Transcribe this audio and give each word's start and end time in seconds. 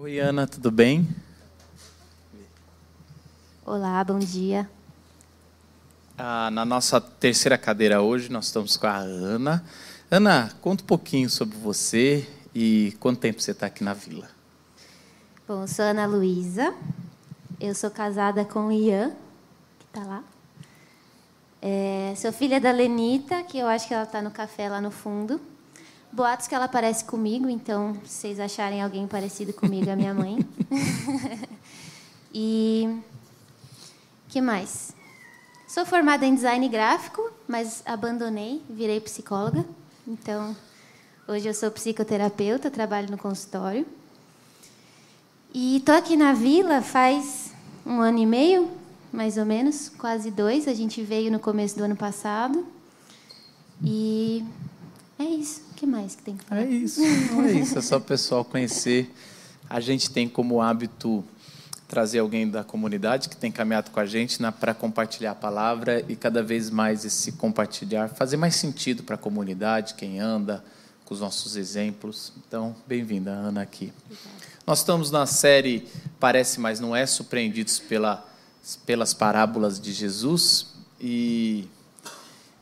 Oi, 0.00 0.20
Ana, 0.20 0.46
tudo 0.46 0.70
bem? 0.70 1.08
Olá, 3.66 4.04
bom 4.04 4.20
dia. 4.20 4.70
Ah, 6.16 6.52
na 6.52 6.64
nossa 6.64 7.00
terceira 7.00 7.58
cadeira 7.58 8.00
hoje, 8.00 8.30
nós 8.30 8.44
estamos 8.44 8.76
com 8.76 8.86
a 8.86 8.96
Ana. 8.96 9.64
Ana, 10.08 10.54
conta 10.60 10.84
um 10.84 10.86
pouquinho 10.86 11.28
sobre 11.28 11.58
você 11.58 12.28
e 12.54 12.96
quanto 13.00 13.18
tempo 13.18 13.42
você 13.42 13.50
está 13.50 13.66
aqui 13.66 13.82
na 13.82 13.92
vila. 13.92 14.30
Bom, 15.48 15.62
eu 15.62 15.68
sou 15.68 15.84
Ana 15.84 16.06
Luísa, 16.06 16.72
eu 17.60 17.74
sou 17.74 17.90
casada 17.90 18.44
com 18.44 18.68
o 18.68 18.72
Ian, 18.72 19.10
que 19.80 19.86
está 19.86 20.04
lá. 20.04 20.22
É, 21.60 22.14
sou 22.16 22.32
filha 22.32 22.60
da 22.60 22.70
Lenita, 22.70 23.42
que 23.42 23.58
eu 23.58 23.66
acho 23.66 23.88
que 23.88 23.94
ela 23.94 24.04
está 24.04 24.22
no 24.22 24.30
café 24.30 24.68
lá 24.68 24.80
no 24.80 24.92
fundo. 24.92 25.40
Boatos 26.10 26.46
que 26.46 26.54
ela 26.54 26.66
parece 26.66 27.04
comigo, 27.04 27.48
então, 27.48 27.94
se 28.04 28.20
vocês 28.20 28.40
acharem 28.40 28.82
alguém 28.82 29.06
parecido 29.06 29.52
comigo, 29.52 29.90
é 29.90 29.94
minha 29.94 30.14
mãe. 30.14 30.38
e. 32.32 32.98
que 34.28 34.40
mais? 34.40 34.94
Sou 35.66 35.84
formada 35.84 36.24
em 36.24 36.34
design 36.34 36.66
gráfico, 36.68 37.30
mas 37.46 37.82
abandonei, 37.84 38.62
virei 38.70 39.00
psicóloga. 39.00 39.64
Então, 40.06 40.56
hoje 41.28 41.46
eu 41.46 41.52
sou 41.52 41.70
psicoterapeuta, 41.70 42.70
trabalho 42.70 43.10
no 43.10 43.18
consultório. 43.18 43.86
E 45.52 45.76
estou 45.76 45.94
aqui 45.94 46.16
na 46.16 46.32
vila 46.32 46.80
faz 46.80 47.52
um 47.84 48.00
ano 48.00 48.18
e 48.18 48.26
meio, 48.26 48.70
mais 49.12 49.36
ou 49.36 49.44
menos, 49.44 49.90
quase 49.90 50.30
dois. 50.30 50.66
A 50.66 50.72
gente 50.72 51.02
veio 51.02 51.30
no 51.30 51.38
começo 51.38 51.76
do 51.76 51.84
ano 51.84 51.96
passado. 51.96 52.66
E 53.84 54.42
é 55.18 55.24
isso. 55.24 55.62
O 55.70 55.74
que 55.74 55.86
mais 55.86 56.14
que 56.14 56.22
tem 56.22 56.36
que 56.36 56.44
falar? 56.44 56.62
É 56.62 56.66
isso, 56.66 57.00
não 57.00 57.44
é 57.44 57.52
isso. 57.52 57.78
É 57.78 57.82
só 57.82 57.96
o 57.96 58.00
pessoal 58.00 58.44
conhecer. 58.44 59.12
A 59.68 59.80
gente 59.80 60.10
tem 60.10 60.28
como 60.28 60.60
hábito 60.60 61.24
trazer 61.86 62.18
alguém 62.18 62.48
da 62.48 62.62
comunidade 62.62 63.28
que 63.28 63.36
tem 63.36 63.50
caminhado 63.50 63.90
com 63.90 63.98
a 63.98 64.06
gente 64.06 64.38
para 64.60 64.74
compartilhar 64.74 65.32
a 65.32 65.34
palavra 65.34 66.04
e 66.08 66.14
cada 66.14 66.42
vez 66.42 66.68
mais 66.68 67.04
esse 67.04 67.32
compartilhar 67.32 68.08
fazer 68.08 68.36
mais 68.36 68.56
sentido 68.56 69.02
para 69.02 69.14
a 69.14 69.18
comunidade, 69.18 69.94
quem 69.94 70.20
anda, 70.20 70.62
com 71.04 71.14
os 71.14 71.20
nossos 71.20 71.56
exemplos. 71.56 72.32
Então, 72.46 72.76
bem-vinda, 72.86 73.30
Ana, 73.30 73.62
aqui. 73.62 73.92
Obrigada. 74.04 74.38
Nós 74.66 74.80
estamos 74.80 75.10
na 75.10 75.24
série 75.24 75.88
Parece, 76.20 76.60
mas 76.60 76.80
não 76.80 76.94
é, 76.94 77.06
surpreendidos 77.06 77.78
pela, 77.78 78.26
pelas 78.84 79.14
parábolas 79.14 79.80
de 79.80 79.92
Jesus. 79.92 80.74
E, 81.00 81.66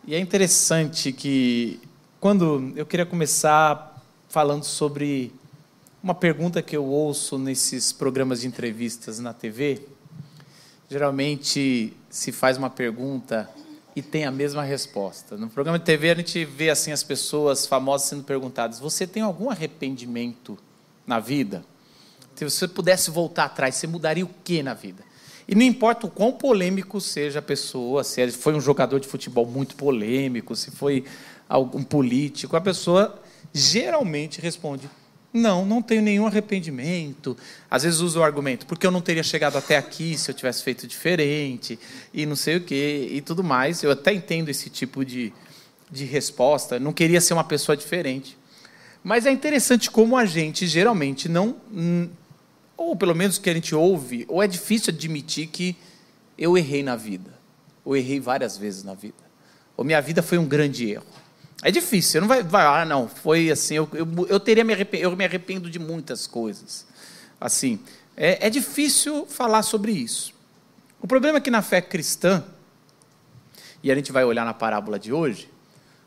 e 0.06 0.14
é 0.14 0.20
interessante 0.20 1.10
que 1.10 1.80
quando 2.26 2.72
eu 2.74 2.84
queria 2.84 3.06
começar 3.06 4.04
falando 4.28 4.64
sobre 4.64 5.32
uma 6.02 6.12
pergunta 6.12 6.60
que 6.60 6.76
eu 6.76 6.84
ouço 6.84 7.38
nesses 7.38 7.92
programas 7.92 8.40
de 8.40 8.48
entrevistas 8.48 9.20
na 9.20 9.32
TV. 9.32 9.82
Geralmente 10.90 11.92
se 12.10 12.32
faz 12.32 12.56
uma 12.58 12.68
pergunta 12.68 13.48
e 13.94 14.02
tem 14.02 14.24
a 14.24 14.32
mesma 14.32 14.64
resposta. 14.64 15.36
No 15.36 15.48
programa 15.48 15.78
de 15.78 15.84
TV 15.84 16.10
a 16.10 16.14
gente 16.16 16.44
vê 16.44 16.68
assim 16.68 16.90
as 16.90 17.04
pessoas 17.04 17.64
famosas 17.64 18.08
sendo 18.08 18.24
perguntadas: 18.24 18.80
"Você 18.80 19.06
tem 19.06 19.22
algum 19.22 19.48
arrependimento 19.48 20.58
na 21.06 21.20
vida? 21.20 21.64
Se 22.34 22.42
você 22.42 22.66
pudesse 22.66 23.08
voltar 23.08 23.44
atrás, 23.44 23.76
você 23.76 23.86
mudaria 23.86 24.24
o 24.24 24.30
que 24.42 24.64
na 24.64 24.74
vida?" 24.74 25.04
E 25.48 25.54
não 25.54 25.62
importa 25.62 26.08
o 26.08 26.10
quão 26.10 26.32
polêmico 26.32 27.00
seja 27.00 27.38
a 27.38 27.42
pessoa, 27.42 28.02
se 28.02 28.32
foi 28.32 28.52
um 28.52 28.60
jogador 28.60 28.98
de 28.98 29.06
futebol 29.06 29.46
muito 29.46 29.76
polêmico, 29.76 30.56
se 30.56 30.72
foi 30.72 31.04
algum 31.48 31.82
político, 31.82 32.56
a 32.56 32.60
pessoa 32.60 33.20
geralmente 33.52 34.40
responde: 34.40 34.88
não, 35.36 35.66
não 35.66 35.82
tenho 35.82 36.02
nenhum 36.02 36.26
arrependimento. 36.26 37.36
Às 37.70 37.82
vezes 37.82 38.00
uso 38.00 38.20
o 38.20 38.22
argumento, 38.22 38.66
porque 38.66 38.86
eu 38.86 38.90
não 38.90 39.00
teria 39.00 39.22
chegado 39.22 39.58
até 39.58 39.76
aqui 39.76 40.16
se 40.16 40.30
eu 40.30 40.34
tivesse 40.34 40.62
feito 40.62 40.86
diferente, 40.86 41.78
e 42.12 42.24
não 42.24 42.36
sei 42.36 42.56
o 42.56 42.60
quê, 42.62 43.08
e 43.10 43.20
tudo 43.20 43.44
mais. 43.44 43.82
Eu 43.82 43.90
até 43.90 44.12
entendo 44.12 44.48
esse 44.48 44.70
tipo 44.70 45.04
de, 45.04 45.32
de 45.90 46.04
resposta. 46.04 46.78
Não 46.80 46.92
queria 46.92 47.20
ser 47.20 47.34
uma 47.34 47.44
pessoa 47.44 47.76
diferente. 47.76 48.36
Mas 49.04 49.26
é 49.26 49.30
interessante 49.30 49.90
como 49.90 50.16
a 50.16 50.24
gente 50.24 50.66
geralmente 50.66 51.28
não. 51.28 51.56
Ou 52.76 52.96
pelo 52.96 53.14
menos 53.14 53.38
que 53.38 53.48
a 53.48 53.54
gente 53.54 53.74
ouve, 53.74 54.24
ou 54.28 54.42
é 54.42 54.46
difícil 54.46 54.92
admitir 54.92 55.48
que 55.48 55.76
eu 56.38 56.56
errei 56.56 56.82
na 56.82 56.96
vida. 56.96 57.36
Ou 57.84 57.96
errei 57.96 58.18
várias 58.18 58.56
vezes 58.56 58.82
na 58.82 58.94
vida. 58.94 59.14
Ou 59.76 59.84
minha 59.84 60.00
vida 60.00 60.22
foi 60.22 60.38
um 60.38 60.46
grande 60.46 60.90
erro. 60.90 61.06
É 61.66 61.70
difícil, 61.72 62.20
não 62.20 62.28
vai, 62.28 62.44
vai 62.44 62.64
ah, 62.64 62.84
não, 62.84 63.08
foi 63.08 63.50
assim, 63.50 63.74
eu, 63.74 63.88
eu, 63.92 64.06
eu 64.28 64.38
teria 64.38 64.62
me 64.62 64.72
arrependo, 64.72 65.02
eu 65.02 65.16
me 65.16 65.24
arrependo 65.24 65.68
de 65.68 65.80
muitas 65.80 66.24
coisas. 66.24 66.86
Assim, 67.40 67.80
é, 68.16 68.46
é 68.46 68.48
difícil 68.48 69.26
falar 69.26 69.64
sobre 69.64 69.90
isso. 69.90 70.32
O 71.00 71.08
problema 71.08 71.38
é 71.38 71.40
que 71.40 71.50
na 71.50 71.62
fé 71.62 71.80
cristã, 71.80 72.44
e 73.82 73.90
a 73.90 73.96
gente 73.96 74.12
vai 74.12 74.24
olhar 74.24 74.44
na 74.44 74.54
parábola 74.54 74.96
de 74.96 75.12
hoje, 75.12 75.50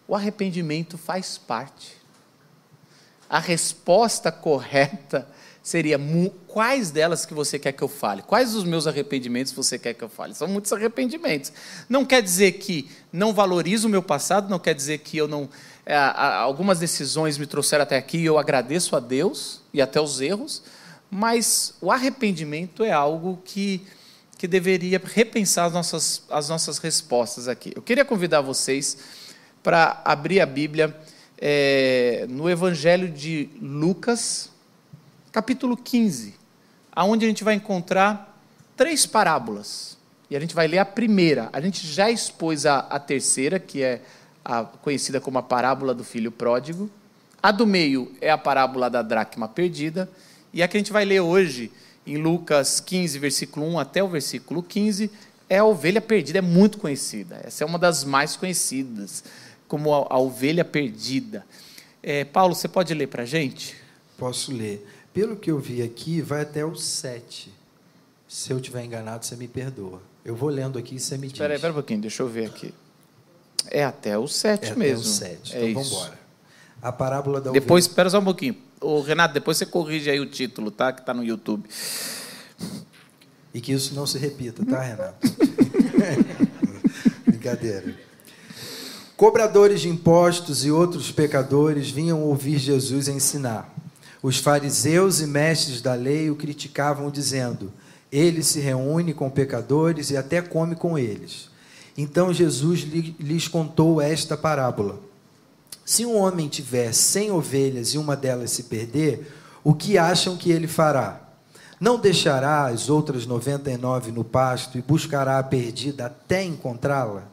o 0.07 0.15
arrependimento 0.15 0.97
faz 0.97 1.37
parte. 1.37 1.97
A 3.29 3.37
resposta 3.37 4.31
correta 4.31 5.27
seria 5.61 5.97
quais 6.51 6.91
delas 6.91 7.25
que 7.25 7.33
você 7.33 7.59
quer 7.59 7.71
que 7.71 7.81
eu 7.81 7.87
fale? 7.87 8.21
Quais 8.23 8.55
os 8.55 8.63
meus 8.63 8.87
arrependimentos 8.87 9.53
você 9.53 9.77
quer 9.77 9.93
que 9.93 10.03
eu 10.03 10.09
fale? 10.09 10.33
São 10.33 10.47
muitos 10.47 10.73
arrependimentos. 10.73 11.53
Não 11.87 12.03
quer 12.03 12.21
dizer 12.21 12.53
que 12.53 12.89
não 13.13 13.33
valorizo 13.33 13.87
o 13.87 13.91
meu 13.91 14.01
passado, 14.01 14.49
não 14.49 14.59
quer 14.59 14.73
dizer 14.73 14.99
que 14.99 15.17
eu 15.17 15.27
não 15.27 15.47
é, 15.85 15.95
algumas 15.95 16.79
decisões 16.79 17.37
me 17.37 17.45
trouxeram 17.45 17.83
até 17.83 17.97
aqui 17.97 18.17
e 18.19 18.25
eu 18.25 18.37
agradeço 18.37 18.95
a 18.95 18.99
Deus 18.99 19.61
e 19.73 19.81
até 19.81 19.99
os 19.99 20.21
erros, 20.21 20.61
mas 21.09 21.73
o 21.81 21.91
arrependimento 21.91 22.83
é 22.83 22.91
algo 22.91 23.41
que 23.43 23.85
que 24.37 24.47
deveria 24.47 25.01
repensar 25.03 25.65
as 25.65 25.73
nossas, 25.73 26.23
as 26.29 26.47
nossas 26.47 26.77
respostas 26.77 27.49
aqui. 27.49 27.73
Eu 27.75 27.81
queria 27.81 28.05
convidar 28.05 28.39
vocês 28.39 28.97
para 29.61 30.01
abrir 30.05 30.39
a 30.39 30.45
Bíblia 30.45 30.97
é, 31.37 32.25
no 32.29 32.49
Evangelho 32.49 33.09
de 33.09 33.49
Lucas, 33.61 34.49
capítulo 35.29 35.75
15, 35.75 36.38
aonde 36.91 37.25
a 37.25 37.27
gente 37.27 37.43
vai 37.43 37.55
encontrar 37.55 38.39
três 38.75 39.05
parábolas. 39.05 39.97
E 40.29 40.35
a 40.35 40.39
gente 40.39 40.53
vai 40.53 40.67
ler 40.67 40.77
a 40.77 40.85
primeira. 40.85 41.49
A 41.51 41.59
gente 41.59 41.85
já 41.87 42.09
expôs 42.09 42.65
a, 42.65 42.79
a 42.79 42.99
terceira, 42.99 43.59
que 43.59 43.81
é 43.81 44.01
a, 44.45 44.63
conhecida 44.63 45.19
como 45.19 45.37
a 45.37 45.43
parábola 45.43 45.93
do 45.93 46.03
filho 46.03 46.31
pródigo. 46.31 46.89
A 47.41 47.51
do 47.51 47.65
meio 47.65 48.11
é 48.21 48.29
a 48.29 48.37
parábola 48.37 48.89
da 48.89 49.01
dracma 49.01 49.47
perdida. 49.47 50.09
E 50.53 50.61
a 50.61 50.67
que 50.67 50.77
a 50.77 50.79
gente 50.79 50.91
vai 50.91 51.05
ler 51.05 51.21
hoje, 51.21 51.71
em 52.05 52.17
Lucas 52.17 52.79
15, 52.79 53.17
versículo 53.19 53.65
1 53.67 53.79
até 53.79 54.03
o 54.03 54.07
versículo 54.07 54.61
15, 54.61 55.11
é 55.49 55.57
a 55.57 55.65
ovelha 55.65 56.01
perdida. 56.01 56.39
É 56.39 56.41
muito 56.41 56.77
conhecida. 56.77 57.41
Essa 57.43 57.63
é 57.63 57.67
uma 57.67 57.79
das 57.79 58.03
mais 58.03 58.35
conhecidas, 58.35 59.23
como 59.67 59.93
a, 59.93 60.07
a 60.09 60.19
ovelha 60.19 60.63
perdida. 60.63 61.45
É, 62.03 62.23
Paulo, 62.23 62.55
você 62.55 62.67
pode 62.67 62.93
ler 62.93 63.07
para 63.07 63.23
a 63.23 63.25
gente? 63.25 63.75
Posso 64.17 64.51
ler. 64.51 64.85
Pelo 65.13 65.35
que 65.35 65.51
eu 65.51 65.59
vi 65.59 65.81
aqui, 65.81 66.21
vai 66.21 66.41
até 66.41 66.63
o 66.63 66.75
7. 66.75 67.53
Se 68.27 68.51
eu 68.51 68.57
estiver 68.57 68.83
enganado, 68.83 69.25
você 69.25 69.35
me 69.35 69.47
perdoa. 69.47 70.01
Eu 70.23 70.35
vou 70.35 70.49
lendo 70.49 70.77
aqui 70.77 70.95
e 70.95 70.99
você 70.99 71.17
me 71.17 71.27
diz. 71.27 71.33
Espera 71.33 71.53
aí, 71.53 71.55
espera 71.55 71.73
um 71.73 71.75
pouquinho, 71.75 72.01
deixa 72.01 72.21
eu 72.21 72.27
ver 72.27 72.45
aqui. 72.45 72.73
É 73.67 73.83
até 73.83 74.17
o 74.17 74.27
7 74.27 74.71
é 74.71 74.75
mesmo. 74.75 74.99
Até 74.99 75.33
o 75.33 75.45
7. 75.45 75.57
Então 75.57 75.73
vamos 75.73 75.91
embora. 75.91 76.19
A 76.81 76.91
parábola 76.91 77.41
da 77.41 77.51
Depois, 77.51 77.85
ovelha... 77.85 77.91
espera 77.91 78.09
só 78.09 78.19
um 78.19 78.23
pouquinho. 78.23 78.55
Ô, 78.79 79.01
Renato, 79.01 79.33
depois 79.33 79.57
você 79.57 79.65
corrige 79.65 80.09
aí 80.09 80.19
o 80.19 80.25
título, 80.25 80.71
tá? 80.71 80.93
Que 80.93 81.01
está 81.01 81.13
no 81.13 81.23
YouTube. 81.23 81.67
E 83.53 83.59
que 83.59 83.73
isso 83.73 83.93
não 83.95 84.05
se 84.05 84.17
repita, 84.17 84.63
tá, 84.63 84.81
Renato? 84.81 85.27
Brincadeira. 87.25 87.95
Cobradores 89.17 89.81
de 89.81 89.89
impostos 89.89 90.63
e 90.63 90.71
outros 90.71 91.11
pecadores 91.11 91.89
vinham 91.89 92.21
ouvir 92.21 92.57
Jesus 92.57 93.07
ensinar. 93.07 93.75
Os 94.21 94.37
fariseus 94.37 95.21
e 95.21 95.27
mestres 95.27 95.81
da 95.81 95.93
lei 95.93 96.29
o 96.29 96.35
criticavam, 96.35 97.09
dizendo: 97.09 97.71
Ele 98.11 98.43
se 98.43 98.59
reúne 98.59 99.13
com 99.13 99.29
pecadores 99.29 100.09
e 100.09 100.17
até 100.17 100.41
come 100.41 100.75
com 100.75 100.97
eles. 100.97 101.49
Então 101.97 102.33
Jesus 102.33 102.81
lhes 102.81 103.47
contou 103.47 104.01
esta 104.01 104.35
parábola: 104.35 104.99
Se 105.85 106.05
um 106.05 106.17
homem 106.17 106.49
tiver 106.49 106.93
cem 106.93 107.31
ovelhas 107.31 107.89
e 107.89 107.97
uma 107.97 108.15
delas 108.15 108.51
se 108.51 108.63
perder, 108.63 109.31
o 109.63 109.73
que 109.73 109.97
acham 109.97 110.35
que 110.35 110.51
ele 110.51 110.67
fará? 110.67 111.21
Não 111.79 111.97
deixará 111.97 112.65
as 112.65 112.89
outras 112.89 113.25
noventa 113.25 113.71
e 113.71 113.77
nove 113.77 114.11
no 114.11 114.25
pasto 114.25 114.77
e 114.77 114.81
buscará 114.81 115.39
a 115.39 115.43
perdida 115.43 116.07
até 116.07 116.43
encontrá-la? 116.43 117.23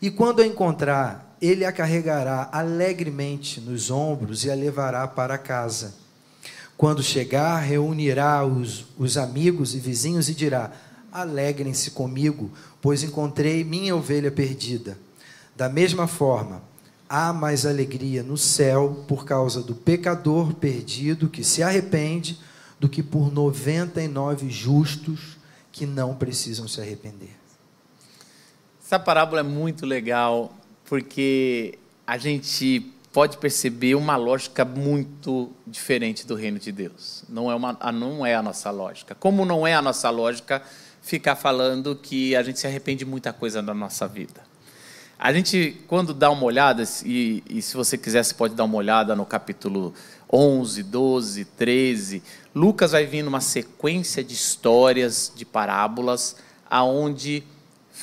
E 0.00 0.08
quando 0.08 0.40
a 0.40 0.46
encontrar, 0.46 1.25
ele 1.40 1.64
a 1.64 1.72
carregará 1.72 2.48
alegremente 2.52 3.60
nos 3.60 3.90
ombros 3.90 4.44
e 4.44 4.50
a 4.50 4.54
levará 4.54 5.06
para 5.06 5.36
casa. 5.36 5.94
Quando 6.76 7.02
chegar, 7.02 7.58
reunirá 7.60 8.44
os, 8.44 8.84
os 8.98 9.16
amigos 9.16 9.74
e 9.74 9.78
vizinhos 9.78 10.28
e 10.28 10.34
dirá: 10.34 10.72
Alegrem-se 11.10 11.90
comigo, 11.90 12.50
pois 12.80 13.02
encontrei 13.02 13.64
minha 13.64 13.96
ovelha 13.96 14.30
perdida. 14.30 14.98
Da 15.56 15.68
mesma 15.68 16.06
forma, 16.06 16.62
há 17.08 17.32
mais 17.32 17.64
alegria 17.64 18.22
no 18.22 18.36
céu 18.36 19.04
por 19.08 19.24
causa 19.24 19.62
do 19.62 19.74
pecador 19.74 20.54
perdido 20.54 21.28
que 21.30 21.42
se 21.42 21.62
arrepende 21.62 22.38
do 22.78 22.88
que 22.88 23.02
por 23.02 23.32
99 23.32 24.50
justos 24.50 25.38
que 25.72 25.86
não 25.86 26.14
precisam 26.14 26.68
se 26.68 26.80
arrepender. 26.80 27.36
Essa 28.84 28.98
parábola 28.98 29.40
é 29.40 29.42
muito 29.42 29.86
legal 29.86 30.54
porque 30.88 31.78
a 32.06 32.16
gente 32.16 32.92
pode 33.12 33.38
perceber 33.38 33.94
uma 33.94 34.16
lógica 34.16 34.64
muito 34.64 35.50
diferente 35.66 36.26
do 36.26 36.34
reino 36.34 36.58
de 36.58 36.70
Deus. 36.70 37.24
Não 37.28 37.50
é, 37.50 37.54
uma, 37.54 37.72
não 37.92 38.26
é 38.26 38.34
a 38.34 38.42
nossa 38.42 38.70
lógica. 38.70 39.14
Como 39.14 39.44
não 39.44 39.66
é 39.66 39.74
a 39.74 39.80
nossa 39.80 40.10
lógica 40.10 40.62
ficar 41.00 41.36
falando 41.36 41.96
que 41.96 42.36
a 42.36 42.42
gente 42.42 42.58
se 42.58 42.66
arrepende 42.66 43.00
de 43.00 43.10
muita 43.10 43.32
coisa 43.32 43.62
na 43.62 43.72
nossa 43.72 44.06
vida. 44.06 44.44
A 45.18 45.32
gente, 45.32 45.80
quando 45.86 46.12
dá 46.12 46.30
uma 46.30 46.44
olhada, 46.44 46.84
e, 47.04 47.42
e 47.48 47.62
se 47.62 47.74
você 47.74 47.96
quiser, 47.96 48.22
você 48.22 48.34
pode 48.34 48.54
dar 48.54 48.64
uma 48.64 48.76
olhada 48.76 49.16
no 49.16 49.24
capítulo 49.24 49.94
11, 50.30 50.82
12, 50.82 51.44
13, 51.44 52.22
Lucas 52.54 52.92
vai 52.92 53.06
vir 53.06 53.22
numa 53.22 53.40
sequência 53.40 54.22
de 54.22 54.34
histórias, 54.34 55.32
de 55.34 55.46
parábolas, 55.46 56.36
aonde 56.68 57.42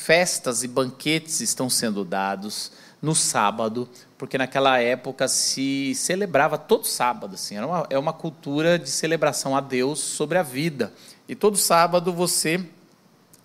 festas 0.03 0.63
e 0.63 0.67
banquetes 0.67 1.39
estão 1.39 1.69
sendo 1.69 2.03
dados 2.03 2.73
no 3.01 3.15
sábado, 3.15 3.87
porque 4.17 4.37
naquela 4.37 4.77
época 4.79 5.29
se 5.29 5.95
celebrava 5.95 6.57
todo 6.57 6.85
sábado, 6.85 7.35
assim, 7.35 7.55
era 7.55 7.65
uma, 7.65 7.87
é 7.89 7.97
uma 7.97 8.11
cultura 8.11 8.77
de 8.77 8.89
celebração 8.89 9.55
a 9.55 9.61
Deus 9.61 9.99
sobre 9.99 10.37
a 10.37 10.43
vida. 10.43 10.91
E 11.27 11.35
todo 11.35 11.57
sábado 11.57 12.11
você 12.11 12.65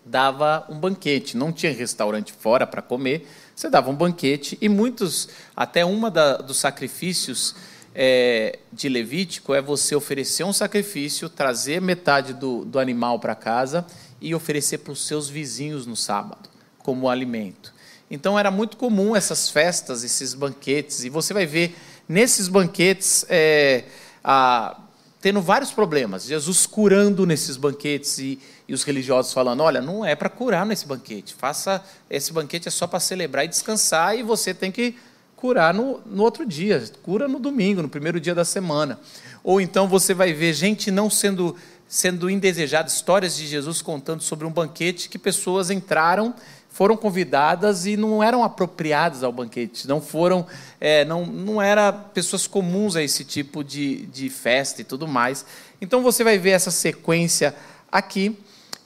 dava 0.04 0.66
um 0.68 0.76
banquete, 0.76 1.36
não 1.36 1.52
tinha 1.52 1.72
restaurante 1.72 2.32
fora 2.32 2.66
para 2.66 2.82
comer, 2.82 3.28
você 3.54 3.70
dava 3.70 3.88
um 3.90 3.94
banquete 3.94 4.58
e 4.60 4.68
muitos, 4.68 5.28
até 5.54 5.84
uma 5.84 6.10
dos 6.10 6.56
sacrifícios 6.56 7.54
é, 7.94 8.58
de 8.72 8.88
Levítico 8.88 9.54
é 9.54 9.62
você 9.62 9.94
oferecer 9.94 10.44
um 10.44 10.52
sacrifício, 10.52 11.28
trazer 11.28 11.80
metade 11.80 12.32
do, 12.32 12.64
do 12.64 12.78
animal 12.80 13.18
para 13.20 13.34
casa 13.34 13.86
e 14.20 14.34
oferecer 14.34 14.78
para 14.78 14.92
os 14.92 15.06
seus 15.06 15.28
vizinhos 15.28 15.86
no 15.86 15.96
sábado, 15.96 16.48
como 16.78 17.08
alimento. 17.08 17.72
Então 18.10 18.38
era 18.38 18.50
muito 18.50 18.76
comum 18.76 19.14
essas 19.14 19.50
festas, 19.50 20.02
esses 20.02 20.34
banquetes, 20.34 21.04
e 21.04 21.10
você 21.10 21.34
vai 21.34 21.46
ver 21.46 21.76
nesses 22.08 22.48
banquetes 22.48 23.26
é, 23.28 23.84
a, 24.24 24.80
tendo 25.20 25.42
vários 25.42 25.70
problemas. 25.70 26.24
Jesus 26.24 26.66
curando 26.66 27.26
nesses 27.26 27.56
banquetes 27.56 28.18
e, 28.18 28.38
e 28.66 28.72
os 28.72 28.82
religiosos 28.82 29.32
falando: 29.32 29.62
olha, 29.62 29.82
não 29.82 30.04
é 30.04 30.14
para 30.14 30.30
curar 30.30 30.64
nesse 30.64 30.86
banquete, 30.86 31.34
faça 31.34 31.84
esse 32.08 32.32
banquete 32.32 32.68
é 32.68 32.70
só 32.70 32.86
para 32.86 33.00
celebrar 33.00 33.44
e 33.44 33.48
descansar, 33.48 34.16
e 34.16 34.22
você 34.22 34.54
tem 34.54 34.72
que 34.72 34.96
curar 35.36 35.72
no, 35.72 36.00
no 36.04 36.24
outro 36.24 36.44
dia, 36.44 36.82
cura 37.02 37.28
no 37.28 37.38
domingo, 37.38 37.80
no 37.80 37.88
primeiro 37.88 38.18
dia 38.18 38.34
da 38.34 38.44
semana. 38.44 38.98
Ou 39.44 39.60
então 39.60 39.86
você 39.86 40.12
vai 40.12 40.32
ver 40.32 40.52
gente 40.52 40.90
não 40.90 41.08
sendo 41.08 41.54
sendo 41.88 42.28
indesejada, 42.28 42.88
histórias 42.88 43.34
de 43.34 43.46
Jesus 43.46 43.80
contando 43.80 44.22
sobre 44.22 44.46
um 44.46 44.52
banquete 44.52 45.08
que 45.08 45.18
pessoas 45.18 45.70
entraram, 45.70 46.34
foram 46.68 46.96
convidadas 46.96 47.86
e 47.86 47.96
não 47.96 48.22
eram 48.22 48.44
apropriadas 48.44 49.24
ao 49.24 49.32
banquete, 49.32 49.88
não 49.88 50.00
foram, 50.00 50.46
é, 50.78 51.04
não, 51.06 51.24
não 51.24 51.60
era 51.60 51.90
pessoas 51.90 52.46
comuns 52.46 52.94
a 52.94 53.02
esse 53.02 53.24
tipo 53.24 53.64
de, 53.64 54.06
de 54.06 54.28
festa 54.28 54.82
e 54.82 54.84
tudo 54.84 55.08
mais. 55.08 55.46
Então 55.80 56.02
você 56.02 56.22
vai 56.22 56.38
ver 56.38 56.50
essa 56.50 56.70
sequência 56.70 57.54
aqui 57.90 58.38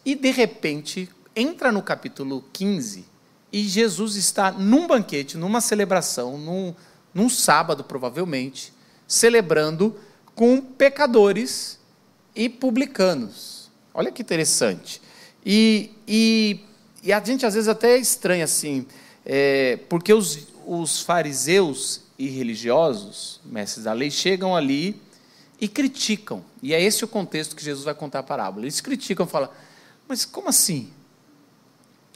e 0.05 0.14
de 0.14 0.31
repente 0.31 1.10
entra 1.34 1.72
no 1.72 1.82
capítulo 1.82 2.44
15 2.52 3.05
e 3.52 3.64
Jesus 3.64 4.16
está 4.16 4.52
num 4.52 4.87
banquete, 4.87 5.37
numa 5.37 5.60
celebração, 5.60 6.38
num, 6.38 6.75
num 7.12 7.28
sábado 7.28 7.82
provavelmente, 7.82 8.72
celebrando 9.06 9.96
com 10.34 10.60
pecadores 10.60 11.81
e 12.34 12.49
publicanos. 12.49 13.70
Olha 13.94 14.11
que 14.11 14.23
interessante. 14.23 15.00
E, 15.44 15.90
e, 16.06 16.61
e 17.02 17.12
a 17.12 17.23
gente 17.23 17.44
às 17.44 17.55
vezes 17.55 17.69
até 17.69 17.96
estranha 17.96 18.44
assim, 18.44 18.87
é, 19.25 19.79
porque 19.88 20.12
os, 20.12 20.46
os 20.67 21.02
fariseus 21.02 22.02
e 22.19 22.29
religiosos, 22.29 23.40
mestres 23.44 23.84
da 23.84 23.93
lei, 23.93 24.11
chegam 24.11 24.55
ali 24.56 25.00
e 25.61 25.69
criticam. 25.69 26.44
E 26.62 26.73
é 26.73 26.82
esse 26.82 27.05
o 27.05 27.08
contexto 27.08 27.56
que 27.56 27.64
Jesus 27.64 27.84
vai 27.84 27.94
contar 27.94 28.20
a 28.20 28.23
parábola. 28.23 28.64
Eles 28.64 28.81
criticam, 28.81 29.26
falam, 29.26 29.50
mas 30.08 30.25
como 30.25 30.49
assim? 30.49 30.90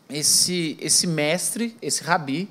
esse, 0.08 0.76
esse 0.80 1.06
mestre, 1.06 1.76
esse 1.82 2.02
rabi, 2.02 2.48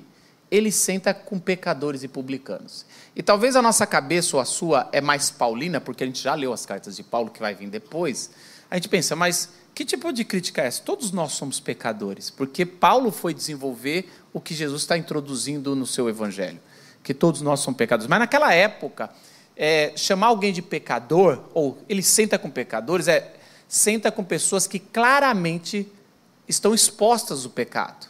ele 0.50 0.70
senta 0.70 1.12
com 1.12 1.38
pecadores 1.38 2.02
e 2.02 2.08
publicanos. 2.08 2.86
E 3.14 3.22
talvez 3.22 3.56
a 3.56 3.62
nossa 3.62 3.86
cabeça 3.86 4.36
ou 4.36 4.40
a 4.40 4.44
sua 4.44 4.88
é 4.92 5.00
mais 5.00 5.30
paulina, 5.30 5.80
porque 5.80 6.04
a 6.04 6.06
gente 6.06 6.22
já 6.22 6.34
leu 6.34 6.52
as 6.52 6.64
cartas 6.64 6.96
de 6.96 7.02
Paulo, 7.02 7.30
que 7.30 7.40
vai 7.40 7.54
vir 7.54 7.68
depois. 7.68 8.30
A 8.70 8.76
gente 8.76 8.88
pensa, 8.88 9.16
mas 9.16 9.50
que 9.74 9.84
tipo 9.84 10.12
de 10.12 10.24
crítica 10.24 10.62
é 10.62 10.66
essa? 10.66 10.82
Todos 10.82 11.12
nós 11.12 11.32
somos 11.32 11.60
pecadores, 11.60 12.30
porque 12.30 12.64
Paulo 12.64 13.10
foi 13.10 13.34
desenvolver 13.34 14.08
o 14.32 14.40
que 14.40 14.54
Jesus 14.54 14.82
está 14.82 14.96
introduzindo 14.96 15.74
no 15.74 15.86
seu 15.86 16.08
evangelho, 16.08 16.60
que 17.02 17.12
todos 17.12 17.40
nós 17.40 17.60
somos 17.60 17.76
pecadores. 17.76 18.08
Mas 18.08 18.18
naquela 18.18 18.54
época, 18.54 19.10
é, 19.56 19.92
chamar 19.96 20.28
alguém 20.28 20.52
de 20.52 20.62
pecador, 20.62 21.40
ou 21.52 21.78
ele 21.88 22.02
senta 22.02 22.38
com 22.38 22.50
pecadores, 22.50 23.08
é 23.08 23.34
senta 23.68 24.12
com 24.12 24.22
pessoas 24.22 24.66
que 24.66 24.78
claramente 24.78 25.90
estão 26.48 26.72
expostas 26.72 27.44
ao 27.44 27.50
pecado. 27.50 28.06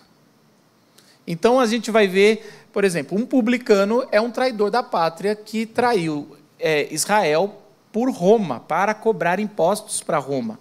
Então 1.26 1.58
a 1.58 1.66
gente 1.66 1.90
vai 1.90 2.06
ver, 2.06 2.66
por 2.72 2.84
exemplo, 2.84 3.18
um 3.18 3.26
publicano 3.26 4.06
é 4.12 4.20
um 4.20 4.30
traidor 4.30 4.70
da 4.70 4.82
pátria 4.82 5.34
que 5.34 5.66
traiu 5.66 6.36
é, 6.58 6.92
Israel 6.92 7.62
por 7.92 8.10
Roma, 8.10 8.60
para 8.60 8.92
cobrar 8.92 9.40
impostos 9.40 10.02
para 10.02 10.18
Roma. 10.18 10.58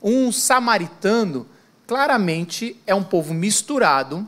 Um 0.00 0.30
samaritano, 0.30 1.46
claramente, 1.86 2.80
é 2.86 2.94
um 2.94 3.02
povo 3.02 3.34
misturado. 3.34 4.26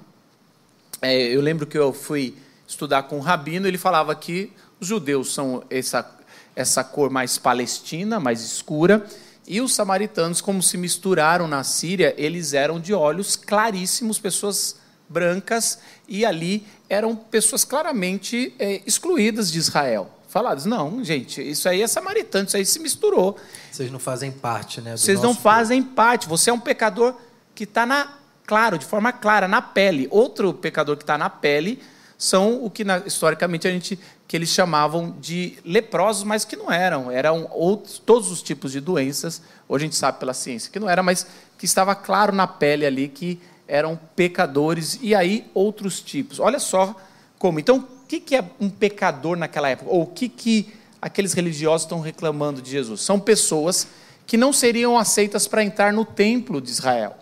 É, 1.00 1.16
eu 1.16 1.40
lembro 1.40 1.66
que 1.66 1.78
eu 1.78 1.92
fui 1.92 2.34
estudar 2.66 3.04
com 3.04 3.18
um 3.18 3.20
rabino, 3.20 3.68
ele 3.68 3.78
falava 3.78 4.14
que 4.14 4.52
os 4.80 4.88
judeus 4.88 5.32
são 5.32 5.62
essa, 5.70 6.18
essa 6.56 6.82
cor 6.82 7.10
mais 7.10 7.38
palestina, 7.38 8.18
mais 8.18 8.42
escura, 8.42 9.06
e 9.46 9.60
os 9.60 9.72
samaritanos, 9.72 10.40
como 10.40 10.62
se 10.62 10.76
misturaram 10.76 11.46
na 11.46 11.62
Síria, 11.64 12.12
eles 12.18 12.52
eram 12.52 12.80
de 12.80 12.92
olhos 12.92 13.36
claríssimos, 13.36 14.18
pessoas 14.18 14.76
brancas, 15.08 15.78
e 16.06 16.24
ali 16.24 16.66
eram 16.88 17.16
pessoas 17.16 17.64
claramente 17.64 18.54
é, 18.58 18.82
excluídas 18.86 19.50
de 19.50 19.58
Israel. 19.58 20.10
Falados, 20.28 20.66
não, 20.66 21.02
gente, 21.02 21.40
isso 21.40 21.68
aí 21.68 21.80
é 21.80 21.86
samaritano, 21.86 22.46
isso 22.46 22.56
aí 22.56 22.64
se 22.64 22.78
misturou. 22.78 23.38
Vocês 23.72 23.90
não 23.90 23.98
fazem 23.98 24.30
parte, 24.30 24.80
né? 24.80 24.96
Vocês 24.96 25.20
não 25.22 25.34
fazem 25.34 25.82
povo. 25.82 25.94
parte. 25.94 26.28
Você 26.28 26.50
é 26.50 26.52
um 26.52 26.60
pecador 26.60 27.14
que 27.54 27.64
está 27.64 27.86
na 27.86 28.18
claro, 28.46 28.78
de 28.78 28.84
forma 28.84 29.12
clara, 29.12 29.48
na 29.48 29.62
pele. 29.62 30.06
Outro 30.10 30.52
pecador 30.54 30.96
que 30.96 31.02
está 31.02 31.16
na 31.18 31.30
pele 31.30 31.82
são 32.16 32.64
o 32.64 32.70
que 32.70 32.84
historicamente 33.06 33.68
a 33.68 33.70
gente 33.70 33.98
que 34.26 34.36
eles 34.36 34.50
chamavam 34.50 35.16
de 35.18 35.58
leprosos, 35.64 36.24
mas 36.24 36.44
que 36.44 36.56
não 36.56 36.70
eram, 36.70 37.10
eram 37.10 37.48
outros, 37.50 37.98
todos 37.98 38.30
os 38.30 38.42
tipos 38.42 38.72
de 38.72 38.80
doenças. 38.80 39.40
Hoje 39.66 39.84
a 39.84 39.86
gente 39.86 39.96
sabe 39.96 40.18
pela 40.18 40.34
ciência 40.34 40.70
que 40.70 40.78
não 40.78 40.88
era, 40.88 41.02
mas 41.02 41.26
que 41.56 41.64
estava 41.64 41.94
claro 41.94 42.34
na 42.34 42.46
pele 42.46 42.84
ali 42.84 43.08
que 43.08 43.40
eram 43.68 44.00
pecadores 44.16 44.98
e 45.00 45.14
aí 45.14 45.46
outros 45.54 46.00
tipos. 46.00 46.40
Olha 46.40 46.58
só 46.58 46.96
como. 47.38 47.60
Então, 47.60 47.76
o 47.78 48.06
que 48.06 48.34
é 48.34 48.44
um 48.58 48.68
pecador 48.68 49.36
naquela 49.36 49.68
época? 49.68 49.90
Ou 49.90 50.02
o 50.02 50.06
que 50.06 50.28
que 50.28 50.72
aqueles 51.00 51.34
religiosos 51.34 51.84
estão 51.84 52.00
reclamando 52.00 52.60
de 52.60 52.70
Jesus? 52.70 53.02
São 53.02 53.20
pessoas 53.20 53.86
que 54.26 54.36
não 54.36 54.52
seriam 54.52 54.98
aceitas 54.98 55.46
para 55.46 55.62
entrar 55.62 55.92
no 55.92 56.04
templo 56.04 56.60
de 56.60 56.70
Israel, 56.70 57.16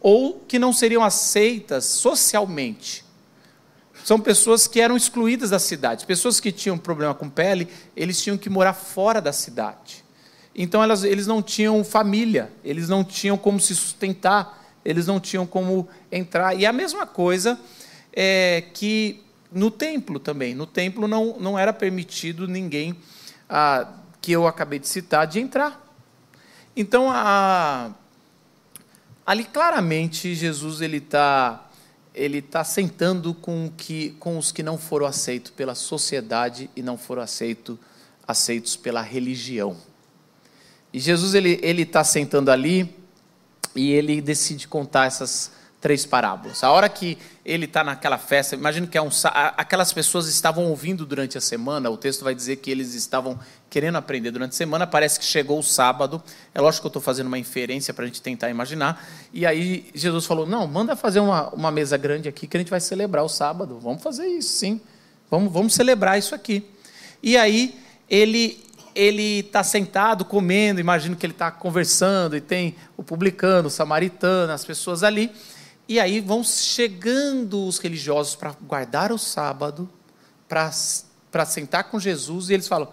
ou 0.00 0.42
que 0.48 0.58
não 0.58 0.72
seriam 0.72 1.04
aceitas 1.04 1.84
socialmente 1.84 3.04
são 4.04 4.20
pessoas 4.20 4.66
que 4.66 4.80
eram 4.80 4.96
excluídas 4.96 5.48
da 5.48 5.58
cidade. 5.58 6.04
Pessoas 6.04 6.38
que 6.38 6.52
tinham 6.52 6.76
problema 6.76 7.14
com 7.14 7.28
pele, 7.28 7.66
eles 7.96 8.22
tinham 8.22 8.36
que 8.36 8.50
morar 8.50 8.74
fora 8.74 9.18
da 9.18 9.32
cidade. 9.32 10.04
Então 10.54 10.82
elas, 10.82 11.02
eles 11.04 11.26
não 11.26 11.42
tinham 11.42 11.82
família, 11.82 12.52
eles 12.62 12.88
não 12.88 13.02
tinham 13.02 13.38
como 13.38 13.58
se 13.58 13.74
sustentar, 13.74 14.63
eles 14.84 15.06
não 15.06 15.18
tinham 15.18 15.46
como 15.46 15.88
entrar. 16.10 16.54
E 16.54 16.66
a 16.66 16.72
mesma 16.72 17.06
coisa 17.06 17.58
é 18.12 18.64
que 18.74 19.24
no 19.50 19.70
templo 19.70 20.18
também. 20.18 20.54
No 20.54 20.66
templo 20.66 21.06
não, 21.06 21.38
não 21.38 21.58
era 21.58 21.72
permitido 21.72 22.46
ninguém 22.46 22.96
ah, 23.48 23.88
que 24.20 24.32
eu 24.32 24.46
acabei 24.46 24.78
de 24.78 24.88
citar 24.88 25.26
de 25.26 25.38
entrar. 25.38 25.80
Então, 26.76 27.10
a, 27.10 27.92
ali 29.24 29.44
claramente 29.44 30.34
Jesus 30.34 30.80
ele 30.80 30.96
está 30.96 31.60
ele 32.14 32.38
está 32.38 32.62
sentando 32.62 33.34
com, 33.34 33.68
que, 33.76 34.10
com 34.20 34.38
os 34.38 34.52
que 34.52 34.62
não 34.62 34.78
foram 34.78 35.04
aceitos 35.04 35.50
pela 35.50 35.74
sociedade 35.74 36.70
e 36.76 36.80
não 36.80 36.96
foram 36.96 37.20
aceito, 37.22 37.76
aceitos 38.24 38.76
pela 38.76 39.02
religião. 39.02 39.76
E 40.92 41.00
Jesus 41.00 41.34
ele 41.34 41.82
está 41.82 42.04
sentando 42.04 42.52
ali 42.52 42.94
e 43.74 43.92
ele 43.92 44.20
decide 44.20 44.68
contar 44.68 45.06
essas 45.06 45.50
três 45.84 46.06
parábolas. 46.06 46.64
A 46.64 46.70
hora 46.70 46.88
que 46.88 47.18
ele 47.44 47.66
está 47.66 47.84
naquela 47.84 48.16
festa, 48.16 48.54
imagino 48.54 48.86
que 48.86 48.96
é 48.96 49.02
um, 49.02 49.10
aquelas 49.54 49.92
pessoas 49.92 50.26
estavam 50.28 50.64
ouvindo 50.64 51.04
durante 51.04 51.36
a 51.36 51.42
semana, 51.42 51.90
o 51.90 51.96
texto 51.98 52.24
vai 52.24 52.34
dizer 52.34 52.56
que 52.56 52.70
eles 52.70 52.94
estavam 52.94 53.38
querendo 53.68 53.96
aprender 53.96 54.30
durante 54.30 54.52
a 54.52 54.56
semana, 54.56 54.86
parece 54.86 55.18
que 55.18 55.26
chegou 55.26 55.58
o 55.58 55.62
sábado, 55.62 56.22
é 56.54 56.60
lógico 56.62 56.80
que 56.80 56.86
eu 56.86 56.88
estou 56.88 57.02
fazendo 57.02 57.26
uma 57.26 57.38
inferência 57.38 57.92
para 57.92 58.04
a 58.04 58.06
gente 58.06 58.22
tentar 58.22 58.48
imaginar, 58.48 59.06
e 59.30 59.44
aí 59.44 59.90
Jesus 59.94 60.24
falou, 60.24 60.46
não, 60.46 60.66
manda 60.66 60.96
fazer 60.96 61.20
uma, 61.20 61.50
uma 61.50 61.70
mesa 61.70 61.98
grande 61.98 62.30
aqui 62.30 62.46
que 62.46 62.56
a 62.56 62.60
gente 62.60 62.70
vai 62.70 62.80
celebrar 62.80 63.22
o 63.22 63.28
sábado, 63.28 63.78
vamos 63.78 64.02
fazer 64.02 64.26
isso, 64.26 64.56
sim, 64.56 64.80
vamos, 65.30 65.52
vamos 65.52 65.74
celebrar 65.74 66.18
isso 66.18 66.34
aqui. 66.34 66.64
E 67.22 67.36
aí 67.36 67.78
ele 68.08 68.64
ele 68.94 69.40
está 69.40 69.62
sentado 69.64 70.24
comendo, 70.24 70.80
imagino 70.80 71.16
que 71.16 71.26
ele 71.26 71.32
está 71.32 71.50
conversando, 71.50 72.36
e 72.36 72.40
tem 72.40 72.76
o 72.96 73.02
publicano, 73.02 73.68
o 73.68 73.70
samaritano, 73.70 74.52
as 74.52 74.64
pessoas 74.64 75.02
ali, 75.02 75.32
e 75.88 75.98
aí 76.00 76.20
vão 76.20 76.42
chegando 76.42 77.66
os 77.66 77.78
religiosos 77.78 78.36
para 78.36 78.54
guardar 78.62 79.12
o 79.12 79.18
sábado, 79.18 79.90
para 80.48 80.70
sentar 81.46 81.84
com 81.84 81.98
Jesus, 81.98 82.48
e 82.48 82.54
eles 82.54 82.68
falam: 82.68 82.88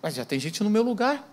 Mas 0.00 0.14
já 0.14 0.24
tem 0.24 0.38
gente 0.38 0.62
no 0.62 0.70
meu 0.70 0.82
lugar. 0.82 1.28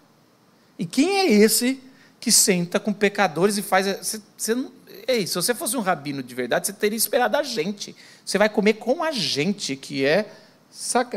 E 0.78 0.86
quem 0.86 1.20
é 1.20 1.32
esse 1.32 1.82
que 2.20 2.32
senta 2.32 2.80
com 2.80 2.92
pecadores 2.92 3.58
e 3.58 3.62
faz. 3.62 3.86
Você, 3.86 4.22
você 4.36 4.56
não, 4.56 4.72
ei, 5.08 5.26
se 5.26 5.36
você 5.36 5.54
fosse 5.54 5.78
um 5.78 5.82
rabino 5.82 6.22
de 6.22 6.36
verdade, 6.36 6.68
você 6.68 6.74
teria 6.74 6.98
esperado 6.98 7.38
a 7.38 7.44
gente. 7.44 7.96
Você 8.26 8.38
vai 8.38 8.50
comer 8.50 8.74
com 8.74 9.04
a 9.04 9.12
gente, 9.12 9.76
que 9.76 10.06
é. 10.06 10.30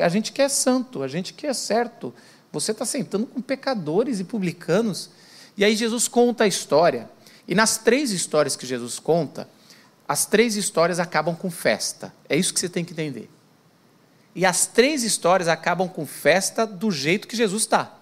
A 0.01 0.09
gente 0.09 0.33
que 0.33 0.41
é 0.41 0.49
santo, 0.49 1.03
a 1.03 1.09
gente 1.09 1.35
que 1.35 1.47
é 1.47 1.53
certo. 1.53 2.15
Você 2.53 2.73
está 2.73 2.85
sentando 2.85 3.27
com 3.27 3.41
pecadores 3.41 4.21
e 4.21 4.25
publicanos. 4.25 5.11
E 5.57 5.65
aí 5.65 5.77
Jesus 5.77 6.09
conta 6.09 6.45
a 6.45 6.47
história. 6.47 7.09
E 7.47 7.55
nas 7.55 7.79
três 7.79 8.11
histórias 8.11 8.57
que 8.57 8.67
Jesus 8.67 8.99
conta, 8.99 9.49
as 10.07 10.27
três 10.27 10.57
histórias 10.57 10.99
acabam 10.99 11.35
com 11.37 11.51
festa. 11.51 12.13
É 12.29 12.37
isso 12.37 12.53
que 12.53 12.61
você 12.61 12.69
tem 12.69 12.85
que 12.85 12.93
entender. 12.93 13.31
E 14.35 14.47
as 14.47 14.67
três 14.67 15.03
histórias 15.03 15.49
acabam 15.49 15.89
com 15.89 16.07
festa 16.07 16.67
do 16.67 16.91
jeito 16.91 17.27
que 17.27 17.37
Jesus 17.37 17.63
está. 17.63 17.97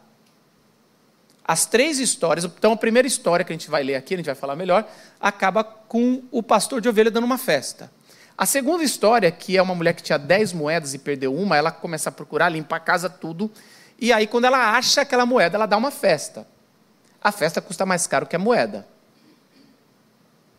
As 1.45 1.65
três 1.65 1.99
histórias, 1.99 2.45
então 2.45 2.73
a 2.73 2.77
primeira 2.77 3.09
história 3.09 3.43
que 3.43 3.51
a 3.51 3.57
gente 3.57 3.71
vai 3.71 3.83
ler 3.83 3.95
aqui, 3.95 4.13
a 4.13 4.17
gente 4.19 4.27
vai 4.27 4.35
falar 4.35 4.55
melhor, 4.55 4.87
acaba 5.19 5.65
com 5.65 6.23
o 6.31 6.43
pastor 6.43 6.83
de 6.83 6.89
ovelha 6.91 7.11
dando 7.11 7.25
uma 7.25 7.39
festa. 7.39 7.91
A 8.37 8.45
segunda 8.45 8.85
história, 8.85 9.33
que 9.33 9.57
é 9.57 9.63
uma 9.63 9.75
mulher 9.75 9.95
que 9.95 10.03
tinha 10.03 10.19
dez 10.19 10.53
moedas 10.53 10.93
e 10.93 10.99
perdeu 10.99 11.35
uma, 11.35 11.57
ela 11.57 11.73
começa 11.73 12.11
a 12.11 12.13
procurar, 12.13 12.51
limpa 12.51 12.77
a 12.77 12.81
casa, 12.81 13.09
tudo. 13.09 13.51
E 13.99 14.13
aí, 14.13 14.27
quando 14.27 14.45
ela 14.45 14.77
acha 14.77 15.01
aquela 15.01 15.27
moeda, 15.27 15.57
ela 15.57 15.67
dá 15.67 15.77
uma 15.77 15.91
festa. 15.91 16.47
A 17.21 17.33
festa 17.33 17.61
custa 17.61 17.85
mais 17.85 18.07
caro 18.07 18.27
que 18.27 18.37
a 18.37 18.39
moeda. 18.39 18.87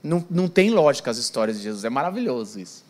Não, 0.03 0.25
não 0.29 0.47
tem 0.47 0.69
lógica 0.69 1.09
as 1.09 1.17
histórias 1.17 1.57
de 1.57 1.63
Jesus, 1.63 1.85
é 1.85 1.89
maravilhoso 1.89 2.59
isso. 2.59 2.85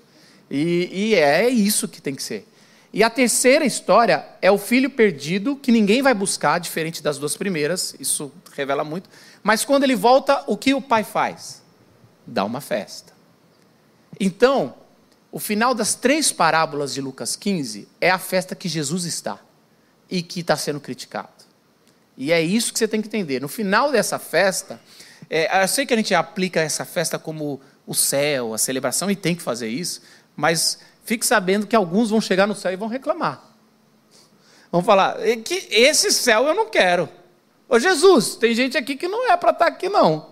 E, 0.49 0.89
e 0.91 1.15
é 1.15 1.47
isso 1.47 1.87
que 1.87 2.01
tem 2.01 2.15
que 2.15 2.23
ser. 2.23 2.47
E 2.91 3.03
a 3.03 3.09
terceira 3.09 3.63
história 3.63 4.27
é 4.41 4.49
o 4.49 4.57
filho 4.57 4.89
perdido, 4.89 5.55
que 5.55 5.71
ninguém 5.71 6.01
vai 6.01 6.13
buscar, 6.15 6.59
diferente 6.59 7.03
das 7.03 7.19
duas 7.19 7.37
primeiras, 7.37 7.95
isso 7.99 8.31
revela 8.53 8.83
muito. 8.83 9.07
Mas 9.43 9.63
quando 9.63 9.83
ele 9.83 9.95
volta, 9.95 10.43
o 10.47 10.57
que 10.57 10.73
o 10.73 10.81
pai 10.81 11.03
faz? 11.03 11.61
Dá 12.25 12.43
uma 12.43 12.61
festa. 12.61 13.13
Então, 14.19 14.73
o 15.31 15.39
final 15.39 15.75
das 15.75 15.93
três 15.93 16.31
parábolas 16.31 16.95
de 16.95 17.01
Lucas 17.01 17.35
15 17.35 17.87
é 18.01 18.09
a 18.09 18.17
festa 18.17 18.55
que 18.55 18.67
Jesus 18.67 19.05
está 19.05 19.39
e 20.09 20.21
que 20.21 20.39
está 20.39 20.55
sendo 20.55 20.79
criticado. 20.79 21.29
E 22.17 22.31
é 22.31 22.41
isso 22.41 22.73
que 22.73 22.79
você 22.79 22.87
tem 22.87 23.01
que 23.01 23.07
entender. 23.07 23.39
No 23.41 23.47
final 23.47 23.91
dessa 23.91 24.19
festa, 24.19 24.81
é, 25.29 25.63
eu 25.63 25.67
sei 25.67 25.85
que 25.85 25.93
a 25.93 25.97
gente 25.97 26.13
aplica 26.13 26.59
essa 26.59 26.83
festa 26.83 27.19
como 27.19 27.61
o 27.85 27.93
céu, 27.93 28.53
a 28.53 28.57
celebração, 28.57 29.09
e 29.09 29.15
tem 29.15 29.35
que 29.35 29.41
fazer 29.41 29.67
isso, 29.67 30.01
mas 30.35 30.79
fique 31.03 31.25
sabendo 31.25 31.65
que 31.65 31.75
alguns 31.75 32.09
vão 32.09 32.19
chegar 32.19 32.45
no 32.45 32.55
céu 32.55 32.71
e 32.71 32.75
vão 32.75 32.87
reclamar. 32.87 33.43
Vão 34.71 34.83
falar, 34.83 35.17
que 35.43 35.67
esse 35.71 36.11
céu 36.11 36.45
eu 36.47 36.53
não 36.53 36.69
quero. 36.69 37.09
Ô 37.67 37.79
Jesus, 37.79 38.35
tem 38.35 38.53
gente 38.53 38.77
aqui 38.77 38.95
que 38.95 39.07
não 39.07 39.31
é 39.31 39.37
para 39.37 39.51
estar 39.51 39.65
tá 39.65 39.71
aqui, 39.71 39.89
não. 39.89 40.29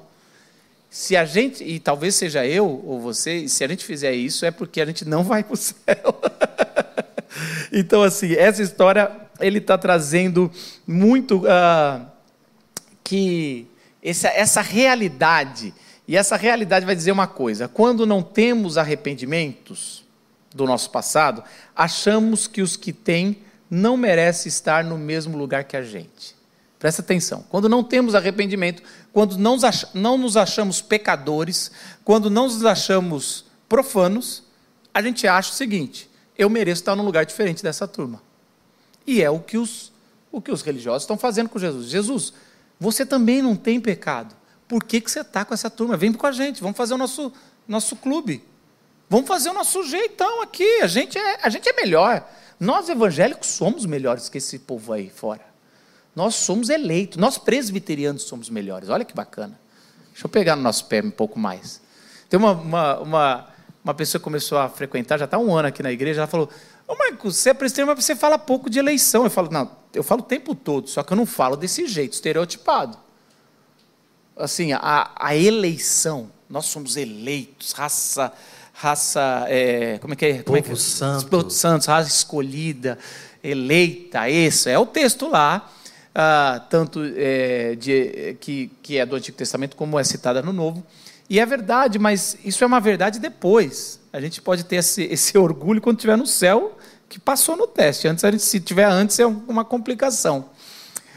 Se 0.90 1.16
a 1.16 1.26
gente, 1.26 1.64
e 1.64 1.80
talvez 1.80 2.16
seja 2.16 2.46
eu 2.46 2.66
ou 2.86 3.00
você, 3.00 3.48
se 3.48 3.64
a 3.64 3.68
gente 3.68 3.86
fizer 3.86 4.14
isso, 4.14 4.46
é 4.46 4.52
porque 4.52 4.82
a 4.82 4.86
gente 4.86 5.06
não 5.06 5.24
vai 5.24 5.44
para 5.44 5.54
o 5.54 5.58
céu. 5.58 5.76
então, 7.72 8.04
assim, 8.04 8.34
essa 8.34 8.62
história 8.62 9.27
ele 9.40 9.60
está 9.60 9.78
trazendo 9.78 10.52
muito 10.86 11.44
uh, 11.46 12.06
que 13.04 13.68
essa, 14.02 14.28
essa 14.30 14.62
realidade, 14.62 15.74
e 16.08 16.16
essa 16.16 16.36
realidade 16.36 16.86
vai 16.86 16.96
dizer 16.96 17.12
uma 17.12 17.28
coisa: 17.28 17.68
quando 17.68 18.06
não 18.06 18.22
temos 18.22 18.78
arrependimentos 18.78 20.06
do 20.54 20.66
nosso 20.66 20.90
passado, 20.90 21.44
achamos 21.76 22.48
que 22.48 22.62
os 22.62 22.76
que 22.76 22.94
têm 22.94 23.38
não 23.70 23.98
merecem 23.98 24.50
estar 24.50 24.84
no 24.84 24.98
mesmo 24.98 25.38
lugar 25.38 25.64
que 25.66 25.76
a 25.76 25.84
gente. 25.84 26.36
Presta 26.80 27.02
atenção. 27.02 27.44
Quando 27.50 27.68
não 27.68 27.84
temos 27.84 28.14
arrependimento, 28.14 28.84
quando 29.12 29.38
não, 29.38 29.58
não 29.94 30.18
nos 30.18 30.38
achamos 30.38 30.82
pecadores, 30.82 31.72
quando 32.04 32.30
não 32.30 32.44
nos 32.44 32.64
achamos 32.64 33.46
profanos, 33.68 34.44
a 34.94 35.02
gente 35.02 35.28
acha 35.28 35.52
o 35.52 35.56
seguinte: 35.56 36.10
eu 36.38 36.50
mereço 36.50 36.82
estar 36.82 36.96
num 36.96 37.04
lugar 37.04 37.26
diferente 37.26 37.64
dessa 37.64 37.88
turma. 37.88 38.22
E 39.08 39.24
é 39.24 39.30
o 39.30 39.40
que 39.40 39.58
os, 39.58 39.94
o 40.32 40.42
que 40.42 40.52
os 40.52 40.62
religiosos 40.62 41.04
estão 41.04 41.18
fazendo 41.18 41.48
com 41.48 41.58
Jesus. 41.58 41.88
Jesus, 41.88 42.34
você 42.78 43.06
também 43.06 43.42
não 43.42 43.56
tem 43.56 43.80
pecado. 43.80 44.36
Por 44.68 44.84
que, 44.84 45.00
que 45.00 45.10
você 45.10 45.22
está 45.22 45.46
com 45.46 45.54
essa 45.54 45.70
turma? 45.70 45.96
Vem 45.96 46.12
com 46.12 46.28
a 46.28 46.32
gente, 46.34 46.62
vamos 46.62 46.76
fazer 46.76 46.94
o 46.94 46.98
nosso, 46.98 47.32
nosso 47.66 47.96
clube. 47.96 48.44
Vamos 49.10 49.28
fazer 49.28 49.50
o 49.50 49.54
nosso 49.54 49.82
jeitão 49.84 50.42
aqui. 50.42 50.82
A 50.82 50.88
gente, 50.88 51.18
é, 51.18 51.40
a 51.42 51.50
gente 51.50 51.68
é 51.70 51.74
melhor. 51.74 52.30
Nós 52.60 52.90
evangélicos 52.90 53.48
somos 53.48 53.86
melhores 53.86 54.28
que 54.28 54.38
esse 54.38 54.60
povo 54.60 54.92
aí 54.92 55.10
fora. 55.10 55.46
Nós 56.14 56.36
somos 56.36 56.70
eleitos. 56.70 57.18
Nós 57.18 57.38
presbiterianos 57.38 58.24
somos 58.24 58.50
melhores. 58.50 58.90
Olha 58.90 59.06
que 59.06 59.16
bacana. 59.16 59.58
Deixa 60.12 60.26
eu 60.26 60.30
pegar 60.30 60.56
no 60.56 60.64
nosso 60.64 60.86
pé 60.86 61.02
um 61.02 61.12
pouco 61.12 61.40
mais. 61.40 61.82
Tem 62.28 62.38
uma, 62.38 62.52
uma, 62.52 63.00
uma, 63.00 63.48
uma 63.84 63.94
pessoa 63.94 64.20
que 64.20 64.24
começou 64.24 64.58
a 64.58 64.68
frequentar, 64.68 65.18
já 65.18 65.26
está 65.26 65.38
um 65.38 65.56
ano 65.56 65.68
aqui 65.68 65.82
na 65.82 65.92
igreja, 65.92 66.22
ela 66.22 66.28
falou: 66.28 66.50
Ô, 66.88 66.96
Marcos, 66.96 67.36
você 67.36 67.50
é 67.50 67.54
presbiteriano, 67.54 67.94
mas 67.94 68.06
você 68.06 68.16
fala 68.16 68.40
pouco 68.40 68.70
de 68.70 68.80
eleição. 68.80 69.26
Eu 69.26 69.30
falo, 69.30 69.52
não, 69.52 69.70
eu 69.94 70.04
falo 70.04 70.22
o 70.22 70.26
tempo 70.26 70.56
todo, 70.56 70.88
só 70.88 71.04
que 71.04 71.12
eu 71.12 71.18
não 71.18 71.26
falo 71.26 71.58
desse 71.58 71.86
jeito, 71.86 72.14
estereotipado. 72.14 72.98
Assim, 74.38 74.72
a, 74.72 75.12
a 75.16 75.36
eleição, 75.36 76.32
nós 76.50 76.66
somos 76.68 76.96
eleitos, 76.96 77.74
raça, 77.74 78.32
raça, 78.72 79.46
é, 79.50 79.98
como 80.00 80.14
é 80.14 80.16
que 80.16 80.26
é? 80.26 80.34
Como 80.44 80.44
Povo 80.46 80.58
é 80.58 80.62
que 80.62 80.72
é? 80.72 80.76
santo. 80.76 81.50
santos, 81.50 81.88
raça 81.88 82.08
escolhida, 82.08 82.98
eleita, 83.44 84.30
isso, 84.30 84.70
é 84.70 84.78
o 84.78 84.86
texto 84.86 85.28
lá, 85.28 85.70
ah, 86.14 86.66
tanto 86.70 87.02
é, 87.16 87.76
de, 87.76 88.38
que, 88.40 88.72
que 88.82 88.98
é 88.98 89.06
do 89.06 89.16
Antigo 89.16 89.38
Testamento 89.38 89.76
como 89.76 90.00
é 90.00 90.04
citada 90.04 90.42
no 90.42 90.54
Novo. 90.54 90.86
E 91.30 91.40
é 91.40 91.46
verdade, 91.46 92.00
mas 92.00 92.38
isso 92.44 92.64
é 92.64 92.68
uma 92.68 92.80
verdade 92.80 93.20
depois. 93.20 94.00
A 94.14 94.22
gente 94.22 94.42
pode 94.42 94.64
ter 94.64 94.78
esse, 94.78 95.04
esse 95.12 95.38
orgulho 95.38 95.82
quando 95.82 95.98
estiver 95.98 96.18
no 96.18 96.28
céu, 96.28 96.78
que 97.10 97.20
passou 97.20 97.56
no 97.56 97.68
teste. 97.68 98.08
Antes, 98.08 98.22
gente, 98.22 98.40
se 98.40 98.60
tiver 98.60 98.86
antes, 98.86 99.20
é 99.20 99.26
uma 99.26 99.64
complicação. 99.64 100.50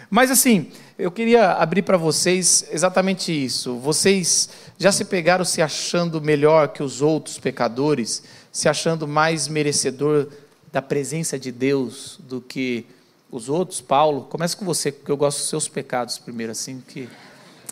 Mas 0.09 0.31
assim, 0.31 0.71
eu 0.99 1.11
queria 1.11 1.53
abrir 1.53 1.83
para 1.83 1.97
vocês 1.97 2.65
exatamente 2.71 3.33
isso. 3.33 3.77
Vocês 3.79 4.51
já 4.79 4.91
se 4.91 5.05
pegaram 5.05 5.45
se 5.45 5.63
achando 5.63 6.21
melhor 6.21 6.69
que 6.69 6.83
os 6.83 7.01
outros 7.01 7.39
pecadores, 7.39 8.23
se 8.51 8.69
achando 8.69 9.07
mais 9.07 9.47
merecedor 9.47 10.29
da 10.73 10.83
presença 10.83 11.39
de 11.39 11.53
Deus 11.53 12.19
do 12.25 12.41
que 12.41 12.85
os 13.31 13.49
outros? 13.49 13.81
Paulo, 13.81 14.23
começa 14.23 14.57
com 14.57 14.65
você, 14.65 14.91
porque 14.91 15.13
eu 15.13 15.17
gosto 15.17 15.39
dos 15.39 15.49
seus 15.49 15.69
pecados 15.69 16.19
primeiro, 16.19 16.51
assim 16.53 16.83
que 16.87 17.09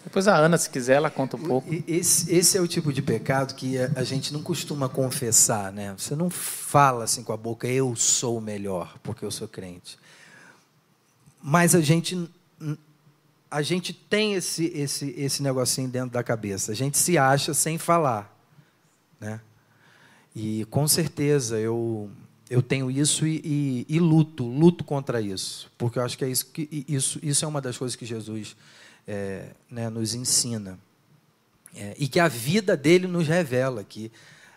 depois 0.09 0.27
a 0.27 0.35
Ana, 0.35 0.57
se 0.57 0.71
quiser, 0.71 0.95
ela 0.95 1.11
conta 1.11 1.37
um 1.37 1.43
pouco. 1.43 1.69
Esse, 1.87 2.35
esse 2.35 2.57
é 2.57 2.61
o 2.63 2.67
tipo 2.67 2.95
de 2.95 3.03
pecado 3.03 3.55
que 3.55 3.77
a, 3.77 4.03
gente 4.03 4.33
não 4.33 4.43
costuma 4.43 4.89
confessar, 4.89 5.71
né? 5.71 5.95
Você 5.99 6.17
não 6.17 6.31
fala 6.31 7.05
assim 7.05 7.23
com 7.23 7.31
a 7.31 7.37
boca, 7.37 7.69
eu 7.69 7.95
sou 7.95 8.39
o 8.39 8.41
melhor, 8.41 8.97
porque 9.03 9.23
eu 9.23 9.31
sou 9.31 9.47
crente. 9.47 9.99
Mas 11.43 11.75
a 11.75 11.83
gente 11.83 12.27
a 13.51 13.61
gente 13.61 13.93
tem 13.93 14.33
esse, 14.33 14.73
esse, 14.75 15.15
esse 15.15 15.43
negocinho 15.43 15.91
dentro 15.91 16.11
da 16.11 16.23
cabeça. 16.23 16.73
A 16.73 16.75
gente 16.75 16.97
se 16.97 17.19
acha 17.19 17.53
sem 17.53 17.77
falar. 17.77 18.35
Né? 19.21 19.39
E 20.35 20.65
com 20.71 20.89
certeza 20.89 21.59
eu, 21.59 22.11
eu 22.49 22.63
tenho 22.63 22.91
isso 22.91 23.27
e, 23.27 23.43
e, 23.45 23.87
e, 23.91 24.01
luto, 24.01 24.45
luto 24.45 24.85
contra 24.85 25.21
isso. 25.21 25.71
Porque 25.77 25.99
eu 25.99 26.03
acho 26.03 26.17
que 26.17 26.25
é 26.25 26.31
isso 26.31 26.47
que 26.47 26.87
isso, 26.89 27.19
isso 27.23 27.45
é 27.45 27.49
uma 27.49 27.61
das 27.61 27.77
coisas 27.77 27.95
que 27.95 28.07
Jesus 28.07 28.57
é, 29.09 29.47
né, 29.71 29.89
nos 29.89 30.15
ensina. 30.15 30.79
É, 31.75 31.95
e 31.99 32.07
que 32.07 32.21
a 32.21 32.29
vida 32.29 32.77
dele 32.77 33.07
nos 33.07 33.27
revela 33.27 33.83
que 33.83 34.13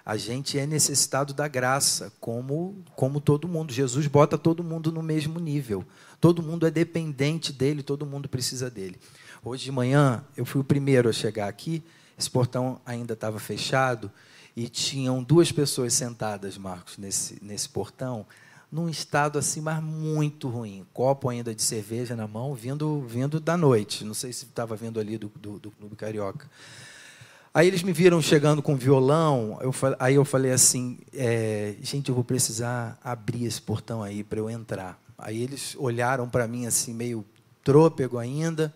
a 0.06 0.18
gente 0.18 0.60
é 0.60 0.66
necessitado 0.66 1.34
da 1.34 1.48
graça, 1.48 2.12
como, 2.20 2.84
como 2.96 3.22
todo 3.22 3.48
mundo. 3.48 3.72
Jesus 3.72 4.08
bota 4.08 4.38
todo 4.38 4.64
mundo 4.64 4.92
no 4.92 5.02
mesmo 5.02 5.40
nível. 5.40 5.86
Todo 6.20 6.44
mundo 6.44 6.68
é 6.68 6.72
dependente 6.72 7.54
dele, 7.54 7.82
todo 7.82 8.06
mundo 8.06 8.28
precisa 8.28 8.70
dele. 8.70 9.00
Hoje 9.44 9.64
de 9.64 9.72
manhã, 9.72 10.24
eu 10.36 10.46
fui 10.46 10.60
o 10.60 10.66
primeiro 10.66 11.08
a 11.08 11.14
chegar 11.14 11.48
aqui, 11.48 11.84
esse 12.18 12.30
portão 12.30 12.80
ainda 12.86 13.14
estava 13.14 13.40
fechado, 13.40 14.12
e 14.56 14.68
tinham 14.68 15.24
duas 15.24 15.52
pessoas 15.52 15.94
sentadas, 15.94 16.58
Marcos, 16.58 16.98
nesse, 16.98 17.40
nesse 17.42 17.70
portão, 17.70 18.26
num 18.72 18.88
estado 18.88 19.38
assim, 19.38 19.60
mas 19.60 19.84
muito 19.84 20.48
ruim. 20.48 20.86
Copo 20.94 21.28
ainda 21.28 21.54
de 21.54 21.62
cerveja 21.62 22.16
na 22.16 22.28
mão, 22.28 22.54
vindo, 22.56 23.02
vindo 23.02 23.40
da 23.40 23.58
noite. 23.58 24.06
Não 24.06 24.14
sei 24.14 24.32
se 24.32 24.46
estava 24.46 24.76
vindo 24.76 25.00
ali 25.00 25.18
do, 25.18 25.28
do, 25.36 25.60
do 25.60 25.72
Clube 25.72 25.96
Carioca. 25.96 26.50
Aí 27.54 27.68
eles 27.68 27.84
me 27.84 27.92
viram 27.92 28.22
chegando 28.22 28.62
com 28.62 28.78
violão, 28.78 29.60
eu, 29.60 29.74
aí 30.00 30.16
eu 30.16 30.24
falei 30.24 30.54
assim, 30.54 31.00
é, 31.14 31.76
gente, 31.82 32.08
eu 32.08 32.16
vou 32.16 32.24
precisar 32.24 32.98
abrir 33.04 33.44
esse 33.44 33.62
portão 33.62 34.02
aí 34.02 34.24
para 34.24 34.40
eu 34.40 34.50
entrar. 34.50 34.98
Aí 35.18 35.44
eles 35.44 35.76
olharam 35.78 36.30
para 36.30 36.48
mim 36.48 36.66
assim, 36.66 36.94
meio 36.94 37.26
trôpego 37.62 38.18
ainda, 38.18 38.74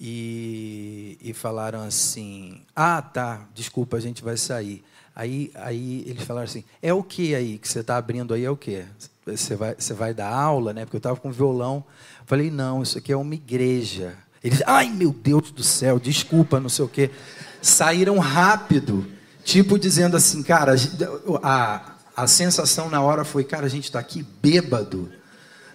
e, 0.00 1.16
e 1.22 1.32
falaram 1.32 1.82
assim, 1.82 2.60
ah, 2.74 3.00
tá, 3.00 3.46
desculpa, 3.54 3.98
a 3.98 4.00
gente 4.00 4.24
vai 4.24 4.36
sair. 4.36 4.84
Aí, 5.14 5.50
aí 5.54 6.04
eles 6.06 6.24
falaram 6.24 6.46
assim, 6.46 6.64
é 6.80 6.92
o 6.92 7.02
que 7.02 7.34
aí 7.34 7.58
que 7.58 7.68
você 7.68 7.80
está 7.80 7.96
abrindo 7.96 8.32
aí, 8.32 8.44
é 8.44 8.50
o 8.50 8.56
que? 8.56 8.82
Você 9.26 9.54
vai, 9.54 9.74
você 9.78 9.92
vai 9.92 10.14
dar 10.14 10.32
aula, 10.32 10.72
né? 10.72 10.84
Porque 10.84 10.96
eu 10.96 10.98
estava 10.98 11.16
com 11.16 11.30
violão. 11.30 11.84
Falei, 12.26 12.50
não, 12.50 12.82
isso 12.82 12.98
aqui 12.98 13.12
é 13.12 13.16
uma 13.16 13.34
igreja. 13.34 14.16
Eles, 14.42 14.62
ai 14.66 14.90
meu 14.90 15.12
Deus 15.12 15.50
do 15.50 15.62
céu, 15.62 16.00
desculpa, 16.00 16.58
não 16.58 16.68
sei 16.68 16.84
o 16.84 16.88
quê. 16.88 17.10
Saíram 17.60 18.18
rápido, 18.18 19.06
tipo 19.44 19.78
dizendo 19.78 20.16
assim, 20.16 20.42
cara, 20.42 20.74
a, 21.42 21.94
a 22.16 22.26
sensação 22.26 22.90
na 22.90 23.00
hora 23.00 23.24
foi, 23.24 23.44
cara, 23.44 23.66
a 23.66 23.68
gente 23.68 23.84
está 23.84 24.00
aqui 24.00 24.26
bêbado, 24.42 25.10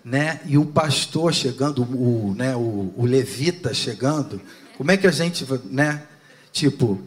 né? 0.04 0.42
E 0.46 0.58
o 0.58 0.66
pastor 0.66 1.34
chegando, 1.34 1.84
o, 1.84 2.34
né, 2.36 2.56
o, 2.56 2.94
o 2.98 3.06
levita 3.06 3.74
chegando, 3.74 4.42
como 4.78 4.92
é 4.92 4.98
que 4.98 5.08
a 5.08 5.12
gente, 5.12 5.46
né? 5.66 6.04
Tipo, 6.52 7.02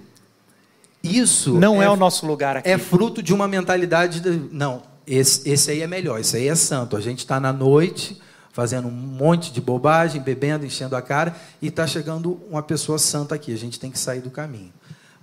isso 1.02 1.54
não 1.54 1.82
é, 1.82 1.86
é, 1.86 1.90
o 1.90 1.96
nosso 1.96 2.26
lugar 2.26 2.58
aqui. 2.58 2.68
É 2.68 2.78
fruto 2.78 3.22
de 3.22 3.32
uma 3.32 3.48
mentalidade 3.48 4.20
de, 4.20 4.30
não, 4.52 4.82
esse, 5.06 5.48
esse 5.48 5.70
aí 5.70 5.80
é 5.80 5.86
melhor, 5.86 6.20
esse 6.20 6.36
aí 6.36 6.48
é 6.48 6.54
santo. 6.54 6.96
A 6.96 7.00
gente 7.00 7.20
está 7.20 7.40
na 7.40 7.52
noite 7.52 8.20
fazendo 8.52 8.88
um 8.88 8.92
monte 8.92 9.52
de 9.52 9.60
bobagem, 9.60 10.20
bebendo, 10.20 10.66
enchendo 10.66 10.96
a 10.96 11.02
cara, 11.02 11.34
e 11.62 11.68
está 11.68 11.86
chegando 11.86 12.40
uma 12.50 12.62
pessoa 12.62 12.98
santa 12.98 13.34
aqui. 13.34 13.52
A 13.52 13.56
gente 13.56 13.78
tem 13.78 13.90
que 13.90 13.98
sair 13.98 14.20
do 14.20 14.30
caminho. 14.30 14.72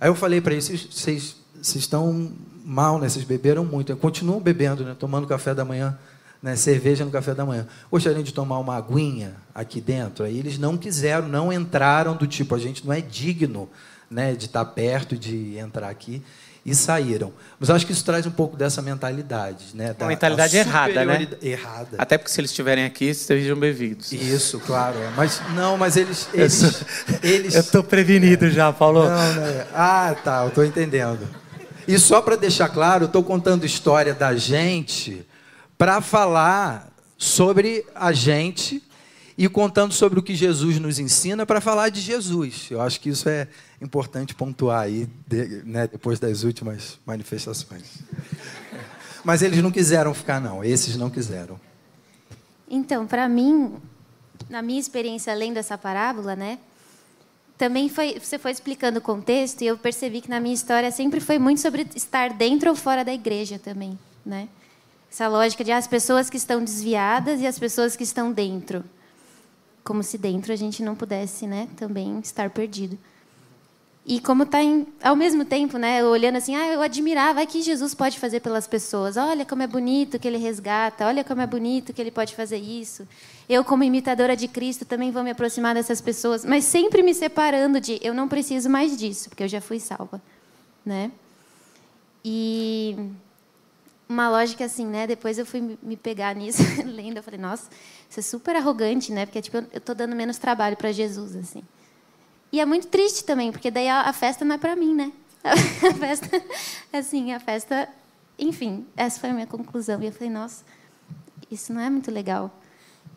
Aí 0.00 0.08
eu 0.08 0.14
falei 0.14 0.40
para 0.40 0.52
eles: 0.52 0.68
vocês, 0.68 1.36
vocês 1.54 1.84
estão 1.84 2.32
mal, 2.64 2.98
né? 2.98 3.08
Vocês 3.08 3.24
beberam 3.24 3.64
muito. 3.64 3.94
Continuam 3.96 4.40
bebendo, 4.40 4.84
né? 4.84 4.96
Tomando 4.98 5.26
café 5.26 5.54
da 5.54 5.64
manhã, 5.64 5.96
né? 6.42 6.56
cerveja 6.56 7.04
no 7.04 7.10
café 7.10 7.34
da 7.34 7.46
manhã. 7.46 7.66
Gostariam 7.90 8.22
de 8.22 8.32
tomar 8.32 8.58
uma 8.58 8.76
aguinha 8.76 9.36
aqui 9.54 9.80
dentro? 9.80 10.24
Aí 10.24 10.38
eles 10.38 10.58
não 10.58 10.76
quiseram, 10.76 11.28
não 11.28 11.52
entraram 11.52 12.16
do 12.16 12.26
tipo, 12.26 12.54
a 12.54 12.58
gente 12.58 12.84
não 12.84 12.92
é 12.92 13.00
digno 13.00 13.68
né, 14.10 14.34
de 14.34 14.46
estar 14.46 14.64
perto, 14.64 15.16
de 15.16 15.56
entrar 15.58 15.88
aqui 15.88 16.22
e 16.64 16.74
saíram. 16.74 17.32
Mas 17.58 17.70
acho 17.70 17.86
que 17.86 17.92
isso 17.92 18.04
traz 18.04 18.26
um 18.26 18.30
pouco 18.30 18.56
dessa 18.56 18.82
mentalidade, 18.82 19.66
né? 19.74 19.94
Da, 19.94 20.04
Uma 20.04 20.08
mentalidade 20.08 20.56
errada, 20.56 21.04
né? 21.04 21.28
Errada. 21.40 21.96
Até 21.96 22.18
porque 22.18 22.30
se 22.30 22.40
eles 22.40 22.50
estiverem 22.50 22.84
aqui, 22.84 23.14
sejam 23.14 23.58
bem-vindos. 23.58 24.12
Isso, 24.12 24.60
claro. 24.60 24.98
É. 24.98 25.10
Mas 25.16 25.40
não, 25.54 25.78
mas 25.78 25.96
eles, 25.96 26.28
eles, 26.34 26.62
eu 26.62 27.18
eles... 27.22 27.54
estou 27.54 27.82
prevenido 27.82 28.50
já, 28.50 28.72
Paulo. 28.72 29.04
Não, 29.04 29.34
não 29.34 29.46
é. 29.46 29.66
Ah, 29.74 30.14
tá. 30.22 30.42
Eu 30.42 30.48
estou 30.48 30.64
entendendo. 30.64 31.26
E 31.86 31.98
só 31.98 32.20
para 32.20 32.36
deixar 32.36 32.68
claro, 32.68 33.04
eu 33.04 33.06
estou 33.06 33.24
contando 33.24 33.64
história 33.64 34.12
da 34.12 34.36
gente 34.36 35.26
para 35.78 36.02
falar 36.02 36.92
sobre 37.16 37.84
a 37.94 38.12
gente 38.12 38.82
e 39.38 39.48
contando 39.48 39.94
sobre 39.94 40.18
o 40.18 40.22
que 40.22 40.34
Jesus 40.34 40.78
nos 40.78 40.98
ensina 40.98 41.46
para 41.46 41.62
falar 41.62 41.88
de 41.88 42.00
Jesus. 42.00 42.66
Eu 42.70 42.82
acho 42.82 43.00
que 43.00 43.08
isso 43.08 43.26
é 43.28 43.48
importante 43.80 44.34
pontuar 44.34 44.82
aí, 44.82 45.08
de, 45.26 45.62
né, 45.64 45.86
depois 45.86 46.18
das 46.18 46.42
últimas 46.42 46.98
manifestações. 47.06 47.98
Mas 49.24 49.42
eles 49.42 49.62
não 49.62 49.70
quiseram 49.70 50.14
ficar, 50.14 50.40
não. 50.40 50.64
Esses 50.64 50.96
não 50.96 51.10
quiseram. 51.10 51.60
Então, 52.68 53.06
para 53.06 53.28
mim, 53.28 53.74
na 54.48 54.62
minha 54.62 54.80
experiência 54.80 55.34
lendo 55.34 55.56
essa 55.56 55.76
parábola, 55.76 56.36
né, 56.36 56.58
também 57.56 57.88
foi, 57.88 58.18
você 58.18 58.38
foi 58.38 58.52
explicando 58.52 58.98
o 58.98 59.02
contexto 59.02 59.62
e 59.62 59.66
eu 59.66 59.76
percebi 59.76 60.20
que 60.20 60.30
na 60.30 60.38
minha 60.38 60.54
história 60.54 60.90
sempre 60.90 61.20
foi 61.20 61.38
muito 61.38 61.60
sobre 61.60 61.86
estar 61.94 62.32
dentro 62.32 62.70
ou 62.70 62.76
fora 62.76 63.04
da 63.04 63.12
igreja 63.12 63.58
também, 63.58 63.98
né? 64.24 64.48
Essa 65.10 65.26
lógica 65.26 65.64
de 65.64 65.72
ah, 65.72 65.78
as 65.78 65.86
pessoas 65.86 66.30
que 66.30 66.36
estão 66.36 66.62
desviadas 66.62 67.40
e 67.40 67.46
as 67.46 67.58
pessoas 67.58 67.96
que 67.96 68.04
estão 68.04 68.30
dentro 68.30 68.84
como 69.88 70.02
se 70.02 70.18
dentro 70.18 70.52
a 70.52 70.56
gente 70.56 70.82
não 70.82 70.94
pudesse, 70.94 71.46
né, 71.46 71.66
também 71.74 72.20
estar 72.20 72.50
perdido. 72.50 72.98
E 74.10 74.18
como 74.20 74.44
está 74.44 74.56
ao 75.02 75.14
mesmo 75.14 75.44
tempo, 75.44 75.76
né, 75.76 76.02
olhando 76.02 76.36
assim, 76.36 76.56
ah, 76.56 76.66
eu 76.68 76.80
admirava 76.80 77.42
o 77.42 77.46
que 77.46 77.60
Jesus 77.60 77.94
pode 77.94 78.18
fazer 78.18 78.40
pelas 78.40 78.66
pessoas. 78.66 79.18
Olha 79.18 79.44
como 79.44 79.62
é 79.62 79.66
bonito 79.66 80.18
que 80.18 80.26
ele 80.26 80.38
resgata, 80.38 81.06
olha 81.06 81.22
como 81.22 81.42
é 81.42 81.46
bonito 81.46 81.92
que 81.92 82.00
ele 82.00 82.10
pode 82.10 82.34
fazer 82.34 82.56
isso. 82.56 83.06
Eu 83.46 83.62
como 83.62 83.84
imitadora 83.84 84.34
de 84.34 84.48
Cristo 84.48 84.86
também 84.86 85.10
vou 85.10 85.22
me 85.22 85.30
aproximar 85.30 85.74
dessas 85.74 86.00
pessoas, 86.00 86.42
mas 86.42 86.64
sempre 86.64 87.02
me 87.02 87.12
separando 87.12 87.78
de 87.82 88.00
eu 88.00 88.14
não 88.14 88.28
preciso 88.28 88.70
mais 88.70 88.96
disso, 88.96 89.28
porque 89.28 89.42
eu 89.42 89.48
já 89.48 89.60
fui 89.60 89.78
salva, 89.78 90.22
né? 90.86 91.10
E 92.24 92.96
uma 94.08 94.30
lógica 94.30 94.64
assim, 94.64 94.86
né? 94.86 95.06
Depois 95.06 95.38
eu 95.38 95.44
fui 95.44 95.76
me 95.82 95.98
pegar 95.98 96.34
nisso, 96.34 96.62
lendo, 96.82 97.18
eu 97.18 97.22
falei, 97.22 97.38
nossa, 97.38 97.68
isso 98.08 98.20
é 98.20 98.22
super 98.22 98.56
arrogante, 98.56 99.12
né? 99.12 99.26
Porque 99.26 99.42
tipo, 99.42 99.58
eu 99.58 99.66
estou 99.74 99.94
dando 99.94 100.16
menos 100.16 100.38
trabalho 100.38 100.78
para 100.78 100.92
Jesus, 100.92 101.36
assim. 101.36 101.62
E 102.50 102.60
é 102.60 102.66
muito 102.66 102.86
triste 102.86 103.24
também, 103.24 103.52
porque 103.52 103.70
daí 103.70 103.88
a, 103.88 104.02
a 104.02 104.12
festa 104.12 104.44
não 104.44 104.54
é 104.54 104.58
para 104.58 104.74
mim, 104.74 104.94
né? 104.94 105.12
A 105.44 105.94
festa, 105.94 106.42
assim, 106.92 107.32
a 107.32 107.40
festa, 107.40 107.88
enfim, 108.38 108.84
essa 108.96 109.20
foi 109.20 109.30
a 109.30 109.32
minha 109.32 109.46
conclusão. 109.46 110.02
E 110.02 110.06
eu 110.06 110.12
falei, 110.12 110.28
nossa, 110.28 110.64
isso 111.50 111.72
não 111.72 111.80
é 111.80 111.88
muito 111.88 112.10
legal. 112.10 112.50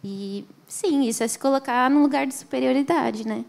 E 0.04 0.46
sim, 0.68 1.08
isso 1.08 1.24
é 1.24 1.28
se 1.28 1.38
colocar 1.38 1.90
num 1.90 2.02
lugar 2.02 2.26
de 2.28 2.34
superioridade, 2.34 3.28
né? 3.28 3.44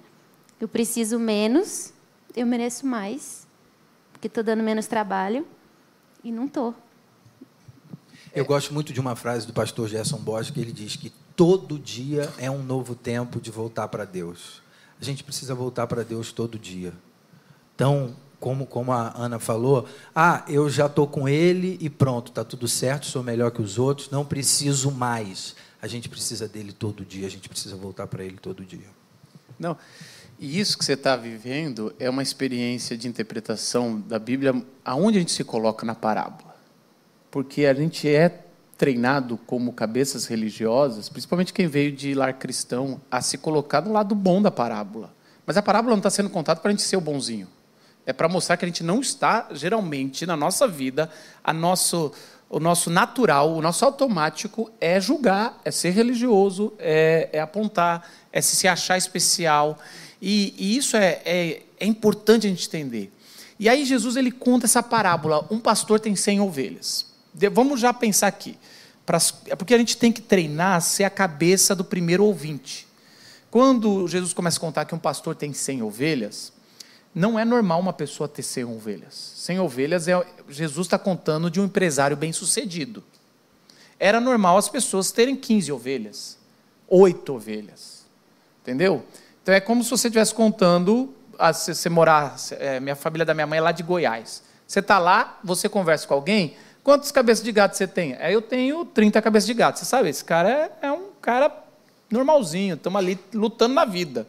Eu 0.59 0.67
preciso 0.69 1.19
menos, 1.19 1.93
eu 2.35 2.47
mereço 2.47 2.87
mais, 2.87 3.47
porque 4.13 4.27
estou 4.27 4.43
dando 4.43 4.63
menos 4.63 4.87
trabalho 4.87 5.47
e 6.25 6.33
não 6.33 6.47
estou. 6.47 6.75
Eu 8.35 8.45
gosto 8.45 8.73
muito 8.73 8.93
de 8.93 9.01
uma 9.01 9.15
frase 9.15 9.47
do 9.47 9.53
pastor 9.53 9.89
Gerson 9.89 10.19
Borges 10.19 10.51
que 10.51 10.61
ele 10.61 10.73
diz 10.73 10.97
que 10.97 11.11
todo 11.37 11.79
dia 11.79 12.33
é 12.39 12.51
um 12.51 12.63
novo 12.63 12.95
tempo 12.95 13.41
de 13.41 13.51
voltar 13.51 13.89
para 13.89 14.05
Deus. 14.05 14.62
A 15.03 15.05
gente 15.05 15.25
precisa 15.25 15.55
voltar 15.55 15.87
para 15.89 16.05
Deus 16.05 16.31
todo 16.31 16.59
dia. 16.59 16.93
Então, 17.75 18.17
como, 18.39 18.65
como 18.65 18.93
a 18.93 19.13
Ana 19.17 19.39
falou, 19.39 19.87
ah, 20.15 20.45
eu 20.49 20.71
já 20.71 20.87
estou 20.87 21.09
com 21.09 21.29
ele 21.29 21.77
e 21.81 21.91
pronto, 21.91 22.29
está 22.29 22.45
tudo 22.45 22.69
certo, 22.69 23.07
sou 23.07 23.23
melhor 23.23 23.51
que 23.51 23.61
os 23.61 23.79
outros, 23.79 24.11
não 24.11 24.25
preciso 24.25 24.91
mais. 24.91 25.57
A 25.83 25.87
gente 25.87 26.09
precisa 26.09 26.47
dele 26.47 26.73
todo 26.73 27.05
dia, 27.05 27.27
a 27.27 27.31
gente 27.31 27.49
precisa 27.49 27.77
voltar 27.77 28.07
para 28.07 28.25
ele 28.25 28.39
todo 28.39 28.65
dia. 28.65 28.87
Não, 29.59 29.77
e 30.39 30.59
isso 30.59 30.79
que 30.79 30.85
você 30.85 30.93
está 30.93 31.17
vivendo 31.17 31.93
é 31.99 32.09
uma 32.09 32.23
experiência 32.23 32.97
de 32.97 33.09
interpretação 33.09 34.01
da 34.01 34.19
Bíblia, 34.19 34.65
aonde 34.85 35.19
a 35.19 35.21
gente 35.21 35.33
se 35.33 35.43
coloca 35.45 35.85
na 35.85 35.95
parábola 35.95 36.53
porque 37.33 37.65
a 37.65 37.73
gente 37.73 38.07
é 38.07 38.45
treinado 38.83 39.39
como 39.47 39.73
cabeças 39.73 40.27
religiosas, 40.27 41.09
principalmente 41.09 41.53
quem 41.53 41.69
veio 41.69 41.93
de 41.93 42.15
lar 42.15 42.33
cristão, 42.33 43.01
a 43.09 43.23
se 43.23 43.39
colocar 43.39 43.79
do 43.79 43.93
lado 43.93 44.13
bom 44.13 44.43
da 44.43 44.51
parábola. 44.51 45.15
Mas 45.47 45.57
a 45.57 45.63
parábola 45.63 45.93
não 45.93 46.01
está 46.01 46.11
sendo 46.11 46.29
contada 46.29 46.59
para 46.59 46.69
a 46.69 46.73
gente 46.73 46.83
ser 46.83 46.97
o 46.97 47.01
bonzinho. 47.01 47.47
É 48.05 48.13
para 48.13 48.29
mostrar 48.29 48.57
que 48.57 48.65
a 48.65 48.69
gente 48.69 48.83
não 48.83 48.99
está, 48.99 49.47
geralmente, 49.53 50.27
na 50.27 50.37
nossa 50.37 50.67
vida, 50.67 51.09
a 51.45 51.53
nosso, 51.53 52.11
o 52.51 52.59
nosso 52.59 52.91
natural, 52.91 53.53
o 53.53 53.63
nosso 53.63 53.85
automático 53.85 54.69
é 54.81 55.01
julgar, 55.01 55.61
é 55.65 55.71
ser 55.71 55.91
religioso, 55.91 56.73
é, 56.77 57.29
é 57.33 57.41
apontar, 57.41 58.11
é 58.33 58.41
se 58.41 58.67
achar 58.67 58.99
especial. 58.99 59.79
E, 60.21 60.57
e 60.59 60.77
isso 60.77 60.97
é, 60.97 61.23
é, 61.25 61.63
é 61.79 61.87
importante 61.87 62.49
a 62.49 62.51
gente 62.51 62.67
entender. 62.67 63.13
E 63.61 63.69
aí 63.69 63.85
Jesus 63.85 64.17
ele 64.17 64.33
conta 64.33 64.67
essa 64.67 64.83
parábola: 64.83 65.47
um 65.53 65.61
pastor 65.61 66.01
tem 66.01 66.17
100 66.17 66.41
ovelhas. 66.41 67.12
Vamos 67.53 67.81
já 67.81 67.93
pensar 67.93 68.27
aqui. 68.27 68.59
É 69.47 69.57
porque 69.57 69.75
a 69.75 69.79
gente 69.79 69.97
tem 69.97 70.13
que 70.13 70.23
treinar 70.23 70.77
a 70.77 70.81
ser 70.81 71.05
a 71.05 71.11
cabeça 71.11 71.75
do 71.75 71.85
primeiro 71.85 72.25
ouvinte. 72.25 72.87
Quando 73.51 74.07
Jesus 74.09 74.33
começa 74.33 74.57
a 74.57 74.61
contar 74.61 74.85
que 74.85 74.95
um 74.95 74.99
pastor 74.99 75.35
tem 75.35 75.53
100 75.53 75.83
ovelhas, 75.83 76.53
não 77.15 77.39
é 77.39 77.45
normal 77.45 77.81
uma 77.81 77.93
pessoa 77.93 78.29
ter 78.29 78.43
100 78.43 78.65
ovelhas. 78.65 79.33
100 79.37 79.61
ovelhas, 79.61 80.09
é, 80.09 80.27
Jesus 80.49 80.87
está 80.87 80.99
contando 80.99 81.51
de 81.51 81.61
um 81.61 81.65
empresário 81.65 82.17
bem-sucedido. 82.17 83.05
Era 83.99 84.21
normal 84.21 84.57
as 84.57 84.69
pessoas 84.69 85.13
terem 85.13 85.37
15 85.37 85.71
ovelhas, 85.71 86.39
8 86.89 87.35
ovelhas. 87.35 88.07
Entendeu? 88.63 89.05
Então 89.43 89.55
é 89.55 89.61
como 89.61 89.85
se 89.85 89.91
você 89.91 90.09
estivesse 90.09 90.35
contando, 90.35 91.13
ah, 91.39 91.53
se 91.53 91.75
você 91.75 91.89
morar, 91.89 92.37
é, 92.53 92.81
minha 92.81 92.97
família 92.97 93.27
da 93.27 93.35
minha 93.35 93.47
mãe 93.47 93.59
é 93.59 93.63
lá 93.63 93.73
de 93.73 93.83
Goiás. 93.83 94.43
Você 94.67 94.79
está 94.79 94.99
lá, 94.99 95.39
você 95.45 95.69
conversa 95.69 96.07
com 96.07 96.15
alguém, 96.15 96.57
Quantas 96.83 97.13
cabeças 97.13 97.45
de 97.45 97.53
gato 97.53 97.77
você 97.77 97.87
tem? 97.87 98.15
Aí 98.15 98.35
eu 98.35 98.43
tenho 98.43 98.85
30 98.85 99.23
cabeças 99.23 99.47
de 99.47 99.55
gato. 99.55 99.79
Você 99.79 99.85
sabe, 99.85 100.09
esse 100.09 100.25
cara 100.25 100.49
é, 100.51 100.87
é 100.89 100.93
um 100.93 101.11
cara 101.21 101.53
normalzinho, 102.11 102.75
estamos 102.75 102.99
ali 102.99 103.19
lutando 103.33 103.75
na 103.75 103.85
vida. 103.85 104.27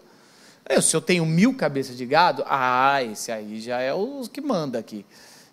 Se 0.81 0.95
eu 0.95 1.01
tenho 1.01 1.25
mil 1.25 1.55
cabeças 1.55 1.97
de 1.97 2.05
gado, 2.05 2.43
ah, 2.47 3.03
esse 3.03 3.31
aí 3.31 3.59
já 3.59 3.81
é 3.81 3.93
o 3.93 4.21
que 4.31 4.39
manda 4.39 4.79
aqui. 4.79 5.05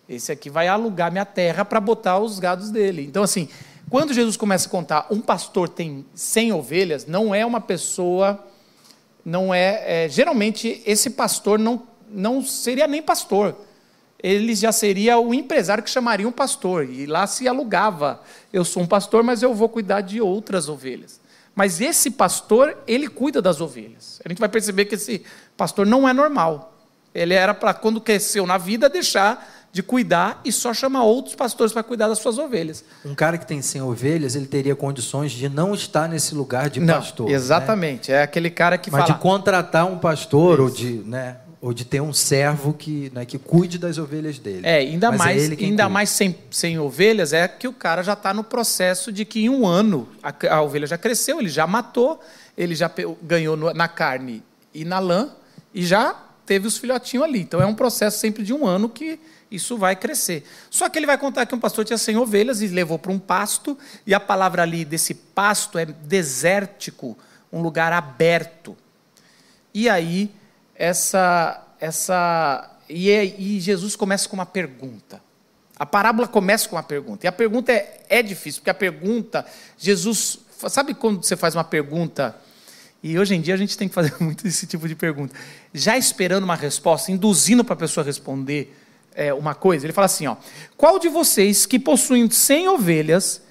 Esse 0.07 0.31
aqui 0.31 0.49
vai 0.49 0.67
alugar 0.67 1.11
minha 1.11 1.25
terra 1.25 1.65
para 1.65 1.79
botar 1.79 2.19
os 2.19 2.39
gados 2.39 2.69
dele. 2.69 3.05
Então, 3.05 3.23
assim, 3.23 3.49
quando 3.89 4.13
Jesus 4.13 4.37
começa 4.37 4.67
a 4.67 4.71
contar, 4.71 5.07
um 5.09 5.19
pastor 5.19 5.67
tem 5.67 6.05
100 6.15 6.53
ovelhas, 6.53 7.05
não 7.05 7.35
é 7.35 7.45
uma 7.45 7.59
pessoa, 7.59 8.45
não 9.25 9.53
é, 9.53 10.05
é 10.05 10.09
geralmente 10.09 10.81
esse 10.85 11.09
pastor 11.09 11.59
não, 11.59 11.83
não 12.09 12.41
seria 12.41 12.87
nem 12.87 13.01
pastor. 13.01 13.55
Ele 14.23 14.53
já 14.53 14.71
seria 14.71 15.17
o 15.17 15.33
empresário 15.33 15.83
que 15.83 15.89
chamaria 15.89 16.27
um 16.27 16.31
pastor. 16.31 16.87
E 16.87 17.05
lá 17.05 17.25
se 17.25 17.47
alugava. 17.47 18.21
Eu 18.53 18.63
sou 18.63 18.83
um 18.83 18.87
pastor, 18.87 19.23
mas 19.23 19.41
eu 19.41 19.53
vou 19.53 19.67
cuidar 19.67 20.01
de 20.01 20.21
outras 20.21 20.69
ovelhas. 20.69 21.19
Mas 21.55 21.81
esse 21.81 22.11
pastor, 22.11 22.77
ele 22.87 23.07
cuida 23.07 23.41
das 23.41 23.59
ovelhas. 23.59 24.21
A 24.23 24.29
gente 24.29 24.39
vai 24.39 24.49
perceber 24.49 24.85
que 24.85 24.95
esse 24.95 25.23
pastor 25.57 25.85
não 25.85 26.07
é 26.07 26.13
normal. 26.13 26.73
Ele 27.13 27.33
era 27.33 27.53
para, 27.53 27.73
quando 27.73 27.99
cresceu 27.99 28.45
na 28.45 28.57
vida, 28.57 28.87
deixar 28.89 29.45
de 29.71 29.81
cuidar 29.81 30.41
e 30.43 30.51
só 30.51 30.73
chamar 30.73 31.03
outros 31.03 31.35
pastores 31.35 31.71
para 31.71 31.81
cuidar 31.81 32.07
das 32.07 32.19
suas 32.19 32.37
ovelhas. 32.37 32.83
Um 33.05 33.15
cara 33.15 33.37
que 33.37 33.45
tem 33.45 33.61
100 33.61 33.81
ovelhas, 33.81 34.35
ele 34.35 34.45
teria 34.45 34.75
condições 34.75 35.31
de 35.31 35.47
não 35.47 35.73
estar 35.73 36.09
nesse 36.09 36.35
lugar 36.35 36.69
de 36.69 36.79
não, 36.79 36.95
pastor. 36.95 37.27
Né? 37.27 37.33
Exatamente. 37.33 38.11
Né? 38.11 38.17
É 38.17 38.23
aquele 38.23 38.49
cara 38.49 38.77
que 38.77 38.91
Mas 38.91 39.01
fala... 39.01 39.13
de 39.13 39.19
contratar 39.19 39.85
um 39.85 39.97
pastor 39.97 40.55
Isso. 40.55 40.63
ou 40.63 40.69
de, 40.69 41.09
né, 41.09 41.37
ou 41.61 41.73
de 41.73 41.85
ter 41.85 42.01
um 42.01 42.11
servo 42.11 42.73
que, 42.73 43.11
né, 43.13 43.23
que 43.23 43.37
cuide 43.37 43.77
das 43.77 43.99
ovelhas 43.99 44.39
dele. 44.39 44.61
É, 44.63 44.77
ainda 44.77 45.11
Mas 45.11 45.21
é 45.21 45.23
mais, 45.23 45.51
é 45.51 45.55
ainda 45.63 45.89
mais 45.89 46.09
sem, 46.09 46.35
sem 46.49 46.79
ovelhas 46.79 47.33
é 47.33 47.47
que 47.47 47.67
o 47.67 47.73
cara 47.73 48.01
já 48.01 48.13
está 48.13 48.33
no 48.33 48.43
processo 48.43 49.11
de 49.11 49.23
que 49.23 49.41
em 49.43 49.49
um 49.49 49.67
ano 49.67 50.09
a, 50.23 50.33
a, 50.55 50.61
ovelha 50.61 50.87
já 50.87 50.97
cresceu, 50.97 51.39
ele 51.39 51.49
já 51.49 51.67
matou, 51.67 52.19
ele 52.57 52.73
já 52.73 52.91
ganhou 53.21 53.55
no, 53.55 53.71
na 53.73 53.87
carne 53.87 54.41
e 54.73 54.83
na 54.83 54.97
lã 54.97 55.29
e 55.71 55.85
já 55.85 56.19
teve 56.47 56.67
os 56.67 56.79
filhotinhos 56.79 57.25
ali. 57.25 57.41
Então 57.41 57.61
é 57.61 57.65
um 57.65 57.75
processo 57.75 58.17
sempre 58.17 58.43
de 58.43 58.53
um 58.53 58.65
ano 58.65 58.89
que 58.89 59.19
isso 59.51 59.77
vai 59.77 59.95
crescer. 59.95 60.43
Só 60.69 60.89
que 60.89 60.97
ele 60.97 61.05
vai 61.05 61.17
contar 61.17 61.45
que 61.45 61.53
um 61.53 61.59
pastor 61.59 61.85
tinha 61.85 61.97
100 61.97 62.17
ovelhas 62.17 62.61
e 62.63 62.67
levou 62.67 62.97
para 62.97 63.11
um 63.11 63.19
pasto, 63.19 63.77
e 64.07 64.15
a 64.15 64.19
palavra 64.19 64.63
ali 64.63 64.83
desse 64.83 65.13
pasto 65.13 65.77
é 65.77 65.85
desértico, 65.85 67.15
um 67.53 67.61
lugar 67.61 67.93
aberto. 67.93 68.75
E 69.73 69.87
aí, 69.87 70.31
essa. 70.81 71.63
essa 71.79 72.69
e, 72.89 73.09
e 73.11 73.59
Jesus 73.59 73.95
começa 73.95 74.27
com 74.27 74.35
uma 74.35 74.45
pergunta. 74.45 75.21
A 75.77 75.85
parábola 75.85 76.27
começa 76.27 76.67
com 76.67 76.75
uma 76.75 76.83
pergunta. 76.83 77.25
E 77.25 77.27
a 77.27 77.31
pergunta 77.31 77.71
é, 77.71 78.01
é 78.09 78.23
difícil, 78.23 78.61
porque 78.61 78.71
a 78.71 78.75
pergunta, 78.75 79.45
Jesus. 79.77 80.39
Sabe 80.69 80.93
quando 80.93 81.23
você 81.23 81.35
faz 81.35 81.55
uma 81.55 81.63
pergunta? 81.63 82.35
E 83.03 83.17
hoje 83.17 83.33
em 83.33 83.41
dia 83.41 83.53
a 83.53 83.57
gente 83.57 83.77
tem 83.77 83.87
que 83.87 83.93
fazer 83.93 84.13
muito 84.21 84.47
esse 84.47 84.65
tipo 84.65 84.87
de 84.87 84.95
pergunta. 84.95 85.35
Já 85.71 85.97
esperando 85.97 86.43
uma 86.43 86.55
resposta, 86.55 87.11
induzindo 87.11 87.63
para 87.63 87.73
a 87.73 87.77
pessoa 87.77 88.03
responder 88.03 88.75
é, 89.13 89.31
uma 89.33 89.53
coisa. 89.53 89.85
Ele 89.85 89.93
fala 89.93 90.05
assim: 90.05 90.25
ó, 90.25 90.35
qual 90.75 90.97
de 90.97 91.09
vocês 91.09 91.67
que 91.67 91.77
possuem 91.77 92.29
100 92.29 92.69
ovelhas 92.69 93.41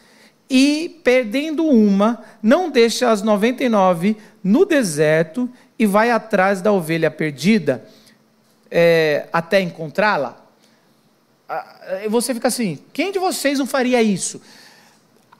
e 0.48 1.00
perdendo 1.04 1.64
uma, 1.64 2.24
não 2.42 2.70
deixa 2.70 3.08
as 3.08 3.22
99 3.22 4.16
no 4.42 4.64
deserto 4.64 5.48
e 5.80 5.86
vai 5.86 6.10
atrás 6.10 6.60
da 6.60 6.70
ovelha 6.70 7.10
perdida 7.10 7.82
é, 8.70 9.26
até 9.32 9.62
encontrá-la? 9.62 10.36
Você 12.10 12.34
fica 12.34 12.48
assim: 12.48 12.78
quem 12.92 13.10
de 13.10 13.18
vocês 13.18 13.58
não 13.58 13.66
faria 13.66 14.02
isso? 14.02 14.42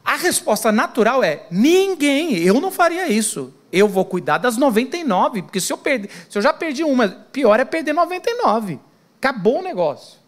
A 0.03 0.17
resposta 0.17 0.73
natural 0.73 1.23
é: 1.23 1.43
ninguém, 1.51 2.39
eu 2.39 2.59
não 2.59 2.71
faria 2.71 3.07
isso. 3.07 3.53
Eu 3.71 3.87
vou 3.87 4.05
cuidar 4.05 4.39
das 4.39 4.57
99, 4.57 5.43
porque 5.43 5.61
se 5.61 5.71
eu, 5.73 5.77
perder, 5.77 6.11
se 6.29 6.39
eu 6.39 6.43
já 6.43 6.55
perdi 6.55 6.83
uma, 6.83 7.07
pior 7.07 7.61
é 7.61 7.65
perder 7.67 7.93
99. 7.93 8.81
Acabou 9.19 9.61
o 9.61 9.63
negócio. 9.63 10.19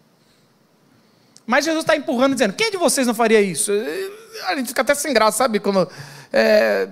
Mas 1.47 1.65
Jesus 1.65 1.85
está 1.85 1.97
empurrando, 1.97 2.35
dizendo: 2.35 2.53
quem 2.53 2.71
de 2.71 2.77
vocês 2.77 3.07
não 3.07 3.15
faria 3.15 3.41
isso? 3.41 3.73
A 4.45 4.57
gente 4.57 4.69
fica 4.69 4.83
até 4.83 4.95
sem 4.95 5.15
graça, 5.15 5.39
sabe? 5.39 5.59
Quando, 5.59 5.89
é, 6.31 6.87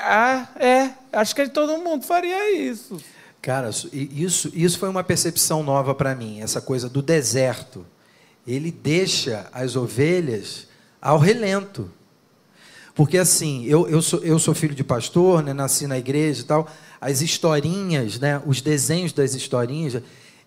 ah, 0.00 0.48
é, 0.56 0.90
acho 1.12 1.34
que 1.34 1.48
todo 1.48 1.78
mundo 1.78 2.04
faria 2.04 2.56
isso. 2.56 2.98
Cara, 3.40 3.70
isso, 3.92 4.50
isso 4.54 4.78
foi 4.78 4.88
uma 4.88 5.04
percepção 5.04 5.62
nova 5.62 5.94
para 5.94 6.14
mim, 6.14 6.40
essa 6.40 6.60
coisa 6.60 6.88
do 6.88 7.02
deserto. 7.02 7.84
Ele 8.46 8.70
deixa 8.70 9.46
as 9.52 9.76
ovelhas 9.76 10.66
ao 11.00 11.18
relento. 11.18 11.90
Porque 12.94 13.18
assim, 13.18 13.64
eu, 13.66 13.88
eu, 13.88 14.00
sou, 14.00 14.20
eu 14.20 14.38
sou 14.38 14.54
filho 14.54 14.74
de 14.74 14.84
pastor, 14.84 15.42
né, 15.42 15.52
nasci 15.52 15.86
na 15.86 15.98
igreja 15.98 16.42
e 16.42 16.44
tal. 16.44 16.68
As 17.00 17.20
historinhas, 17.20 18.18
né, 18.18 18.40
os 18.46 18.62
desenhos 18.62 19.12
das 19.12 19.34
historinhas, 19.34 20.00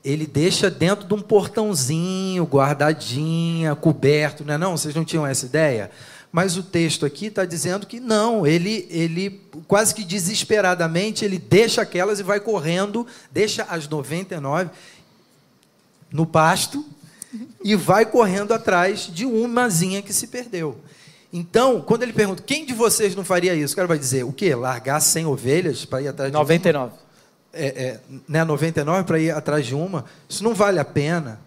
ele 0.04 0.26
deixa 0.26 0.70
dentro 0.72 1.06
de 1.06 1.14
um 1.14 1.22
portãozinho, 1.22 2.46
guardadinha, 2.46 3.76
coberto, 3.76 4.46
não 4.46 4.54
é 4.54 4.58
não? 4.58 4.78
Vocês 4.78 4.96
não 4.96 5.04
tinham 5.04 5.28
essa 5.28 5.46
ideia? 5.46 5.92
Mas 6.32 6.58
o 6.58 6.64
texto 6.64 7.06
aqui 7.06 7.28
está 7.28 7.46
dizendo 7.46 7.88
que 7.88 8.00
não, 8.00 8.46
ele, 8.46 8.88
ele 8.90 9.42
quase 9.68 9.96
que 9.96 10.04
desesperadamente, 10.04 11.24
ele 11.24 11.38
deixa 11.38 11.82
aquelas 11.82 12.20
e 12.20 12.24
vai 12.24 12.40
correndo, 12.40 13.08
deixa 13.32 13.64
as 13.64 13.88
99 13.88 14.70
no 16.12 16.26
pasto 16.26 16.86
e 17.64 17.76
vai 17.76 18.06
correndo 18.06 18.54
atrás 18.54 19.10
de 19.12 19.26
umazinha 19.26 20.02
que 20.02 20.14
se 20.14 20.28
perdeu. 20.28 20.78
Então, 21.32 21.82
quando 21.82 22.04
ele 22.04 22.14
pergunta, 22.14 22.44
quem 22.44 22.66
de 22.66 22.74
vocês 22.74 23.16
não 23.16 23.24
faria 23.24 23.56
isso? 23.56 23.74
O 23.74 23.76
cara 23.76 23.88
vai 23.88 24.00
dizer, 24.00 24.24
o 24.24 24.32
quê? 24.32 24.54
Largar 24.56 25.00
100 25.00 25.26
ovelhas 25.26 25.86
para 25.86 26.02
ir 26.02 26.08
atrás 26.08 26.32
de 26.32 26.38
99 26.38 27.08
é, 27.58 27.68
é, 27.68 28.00
né, 28.28 28.44
99 28.44 29.04
para 29.04 29.20
ir 29.20 29.32
atrás 29.32 29.66
de 29.66 29.74
uma, 29.74 30.06
isso 30.30 30.44
não 30.44 30.54
vale 30.54 30.80
a 30.80 30.86
pena. 30.86 31.40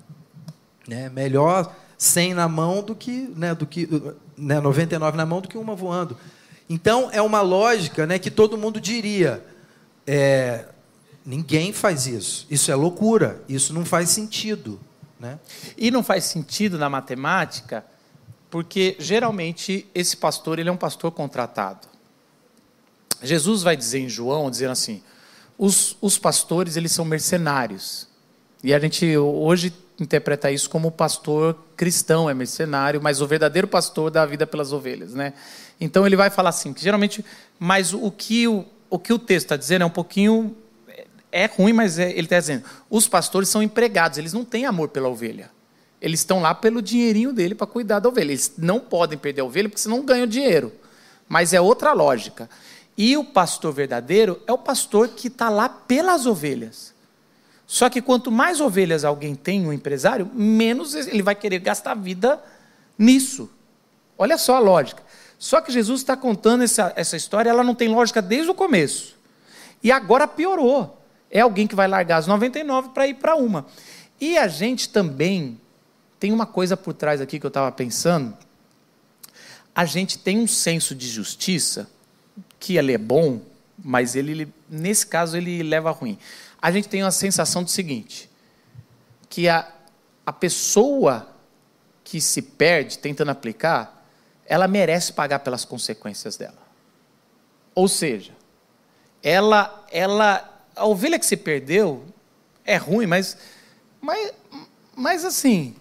Né? 0.86 1.08
Melhor 1.08 1.74
100 2.00 2.32
na 2.32 2.48
mão 2.48 2.82
do 2.82 2.94
que, 2.94 3.30
né, 3.36 3.54
do 3.54 3.66
que 3.66 3.86
né, 4.34 4.58
99 4.58 5.18
na 5.18 5.26
mão 5.26 5.42
do 5.42 5.48
que 5.48 5.58
uma 5.58 5.74
voando. 5.74 6.16
Então, 6.66 7.10
é 7.12 7.20
uma 7.20 7.42
lógica 7.42 8.06
né, 8.06 8.18
que 8.18 8.30
todo 8.30 8.56
mundo 8.56 8.80
diria: 8.80 9.44
é, 10.06 10.64
ninguém 11.26 11.74
faz 11.74 12.06
isso. 12.06 12.46
Isso 12.50 12.72
é 12.72 12.74
loucura. 12.74 13.42
Isso 13.46 13.74
não 13.74 13.84
faz 13.84 14.08
sentido. 14.08 14.80
Né? 15.18 15.38
E 15.76 15.90
não 15.90 16.02
faz 16.02 16.24
sentido 16.24 16.78
na 16.78 16.88
matemática, 16.88 17.84
porque 18.50 18.96
geralmente 18.98 19.86
esse 19.94 20.16
pastor 20.16 20.58
ele 20.58 20.70
é 20.70 20.72
um 20.72 20.78
pastor 20.78 21.12
contratado. 21.12 21.86
Jesus 23.22 23.62
vai 23.62 23.76
dizer 23.76 23.98
em 23.98 24.08
João, 24.08 24.50
dizendo 24.50 24.72
assim: 24.72 25.02
os, 25.58 25.98
os 26.00 26.16
pastores 26.16 26.78
eles 26.78 26.92
são 26.92 27.04
mercenários. 27.04 28.08
E 28.64 28.72
a 28.72 28.78
gente 28.78 29.18
hoje 29.18 29.70
interpreta 30.02 30.50
isso 30.50 30.68
como 30.70 30.90
pastor 30.90 31.56
cristão 31.76 32.28
é 32.28 32.34
mercenário, 32.34 33.00
mas 33.02 33.20
o 33.20 33.26
verdadeiro 33.26 33.68
pastor 33.68 34.10
dá 34.10 34.22
a 34.22 34.26
vida 34.26 34.46
pelas 34.46 34.72
ovelhas, 34.72 35.14
né? 35.14 35.34
Então 35.80 36.06
ele 36.06 36.16
vai 36.16 36.30
falar 36.30 36.50
assim, 36.50 36.72
que 36.72 36.82
geralmente, 36.82 37.24
mas 37.58 37.92
o 37.92 38.10
que 38.10 38.46
o, 38.46 38.64
o 38.88 38.98
que 38.98 39.12
o 39.12 39.18
texto 39.18 39.46
está 39.46 39.56
dizendo 39.56 39.82
é 39.82 39.86
um 39.86 39.90
pouquinho 39.90 40.56
é 41.32 41.46
ruim, 41.46 41.72
mas 41.72 41.98
é, 41.98 42.10
ele 42.10 42.22
está 42.22 42.38
dizendo, 42.38 42.64
os 42.88 43.06
pastores 43.06 43.48
são 43.48 43.62
empregados, 43.62 44.18
eles 44.18 44.32
não 44.32 44.44
têm 44.44 44.66
amor 44.66 44.88
pela 44.88 45.08
ovelha. 45.08 45.50
Eles 46.00 46.20
estão 46.20 46.40
lá 46.40 46.54
pelo 46.54 46.80
dinheirinho 46.80 47.32
dele 47.32 47.54
para 47.54 47.66
cuidar 47.66 47.98
da 48.00 48.08
ovelha. 48.08 48.30
Eles 48.30 48.54
não 48.56 48.80
podem 48.80 49.18
perder 49.18 49.42
a 49.42 49.44
ovelha 49.44 49.68
porque 49.68 49.82
senão 49.82 50.04
ganham 50.04 50.26
dinheiro. 50.26 50.72
Mas 51.28 51.52
é 51.52 51.60
outra 51.60 51.92
lógica. 51.92 52.48
E 52.96 53.16
o 53.16 53.24
pastor 53.24 53.72
verdadeiro 53.72 54.40
é 54.46 54.52
o 54.52 54.58
pastor 54.58 55.08
que 55.08 55.28
está 55.28 55.50
lá 55.50 55.68
pelas 55.68 56.24
ovelhas. 56.26 56.94
Só 57.70 57.88
que 57.88 58.02
quanto 58.02 58.33
mais 58.33 58.61
ovelhas 58.61 59.04
alguém 59.04 59.37
tem, 59.37 59.64
um 59.64 59.72
empresário, 59.72 60.28
menos 60.35 60.92
ele 60.92 61.22
vai 61.22 61.37
querer 61.37 61.61
gastar 61.61 61.94
vida 61.94 62.42
nisso. 62.98 63.48
Olha 64.18 64.37
só 64.37 64.56
a 64.56 64.59
lógica. 64.59 65.00
Só 65.38 65.61
que 65.61 65.70
Jesus 65.70 66.00
está 66.00 66.16
contando 66.16 66.64
essa, 66.64 66.92
essa 66.96 67.16
história, 67.16 67.48
ela 67.48 67.62
não 67.62 67.72
tem 67.72 67.87
lógica 67.87 68.20
desde 68.20 68.50
o 68.50 68.54
começo. 68.54 69.16
E 69.85 69.92
agora 69.92 70.26
piorou. 70.26 71.00
É 71.30 71.42
alguém 71.42 71.68
que 71.68 71.76
vai 71.76 71.87
largar 71.87 72.16
as 72.16 72.26
99 72.26 72.88
para 72.88 73.06
ir 73.06 73.14
para 73.14 73.37
uma. 73.37 73.64
E 74.20 74.37
a 74.37 74.48
gente 74.48 74.88
também 74.88 75.56
tem 76.18 76.33
uma 76.33 76.46
coisa 76.46 76.76
por 76.76 76.92
trás 76.92 77.20
aqui 77.20 77.38
que 77.38 77.46
eu 77.46 77.50
estava 77.50 77.70
pensando. 77.70 78.37
A 79.72 79.85
gente 79.85 80.18
tem 80.18 80.40
um 80.40 80.46
senso 80.48 80.92
de 80.92 81.09
justiça 81.09 81.88
que 82.59 82.76
ele 82.76 82.92
é 82.92 82.98
bom, 82.98 83.40
mas 83.78 84.16
ele, 84.16 84.52
nesse 84.68 85.06
caso, 85.06 85.37
ele 85.37 85.62
leva 85.62 85.92
ruim. 85.92 86.18
A 86.60 86.70
gente 86.70 86.88
tem 86.88 87.02
uma 87.02 87.10
sensação 87.10 87.62
do 87.62 87.70
seguinte, 87.70 88.30
que 89.28 89.48
a, 89.48 89.66
a 90.26 90.32
pessoa 90.32 91.28
que 92.04 92.20
se 92.20 92.42
perde 92.42 92.98
tentando 92.98 93.30
aplicar, 93.30 94.04
ela 94.44 94.66
merece 94.66 95.12
pagar 95.12 95.38
pelas 95.38 95.64
consequências 95.64 96.36
dela. 96.36 96.58
Ou 97.74 97.86
seja, 97.88 98.32
ela, 99.22 99.86
ela, 99.90 100.66
a 100.74 100.84
ovelha 100.86 101.18
que 101.18 101.26
se 101.26 101.36
perdeu 101.36 102.04
é 102.64 102.76
ruim, 102.76 103.06
mas, 103.06 103.36
mas, 104.00 104.32
mas 104.94 105.24
assim, 105.24 105.76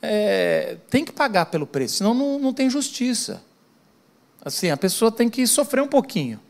é, 0.00 0.76
tem 0.88 1.04
que 1.04 1.12
pagar 1.12 1.46
pelo 1.46 1.66
preço, 1.66 1.96
senão 1.96 2.14
não, 2.14 2.38
não 2.38 2.54
tem 2.54 2.70
justiça. 2.70 3.42
Assim, 4.42 4.70
a 4.70 4.76
pessoa 4.76 5.12
tem 5.12 5.28
que 5.28 5.46
sofrer 5.46 5.82
um 5.82 5.88
pouquinho. 5.88 6.40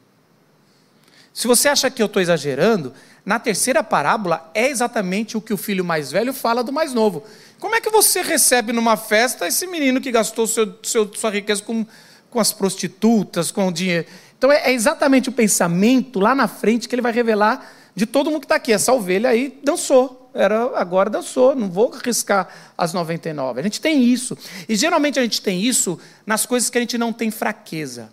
Se 1.32 1.46
você 1.46 1.68
acha 1.68 1.90
que 1.90 2.02
eu 2.02 2.06
estou 2.06 2.20
exagerando, 2.20 2.92
na 3.24 3.38
terceira 3.38 3.82
parábola 3.82 4.50
é 4.54 4.68
exatamente 4.68 5.36
o 5.36 5.40
que 5.40 5.52
o 5.52 5.56
filho 5.56 5.84
mais 5.84 6.10
velho 6.10 6.32
fala 6.32 6.64
do 6.64 6.72
mais 6.72 6.92
novo. 6.92 7.24
Como 7.58 7.74
é 7.74 7.80
que 7.80 7.90
você 7.90 8.22
recebe 8.22 8.72
numa 8.72 8.96
festa 8.96 9.46
esse 9.46 9.66
menino 9.66 10.00
que 10.00 10.10
gastou 10.10 10.46
seu, 10.46 10.78
seu, 10.82 11.12
sua 11.14 11.30
riqueza 11.30 11.62
com, 11.62 11.86
com 12.30 12.40
as 12.40 12.52
prostitutas, 12.52 13.50
com 13.50 13.68
o 13.68 13.72
dinheiro? 13.72 14.06
Então 14.36 14.50
é, 14.50 14.70
é 14.70 14.72
exatamente 14.72 15.28
o 15.28 15.32
pensamento 15.32 16.18
lá 16.18 16.34
na 16.34 16.48
frente 16.48 16.88
que 16.88 16.94
ele 16.94 17.02
vai 17.02 17.12
revelar 17.12 17.70
de 17.94 18.06
todo 18.06 18.30
mundo 18.30 18.40
que 18.40 18.46
está 18.46 18.56
aqui. 18.56 18.72
Essa 18.72 18.92
ovelha 18.92 19.28
aí 19.28 19.60
dançou. 19.62 20.30
Era, 20.32 20.78
agora 20.78 21.10
dançou, 21.10 21.54
não 21.56 21.68
vou 21.68 21.92
arriscar 21.92 22.48
as 22.78 22.92
99. 22.92 23.60
A 23.60 23.62
gente 23.62 23.80
tem 23.80 24.02
isso. 24.02 24.38
E 24.68 24.74
geralmente 24.74 25.18
a 25.18 25.22
gente 25.22 25.42
tem 25.42 25.60
isso 25.60 25.98
nas 26.24 26.46
coisas 26.46 26.70
que 26.70 26.78
a 26.78 26.80
gente 26.80 26.96
não 26.96 27.12
tem 27.12 27.30
fraqueza. 27.30 28.12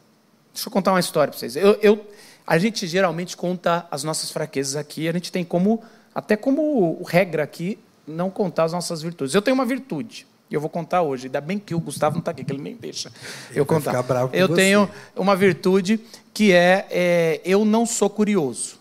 Deixa 0.54 0.68
eu 0.68 0.72
contar 0.72 0.92
uma 0.92 1.00
história 1.00 1.32
para 1.32 1.40
vocês. 1.40 1.56
Eu, 1.56 1.78
eu, 1.82 2.06
a 2.48 2.58
gente 2.58 2.88
geralmente 2.88 3.36
conta 3.36 3.86
as 3.92 4.06
nossas 4.06 4.32
fraquezas 4.32 4.78
aqui, 4.78 5.10
a 5.10 5.12
gente 5.12 5.30
tem 5.30 5.44
como, 5.44 5.84
até 6.16 6.38
como 6.38 7.04
regra 7.04 7.44
aqui, 7.44 7.78
não 8.08 8.30
contar 8.30 8.64
as 8.64 8.72
nossas 8.72 9.02
virtudes. 9.02 9.36
Eu 9.36 9.42
tenho 9.42 9.54
uma 9.54 9.66
virtude. 9.66 10.26
E 10.50 10.54
eu 10.54 10.62
vou 10.62 10.70
contar 10.70 11.02
hoje. 11.02 11.28
Ainda 11.28 11.42
bem 11.42 11.60
que 11.60 11.76
o 11.76 11.80
Gustavo 11.80 12.16
não 12.16 12.20
está 12.20 12.32
aqui, 12.32 12.46
que 12.46 12.54
ele 12.54 12.62
nem 12.62 12.74
deixa 12.74 13.12
eu 13.54 13.66
contar. 13.66 13.92
eu 14.32 14.48
você. 14.48 14.56
tenho 14.56 14.90
uma 15.14 15.36
virtude 15.36 16.00
que 16.34 16.54
é, 16.54 16.88
é, 16.90 17.42
eu 17.44 17.66
não 17.66 17.86
sou 17.86 18.10
curioso. 18.10 18.80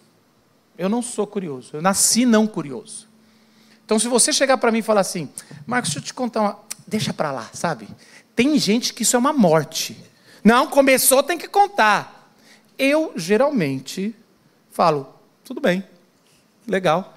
Eu 0.78 0.88
não 0.88 1.02
sou 1.02 1.26
curioso. 1.26 1.70
Eu 1.72 1.82
nasci 1.82 2.24
não 2.24 2.46
curioso. 2.46 3.08
Então, 3.84 3.98
se 3.98 4.06
você 4.06 4.32
chegar 4.32 4.58
para 4.58 4.70
mim 4.70 4.78
e 4.78 4.82
falar 4.82 5.00
assim, 5.00 5.28
Marcos, 5.66 5.90
deixa 5.90 5.98
eu 5.98 6.04
te 6.04 6.14
contar 6.14 6.40
uma. 6.40 6.58
Deixa 6.86 7.12
para 7.12 7.32
lá, 7.32 7.50
sabe? 7.52 7.88
Tem 8.36 8.56
gente 8.60 8.94
que 8.94 9.02
isso 9.02 9.16
é 9.16 9.18
uma 9.18 9.32
morte. 9.32 9.96
Não, 10.44 10.68
começou, 10.68 11.20
tem 11.20 11.36
que 11.36 11.48
contar. 11.48 12.15
Eu, 12.78 13.12
geralmente, 13.16 14.14
falo, 14.70 15.14
tudo 15.44 15.60
bem, 15.60 15.84
legal. 16.66 17.14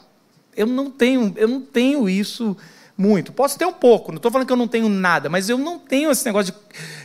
Eu 0.56 0.68
não 0.68 0.90
tenho, 0.90 1.34
eu 1.36 1.48
não 1.48 1.62
tenho 1.62 2.10
isso 2.10 2.56
muito. 2.98 3.32
Posso 3.32 3.58
ter 3.58 3.66
um 3.66 3.74
pouco, 3.74 4.12
não 4.12 4.18
estou 4.18 4.30
falando 4.30 4.46
que 4.46 4.52
eu 4.52 4.58
não 4.58 4.68
tenho 4.68 4.90
nada, 4.90 5.30
mas 5.30 5.50
eu 5.50 5.58
não 5.58 5.80
tenho 5.80 6.12
esse 6.12 6.26
negócio 6.26 6.54
de. 6.54 6.60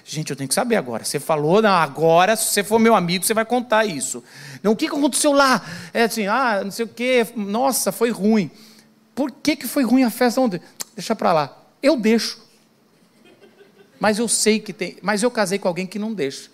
Gente, 0.04 0.30
eu 0.30 0.36
tenho 0.36 0.48
que 0.48 0.54
saber 0.54 0.76
agora. 0.76 1.04
Você 1.04 1.20
falou, 1.20 1.62
não, 1.62 1.70
agora, 1.70 2.34
se 2.34 2.46
você 2.46 2.64
for 2.64 2.78
meu 2.78 2.94
amigo, 2.94 3.24
você 3.24 3.32
vai 3.32 3.44
contar 3.44 3.84
isso. 3.84 4.22
Não, 4.62 4.72
o 4.72 4.76
que 4.76 4.86
aconteceu 4.86 5.32
lá? 5.32 5.64
É 5.92 6.02
assim, 6.02 6.26
ah, 6.26 6.62
não 6.64 6.70
sei 6.70 6.84
o 6.84 6.88
quê, 6.88 7.26
nossa, 7.36 7.92
foi 7.92 8.10
ruim. 8.10 8.50
Por 9.14 9.30
que, 9.30 9.54
que 9.54 9.68
foi 9.68 9.84
ruim 9.84 10.02
a 10.02 10.10
festa 10.10 10.40
ontem? 10.40 10.60
Deixa 10.96 11.14
para 11.14 11.32
lá. 11.32 11.58
Eu 11.80 11.96
deixo. 11.96 12.42
Mas 14.00 14.18
eu 14.18 14.26
sei 14.26 14.58
que 14.58 14.72
tem. 14.72 14.96
Mas 15.00 15.22
eu 15.22 15.30
casei 15.30 15.58
com 15.58 15.68
alguém 15.68 15.86
que 15.86 15.98
não 15.98 16.12
deixa. 16.12 16.50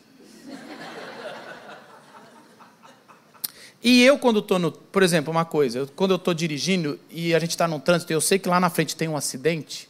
E 3.83 4.03
eu, 4.03 4.19
quando 4.19 4.41
estou 4.41 4.59
no. 4.59 4.71
Por 4.71 5.03
exemplo, 5.03 5.31
uma 5.31 5.45
coisa, 5.45 5.89
quando 5.97 6.11
eu 6.11 6.17
estou 6.17 6.35
dirigindo 6.35 6.99
e 7.11 7.35
a 7.35 7.39
gente 7.39 7.51
está 7.51 7.67
num 7.67 7.81
trânsito 7.81 8.13
eu 8.13 8.21
sei 8.21 8.39
que 8.39 8.49
lá 8.49 8.61
na 8.61 8.69
frente 8.69 8.95
tem 8.95 9.09
um 9.09 9.17
acidente, 9.17 9.89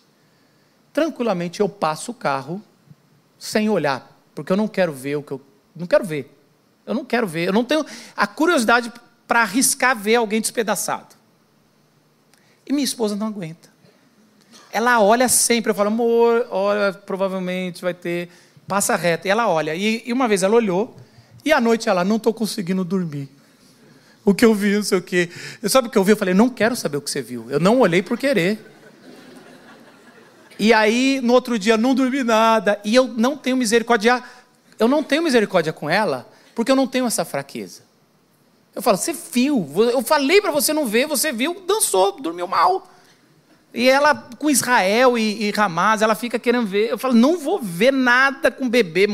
tranquilamente 0.93 1.61
eu 1.61 1.69
passo 1.69 2.13
o 2.13 2.15
carro 2.15 2.63
sem 3.39 3.69
olhar, 3.69 4.17
porque 4.35 4.53
eu 4.53 4.57
não 4.57 4.69
quero 4.69 4.93
ver 4.93 5.17
o 5.17 5.23
que 5.23 5.33
eu. 5.33 5.41
Não 5.75 5.87
quero 5.87 6.05
ver. 6.05 6.37
Eu 6.87 6.95
não 6.95 7.05
quero 7.05 7.27
ver. 7.27 7.49
Eu 7.49 7.53
não 7.53 7.65
tenho 7.65 7.85
a 8.17 8.27
curiosidade 8.27 8.93
para 9.27 9.43
arriscar 9.43 9.97
ver 9.97 10.17
alguém 10.17 10.41
despedaçado. 10.41 11.17
E 12.67 12.73
minha 12.73 12.85
esposa 12.85 13.17
não 13.17 13.27
aguenta. 13.27 13.71
Ela 14.73 15.01
olha 15.01 15.29
sempre, 15.29 15.73
eu 15.73 15.75
falo, 15.75 15.89
amor, 15.89 16.47
olha, 16.51 16.93
provavelmente 16.93 17.83
vai 17.83 17.95
ter. 17.95 18.29
Passa 18.69 18.95
reto. 18.95 19.27
E 19.27 19.31
ela 19.31 19.49
olha. 19.49 19.75
E, 19.75 20.03
e 20.07 20.13
uma 20.13 20.29
vez 20.29 20.45
ela 20.45 20.55
olhou, 20.55 20.97
e 21.45 21.53
à 21.53 21.61
noite 21.61 21.89
ela, 21.89 22.05
não 22.05 22.17
estou 22.17 22.33
conseguindo 22.33 22.85
dormir 22.85 23.40
o 24.25 24.35
que 24.35 24.45
eu 24.45 24.55
vi, 24.55 24.77
não 24.77 24.83
sei 24.83 24.99
o 24.99 25.03
quê. 25.03 25.31
Eu, 25.63 25.71
sabe 25.71 25.89
o 25.89 25.91
que 25.91 25.97
eu 25.97 26.05
vi? 26.05 26.13
Eu 26.13 26.17
falei, 26.17 26.35
não 26.35 26.49
quero 26.49 26.77
saber 26.77 26.97
o 26.99 27.01
que 27.01 27.11
você 27.11 27.23
viu. 27.23 27.47
Eu 27.51 27.59
não 27.59 27.81
olhei 27.81 28.03
por 28.03 28.19
querer. 28.19 28.59
E 30.59 30.75
aí, 30.75 31.21
no 31.23 31.33
outro 31.33 31.59
dia, 31.59 31.77
não 31.77 31.95
dormi 31.95 32.23
nada. 32.23 32.79
E 32.85 32.95
eu 32.95 33.09
não 33.09 33.37
tenho 33.37 33.57
misericórdia. 33.57 34.23
Eu 34.79 34.87
não 34.87 35.03
tenho 35.03 35.23
misericórdia 35.23 35.73
com 35.73 35.89
ela, 35.89 36.31
porque 36.55 36.71
eu 36.71 36.77
não 36.77 36.87
tenho 36.87 37.07
essa 37.07 37.25
fraqueza. 37.25 37.83
Eu 38.75 38.83
falo, 38.83 38.99
você 38.99 39.13
viu. 39.13 39.67
Eu 39.77 40.03
falei 40.03 40.41
para 40.41 40.51
você 40.51 40.73
não 40.73 40.87
ver, 40.87 41.07
você 41.07 41.33
viu, 41.33 41.63
dançou, 41.67 42.13
dormiu 42.21 42.47
mal. 42.47 42.89
E 43.73 43.89
ela, 43.89 44.15
com 44.15 44.51
Israel 44.51 45.17
e, 45.17 45.49
e 45.49 45.53
Hamas, 45.57 46.03
ela 46.03 46.15
fica 46.15 46.39
querendo 46.39 46.67
ver. 46.67 46.91
Eu 46.91 46.99
falo, 46.99 47.15
não 47.15 47.39
vou 47.39 47.61
ver 47.61 47.93
nada 47.93 48.51
com 48.51 48.69
bebê. 48.69 49.07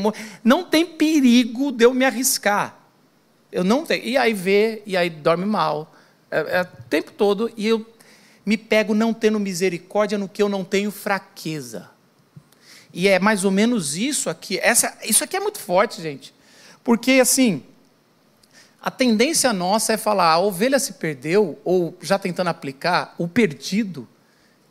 Não 0.43 0.65
tem 0.65 0.85
perigo 0.85 1.71
de 1.71 1.85
eu 1.85 1.95
me 1.95 2.05
arriscar. 2.05 2.86
Eu 3.57 3.65
não 3.65 3.87
tenho. 3.87 4.05
E 4.05 4.19
aí 4.19 4.35
vê, 4.35 4.83
e 4.85 4.99
aí 4.99 5.09
dorme 5.09 5.47
mal. 5.47 5.91
É, 6.31 6.59
é 6.59 6.61
o 6.61 6.83
tempo 6.91 7.11
todo. 7.11 7.51
E 7.57 7.67
eu 7.67 7.87
me 8.45 8.59
pego 8.59 8.93
não 8.93 9.15
tendo 9.15 9.41
misericórdia 9.41 10.19
no 10.19 10.29
que 10.29 10.43
eu 10.43 10.49
não 10.51 10.63
tenho 10.63 10.91
fraqueza. 10.91 11.89
E 12.93 13.09
é 13.09 13.19
mais 13.19 13.47
ou 13.47 13.51
menos 13.51 13.97
isso 13.97 14.29
aqui. 14.29 14.59
Essa, 14.59 14.99
isso 15.03 15.25
aqui 15.25 15.39
é 15.39 15.41
muito 15.41 15.59
forte, 15.59 16.03
gente. 16.03 16.35
Porque, 16.85 17.13
assim, 17.13 17.65
a 18.79 18.91
tendência 18.91 19.51
nossa 19.55 19.95
é 19.95 19.97
falar, 19.97 20.33
a 20.33 20.39
ovelha 20.39 20.79
se 20.79 20.93
perdeu, 20.93 21.59
ou 21.65 21.97
já 22.03 22.19
tentando 22.19 22.49
aplicar, 22.49 23.15
o 23.17 23.27
perdido, 23.27 24.07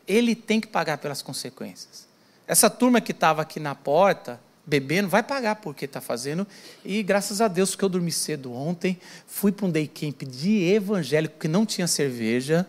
ele 0.08 0.36
tem 0.36 0.62
que 0.62 0.68
pagar 0.68 1.00
pelas 1.00 1.24
consequências. 1.24 2.08
Essa 2.46 2.70
turma 2.70 3.02
que 3.02 3.14
estava 3.14 3.42
aqui 3.42 3.60
na 3.60 3.74
porta, 3.74 4.40
bebendo, 4.66 5.08
vai 5.08 5.22
pagar 5.22 5.56
por 5.58 5.76
que 5.76 5.86
está 5.86 6.02
fazendo. 6.02 6.48
E 6.84 7.04
graças 7.04 7.42
a 7.42 7.48
Deus 7.48 7.76
que 7.76 7.84
eu 7.84 7.90
dormi 7.90 8.12
cedo 8.12 8.52
ontem, 8.54 8.98
fui 9.28 9.52
para 9.52 9.66
um 9.66 9.70
day 9.70 9.88
camp 9.88 10.24
de 10.24 10.64
evangélico 10.64 11.40
que 11.40 11.48
não 11.48 11.66
tinha 11.66 11.88
cerveja. 11.88 12.66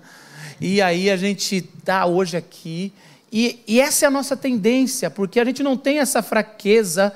E 0.61 0.83
aí 0.83 1.11
a 1.11 1.17
gente 1.17 1.57
está 1.57 2.05
hoje 2.07 2.37
aqui. 2.37 2.93
E, 3.33 3.63
e, 3.67 3.81
essa 3.81 4.05
é 4.05 4.09
a 4.09 4.11
nossa 4.11 4.37
tendência, 4.37 5.11
porque 5.11 5.41
a 5.41 5.45
gente 5.45 5.63
não 5.63 5.77
tem 5.77 5.99
essa 5.99 6.23
fraqueza 6.23 7.13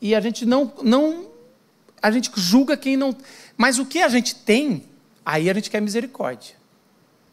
e 0.00 0.14
a 0.14 0.20
gente 0.20 0.46
não, 0.46 0.72
não 0.82 1.26
a 2.00 2.10
gente 2.10 2.30
julga 2.36 2.76
quem 2.76 2.96
não. 2.96 3.16
Mas 3.56 3.78
o 3.78 3.84
que 3.84 4.00
a 4.00 4.08
gente 4.08 4.34
tem, 4.34 4.84
aí 5.24 5.50
a 5.50 5.54
gente 5.54 5.68
quer 5.68 5.80
misericórdia. 5.80 6.54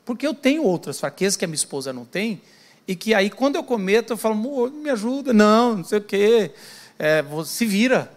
Porque 0.03 0.25
eu 0.25 0.33
tenho 0.33 0.63
outras 0.63 0.99
fraquezas 0.99 1.37
que 1.37 1.45
a 1.45 1.47
minha 1.47 1.55
esposa 1.55 1.93
não 1.93 2.05
tem, 2.05 2.41
e 2.87 2.95
que 2.95 3.13
aí 3.13 3.29
quando 3.29 3.55
eu 3.55 3.63
cometo, 3.63 4.13
eu 4.13 4.17
falo, 4.17 4.69
me 4.69 4.89
ajuda, 4.89 5.33
não, 5.33 5.77
não 5.77 5.83
sei 5.83 5.99
o 5.99 6.01
quê 6.01 6.51
é, 6.99 7.23
se 7.45 7.65
vira. 7.65 8.11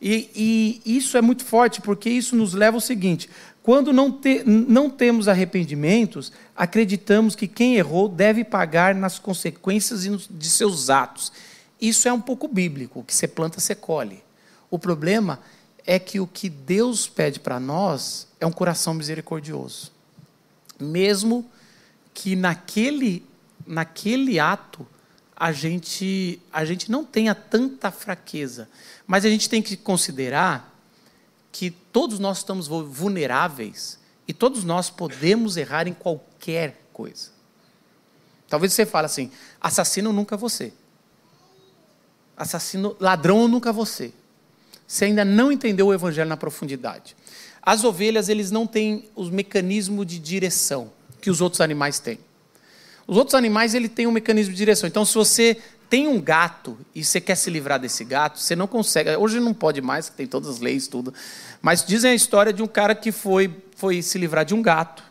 E, 0.00 0.80
e, 0.86 0.96
isso 0.96 1.16
é 1.16 1.20
muito 1.20 1.44
forte, 1.44 1.80
porque 1.80 2.08
isso 2.08 2.34
nos 2.34 2.54
leva 2.54 2.76
ao 2.76 2.80
seguinte: 2.80 3.28
quando 3.62 3.92
não, 3.92 4.10
te, 4.10 4.42
não 4.44 4.88
temos 4.88 5.28
arrependimentos, 5.28 6.32
acreditamos 6.56 7.36
que 7.36 7.46
quem 7.46 7.76
errou 7.76 8.08
deve 8.08 8.42
pagar 8.42 8.94
nas 8.94 9.18
consequências 9.18 10.02
de 10.30 10.48
seus 10.48 10.88
atos. 10.88 11.30
Isso 11.80 12.08
é 12.08 12.12
um 12.12 12.20
pouco 12.20 12.48
bíblico: 12.48 13.00
o 13.00 13.04
que 13.04 13.14
você 13.14 13.28
planta, 13.28 13.60
você 13.60 13.74
colhe. 13.74 14.22
O 14.70 14.78
problema 14.78 15.40
é 15.86 15.98
que 15.98 16.20
o 16.20 16.26
que 16.26 16.48
Deus 16.48 17.08
pede 17.08 17.40
para 17.40 17.58
nós 17.58 18.26
é 18.38 18.46
um 18.46 18.52
coração 18.52 18.94
misericordioso. 18.94 19.92
Mesmo 20.78 21.44
que 22.14 22.36
naquele, 22.36 23.26
naquele 23.66 24.38
ato 24.38 24.86
a 25.40 25.52
gente, 25.52 26.38
a 26.52 26.66
gente 26.66 26.90
não 26.90 27.02
tenha 27.02 27.34
tanta 27.34 27.90
fraqueza. 27.90 28.68
Mas 29.06 29.24
a 29.24 29.30
gente 29.30 29.48
tem 29.48 29.62
que 29.62 29.74
considerar 29.74 30.78
que 31.50 31.70
todos 31.70 32.18
nós 32.18 32.38
estamos 32.38 32.68
vulneráveis 32.68 33.98
e 34.28 34.34
todos 34.34 34.64
nós 34.64 34.90
podemos 34.90 35.56
errar 35.56 35.88
em 35.88 35.94
qualquer 35.94 36.78
coisa. 36.92 37.30
Talvez 38.50 38.74
você 38.74 38.84
fale 38.84 39.06
assim: 39.06 39.30
assassino 39.58 40.12
nunca 40.12 40.36
você. 40.36 40.74
Assassino, 42.36 42.94
ladrão 43.00 43.48
nunca 43.48 43.72
você. 43.72 44.12
Você 44.86 45.06
ainda 45.06 45.24
não 45.24 45.50
entendeu 45.50 45.86
o 45.86 45.94
evangelho 45.94 46.28
na 46.28 46.36
profundidade. 46.36 47.16
As 47.62 47.82
ovelhas, 47.82 48.28
eles 48.28 48.50
não 48.50 48.66
têm 48.66 49.08
os 49.16 49.30
mecanismos 49.30 50.06
de 50.06 50.18
direção 50.18 50.92
que 51.18 51.30
os 51.30 51.40
outros 51.40 51.62
animais 51.62 51.98
têm. 51.98 52.18
Os 53.06 53.16
outros 53.16 53.34
animais 53.34 53.74
ele 53.74 53.88
tem 53.88 54.06
um 54.06 54.12
mecanismo 54.12 54.52
de 54.52 54.58
direção. 54.58 54.86
Então, 54.86 55.04
se 55.04 55.14
você 55.14 55.56
tem 55.90 56.06
um 56.06 56.20
gato 56.20 56.78
e 56.94 57.02
você 57.02 57.20
quer 57.20 57.34
se 57.34 57.50
livrar 57.50 57.80
desse 57.80 58.04
gato, 58.04 58.38
você 58.38 58.54
não 58.54 58.68
consegue. 58.68 59.16
Hoje 59.16 59.40
não 59.40 59.52
pode 59.52 59.80
mais, 59.80 60.08
tem 60.08 60.24
todas 60.24 60.48
as 60.48 60.60
leis, 60.60 60.86
tudo. 60.86 61.12
Mas 61.60 61.84
dizem 61.84 62.12
a 62.12 62.14
história 62.14 62.52
de 62.52 62.62
um 62.62 62.68
cara 62.68 62.94
que 62.94 63.10
foi, 63.10 63.52
foi 63.74 64.00
se 64.00 64.16
livrar 64.16 64.44
de 64.44 64.54
um 64.54 64.62
gato. 64.62 65.02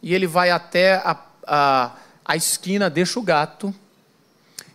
E 0.00 0.14
ele 0.14 0.28
vai 0.28 0.50
até 0.50 0.94
a, 0.94 1.16
a, 1.44 1.96
a 2.24 2.36
esquina, 2.36 2.88
deixa 2.88 3.18
o 3.18 3.22
gato. 3.22 3.74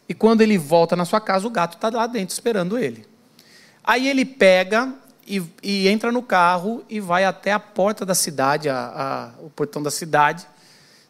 E 0.10 0.14
quando 0.14 0.42
ele 0.42 0.58
volta 0.58 0.98
na 0.98 1.06
sua 1.06 1.22
casa, 1.22 1.48
o 1.48 1.50
gato 1.50 1.76
está 1.76 1.90
lá 1.90 2.06
dentro 2.06 2.34
esperando 2.34 2.78
ele. 2.78 3.08
Aí 3.82 4.10
ele 4.10 4.26
pega 4.26 4.94
e, 5.26 5.42
e, 5.64 5.88
entra 5.88 6.12
no 6.12 6.22
carro 6.22 6.84
e 6.90 7.00
vai 7.00 7.24
até 7.24 7.54
a 7.54 7.60
porta 7.60 8.06
da 8.06 8.14
cidade, 8.14 8.68
a, 8.68 9.32
a, 9.40 9.42
o 9.42 9.50
portão 9.50 9.82
da 9.82 9.90
cidade 9.90 10.46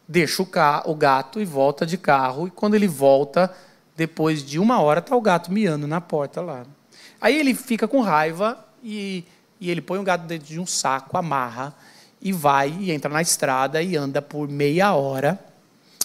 deixa 0.06 0.42
o, 0.42 0.46
o 0.84 0.94
gato 0.94 1.40
e 1.40 1.44
volta 1.44 1.84
de 1.86 1.96
carro. 1.96 2.46
E 2.46 2.50
quando 2.50 2.74
ele 2.74 2.88
volta, 2.88 3.54
depois 3.96 4.44
de 4.44 4.58
uma 4.58 4.80
hora, 4.80 5.00
está 5.00 5.16
o 5.16 5.20
gato 5.20 5.52
miando 5.52 5.86
na 5.86 6.00
porta 6.00 6.40
lá. 6.40 6.64
Aí 7.20 7.38
ele 7.38 7.54
fica 7.54 7.88
com 7.88 8.00
raiva 8.00 8.58
e, 8.82 9.24
e 9.60 9.70
ele 9.70 9.80
põe 9.80 9.98
o 9.98 10.02
gado 10.02 10.26
dentro 10.26 10.46
de 10.46 10.60
um 10.60 10.66
saco, 10.66 11.16
amarra 11.16 11.74
e 12.20 12.32
vai 12.32 12.74
e 12.80 12.90
entra 12.90 13.10
na 13.10 13.20
estrada 13.20 13.82
e 13.82 13.96
anda 13.96 14.22
por 14.22 14.48
meia 14.48 14.94
hora. 14.94 15.38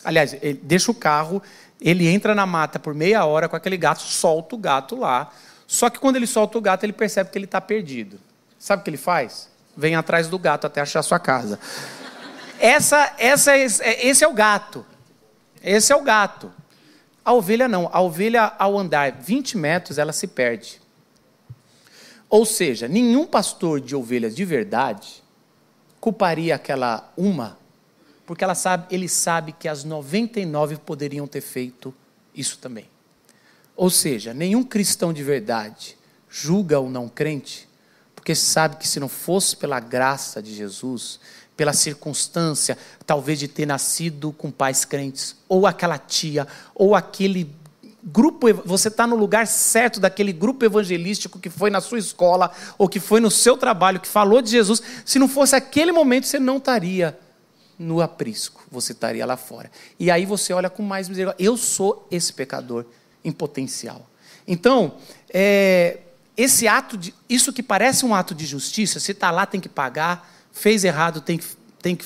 Aliás, 0.04 0.34
ele 0.42 0.60
deixa 0.64 0.92
o 0.92 0.94
carro, 0.94 1.42
ele 1.80 2.08
entra 2.08 2.36
na 2.36 2.46
mata 2.46 2.78
por 2.78 2.94
meia 2.94 3.26
hora 3.26 3.48
com 3.48 3.56
aquele 3.56 3.78
gato, 3.78 4.02
solta 4.02 4.56
o 4.56 4.58
gato 4.58 4.98
lá. 4.98 5.32
Só 5.66 5.90
que 5.90 6.00
quando 6.00 6.18
ele 6.18 6.28
solta 6.28 6.58
o 6.58 6.62
gato, 6.62 6.84
ele 6.84 6.94
percebe 6.94 7.30
que 7.30 7.38
ele 7.38 7.46
está 7.46 7.62
perdido. 7.62 8.20
Sabe 8.58 8.82
o 8.82 8.84
que 8.84 8.90
ele 8.90 8.98
faz? 8.98 9.50
Vem 9.78 9.96
atrás 9.96 10.28
do 10.28 10.38
gato 10.38 10.68
até 10.68 10.82
achar 10.82 11.02
sua 11.04 11.20
casa. 11.20 11.58
Essa, 12.60 13.16
essa, 13.18 13.58
esse 13.58 14.24
é 14.24 14.28
o 14.28 14.34
gato. 14.34 14.86
Esse 15.64 15.92
é 15.94 15.96
o 15.96 16.04
gato. 16.04 16.52
A 17.24 17.34
ovelha 17.34 17.68
não. 17.68 17.90
A 17.92 18.02
ovelha, 18.02 18.54
ao 18.60 18.78
andar 18.78 19.12
20 19.12 19.58
metros, 19.58 19.98
ela 19.98 20.12
se 20.12 20.28
perde. 20.28 20.82
Ou 22.30 22.46
seja, 22.46 22.88
nenhum 22.88 23.26
pastor 23.26 23.82
de 23.82 23.96
ovelhas 23.96 24.36
de 24.36 24.46
verdade 24.46 25.24
culparia 26.00 26.56
aquela 26.56 27.12
uma, 27.18 27.58
porque 28.26 28.44
ela 28.44 28.56
sabe, 28.56 28.86
ele 28.94 29.10
sabe 29.10 29.52
que 29.52 29.68
as 29.68 29.84
99 29.84 30.78
poderiam 30.78 31.28
ter 31.28 31.42
feito 31.42 31.94
isso 32.34 32.60
também. 32.60 32.88
Ou 33.76 33.90
seja, 33.90 34.34
nenhum 34.34 34.64
cristão 34.64 35.12
de 35.12 35.24
verdade 35.24 35.98
julga 36.30 36.80
o 36.80 36.90
não 36.90 37.10
crente, 37.10 37.68
porque 38.14 38.36
sabe 38.36 38.76
que 38.76 38.88
se 38.88 39.00
não 39.00 39.10
fosse 39.10 39.58
pela 39.58 39.80
graça 39.80 40.42
de 40.42 40.54
Jesus, 40.54 41.20
pela 41.60 41.74
circunstância, 41.74 42.78
talvez 43.06 43.38
de 43.38 43.46
ter 43.46 43.66
nascido 43.66 44.32
com 44.32 44.50
pais 44.50 44.86
crentes, 44.86 45.36
ou 45.50 45.68
aquela 45.68 45.98
tia, 45.98 46.48
ou 46.74 46.96
aquele 46.96 47.54
grupo, 48.02 48.48
você 48.64 48.88
está 48.88 49.06
no 49.06 49.18
lugar 49.18 49.46
certo 49.46 50.00
daquele 50.00 50.32
grupo 50.32 50.64
evangelístico 50.64 51.38
que 51.38 51.50
foi 51.50 51.70
na 51.70 51.82
sua 51.82 52.00
escola 52.00 52.50
ou 52.78 52.88
que 52.88 52.98
foi 52.98 53.20
no 53.20 53.30
seu 53.30 53.58
trabalho, 53.58 54.00
que 54.00 54.08
falou 54.08 54.42
de 54.42 54.52
Jesus. 54.52 54.82
Se 55.04 55.20
não 55.20 55.28
fosse 55.28 55.54
aquele 55.54 55.92
momento, 55.92 56.28
você 56.28 56.40
não 56.40 56.60
estaria 56.60 57.20
no 57.78 58.00
aprisco, 58.00 58.64
você 58.72 58.94
estaria 58.94 59.26
lá 59.26 59.36
fora. 59.36 59.70
E 60.00 60.10
aí 60.10 60.26
você 60.26 60.54
olha 60.54 60.70
com 60.70 60.82
mais 60.82 61.10
misericórdia. 61.10 61.46
Eu 61.46 61.58
sou 61.58 62.08
esse 62.10 62.32
pecador 62.32 62.86
em 63.22 63.34
potencial. 63.34 64.10
Então, 64.48 64.96
é, 65.30 65.98
esse 66.38 66.70
ato 66.70 66.98
de, 66.98 67.14
isso 67.28 67.52
que 67.52 67.62
parece 67.62 68.06
um 68.06 68.16
ato 68.16 68.34
de 68.34 68.46
justiça, 68.46 68.98
se 68.98 69.12
está 69.12 69.30
lá 69.30 69.46
tem 69.46 69.60
que 69.60 69.68
pagar, 69.68 70.39
fez 70.52 70.84
errado 70.84 71.22
tem 71.22 71.38
que, 71.38 71.46
tem 71.82 71.96
que, 71.96 72.06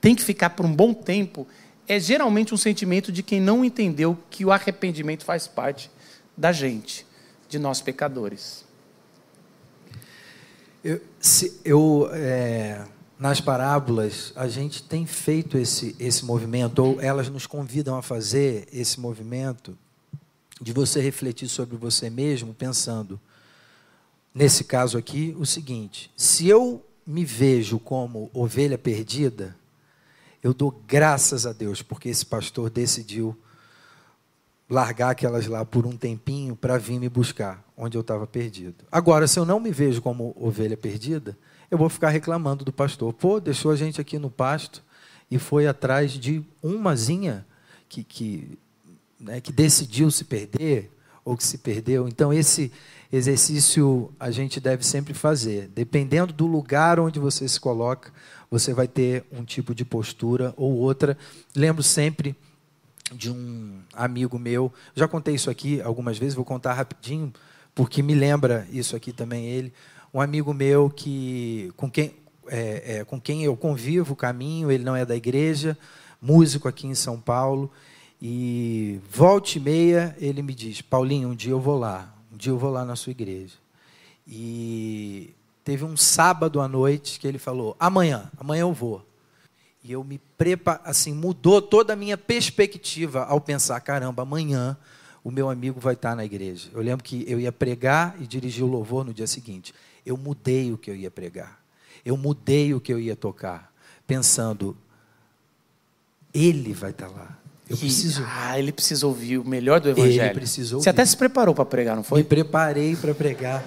tem 0.00 0.14
que 0.14 0.22
ficar 0.22 0.50
por 0.50 0.66
um 0.66 0.74
bom 0.74 0.92
tempo 0.92 1.46
é 1.86 1.98
geralmente 1.98 2.54
um 2.54 2.56
sentimento 2.56 3.10
de 3.10 3.22
quem 3.22 3.40
não 3.40 3.64
entendeu 3.64 4.16
que 4.30 4.44
o 4.44 4.52
arrependimento 4.52 5.24
faz 5.24 5.46
parte 5.46 5.90
da 6.36 6.52
gente, 6.52 7.06
de 7.48 7.58
nós 7.58 7.80
pecadores. 7.80 8.64
Eu, 10.82 11.00
se, 11.20 11.60
eu 11.64 12.08
é, 12.12 12.84
nas 13.18 13.40
parábolas, 13.40 14.32
a 14.34 14.48
gente 14.48 14.82
tem 14.82 15.06
feito 15.06 15.56
esse, 15.56 15.94
esse 15.98 16.24
movimento, 16.24 16.80
ou 16.80 17.00
elas 17.00 17.28
nos 17.28 17.46
convidam 17.46 17.96
a 17.96 18.02
fazer 18.02 18.66
esse 18.72 18.98
movimento 18.98 19.78
de 20.60 20.72
você 20.72 21.00
refletir 21.00 21.48
sobre 21.48 21.76
você 21.76 22.08
mesmo, 22.10 22.54
pensando, 22.54 23.20
nesse 24.34 24.64
caso 24.64 24.98
aqui, 24.98 25.36
o 25.38 25.46
seguinte: 25.46 26.10
se 26.16 26.48
eu 26.48 26.84
me 27.06 27.24
vejo 27.24 27.78
como 27.78 28.30
ovelha 28.32 28.78
perdida, 28.78 29.56
eu 30.42 30.52
dou 30.52 30.82
graças 30.86 31.46
a 31.46 31.52
Deus, 31.52 31.82
porque 31.82 32.08
esse 32.08 32.26
pastor 32.26 32.68
decidiu 32.68 33.36
largar 34.68 35.10
aquelas 35.10 35.46
lá 35.46 35.64
por 35.64 35.86
um 35.86 35.96
tempinho 35.96 36.56
para 36.56 36.78
vir 36.78 36.98
me 36.98 37.08
buscar 37.08 37.62
onde 37.76 37.96
eu 37.96 38.00
estava 38.00 38.26
perdido. 38.26 38.84
Agora, 38.90 39.26
se 39.26 39.38
eu 39.38 39.44
não 39.44 39.60
me 39.60 39.70
vejo 39.70 40.00
como 40.00 40.34
ovelha 40.34 40.76
perdida, 40.76 41.36
eu 41.70 41.76
vou 41.76 41.88
ficar 41.88 42.08
reclamando 42.08 42.64
do 42.64 42.72
pastor. 42.72 43.12
Pô, 43.12 43.38
deixou 43.38 43.70
a 43.70 43.76
gente 43.76 44.00
aqui 44.00 44.18
no 44.18 44.30
pasto 44.30 44.82
e 45.30 45.38
foi 45.38 45.66
atrás 45.66 46.12
de 46.12 46.42
umazinha 46.62 47.46
que, 47.88 48.02
que, 48.02 48.58
né, 49.20 49.40
que 49.40 49.52
decidiu 49.52 50.10
se 50.10 50.24
perder 50.24 50.90
ou 51.24 51.36
que 51.36 51.44
se 51.44 51.58
perdeu. 51.58 52.08
Então, 52.08 52.32
esse 52.32 52.72
exercício 53.12 54.10
a 54.18 54.30
gente 54.30 54.58
deve 54.58 54.84
sempre 54.84 55.12
fazer. 55.12 55.68
Dependendo 55.74 56.32
do 56.32 56.46
lugar 56.46 56.98
onde 56.98 57.20
você 57.20 57.46
se 57.46 57.60
coloca, 57.60 58.12
você 58.50 58.72
vai 58.72 58.88
ter 58.88 59.24
um 59.30 59.44
tipo 59.44 59.74
de 59.74 59.84
postura 59.84 60.54
ou 60.56 60.72
outra. 60.72 61.16
Lembro 61.54 61.82
sempre 61.82 62.34
de 63.14 63.30
um 63.30 63.80
amigo 63.92 64.38
meu, 64.38 64.72
já 64.94 65.06
contei 65.06 65.34
isso 65.34 65.50
aqui 65.50 65.80
algumas 65.82 66.16
vezes, 66.16 66.34
vou 66.34 66.44
contar 66.44 66.72
rapidinho, 66.72 67.32
porque 67.74 68.02
me 68.02 68.14
lembra 68.14 68.66
isso 68.70 68.96
aqui 68.96 69.12
também 69.12 69.46
ele. 69.46 69.72
Um 70.14 70.20
amigo 70.20 70.52
meu 70.52 70.90
que 70.90 71.72
com 71.76 71.90
quem, 71.90 72.14
é, 72.48 72.98
é, 72.98 73.04
com 73.04 73.20
quem 73.20 73.44
eu 73.44 73.56
convivo, 73.56 74.16
caminho, 74.16 74.70
ele 74.70 74.84
não 74.84 74.96
é 74.96 75.04
da 75.04 75.16
igreja, 75.16 75.76
músico 76.20 76.68
aqui 76.68 76.86
em 76.86 76.94
São 76.94 77.20
Paulo, 77.20 77.70
e 78.22 79.00
volta 79.10 79.58
e 79.58 79.60
meia 79.60 80.16
ele 80.20 80.42
me 80.42 80.54
diz: 80.54 80.80
Paulinho, 80.80 81.30
um 81.30 81.34
dia 81.34 81.50
eu 81.50 81.60
vou 81.60 81.78
lá, 81.78 82.14
um 82.32 82.36
dia 82.36 82.52
eu 82.52 82.58
vou 82.58 82.70
lá 82.70 82.84
na 82.84 82.94
sua 82.94 83.10
igreja. 83.10 83.56
E 84.26 85.34
Teve 85.64 85.84
um 85.84 85.96
sábado 85.96 86.60
à 86.60 86.66
noite 86.66 87.20
que 87.20 87.26
ele 87.26 87.38
falou: 87.38 87.76
amanhã, 87.78 88.30
amanhã 88.36 88.62
eu 88.62 88.72
vou. 88.72 89.06
E 89.84 89.92
eu 89.92 90.04
me 90.04 90.18
preparo, 90.38 90.80
assim, 90.84 91.12
mudou 91.12 91.60
toda 91.60 91.92
a 91.92 91.96
minha 91.96 92.18
perspectiva 92.18 93.24
ao 93.24 93.40
pensar: 93.40 93.80
caramba, 93.80 94.22
amanhã 94.22 94.76
o 95.22 95.30
meu 95.30 95.48
amigo 95.48 95.78
vai 95.78 95.94
estar 95.94 96.16
na 96.16 96.24
igreja. 96.24 96.68
Eu 96.72 96.82
lembro 96.82 97.04
que 97.04 97.24
eu 97.28 97.38
ia 97.38 97.52
pregar 97.52 98.16
e 98.20 98.26
dirigir 98.26 98.64
o 98.64 98.68
louvor 98.68 99.04
no 99.04 99.14
dia 99.14 99.26
seguinte. 99.26 99.72
Eu 100.04 100.16
mudei 100.16 100.72
o 100.72 100.78
que 100.78 100.90
eu 100.90 100.96
ia 100.96 101.10
pregar. 101.10 101.60
Eu 102.04 102.16
mudei 102.16 102.74
o 102.74 102.80
que 102.80 102.92
eu 102.92 102.98
ia 102.98 103.14
tocar, 103.14 103.72
pensando: 104.04 104.76
ele 106.34 106.72
vai 106.72 106.90
estar 106.90 107.08
lá. 107.08 107.38
Eu 107.68 107.76
preciso. 107.76 108.24
Ah, 108.26 108.58
ele 108.58 108.72
precisa 108.72 109.06
ouvir 109.06 109.38
o 109.38 109.44
melhor 109.44 109.80
do 109.80 109.88
evangelho. 109.88 110.26
Ele 110.26 110.34
precisou. 110.34 110.82
Você 110.82 110.90
até 110.90 111.04
se 111.04 111.16
preparou 111.16 111.54
para 111.54 111.64
pregar, 111.64 111.96
não 111.96 112.02
foi? 112.02 112.18
Me 112.18 112.24
preparei 112.24 112.96
para 112.96 113.14
pregar. 113.14 113.64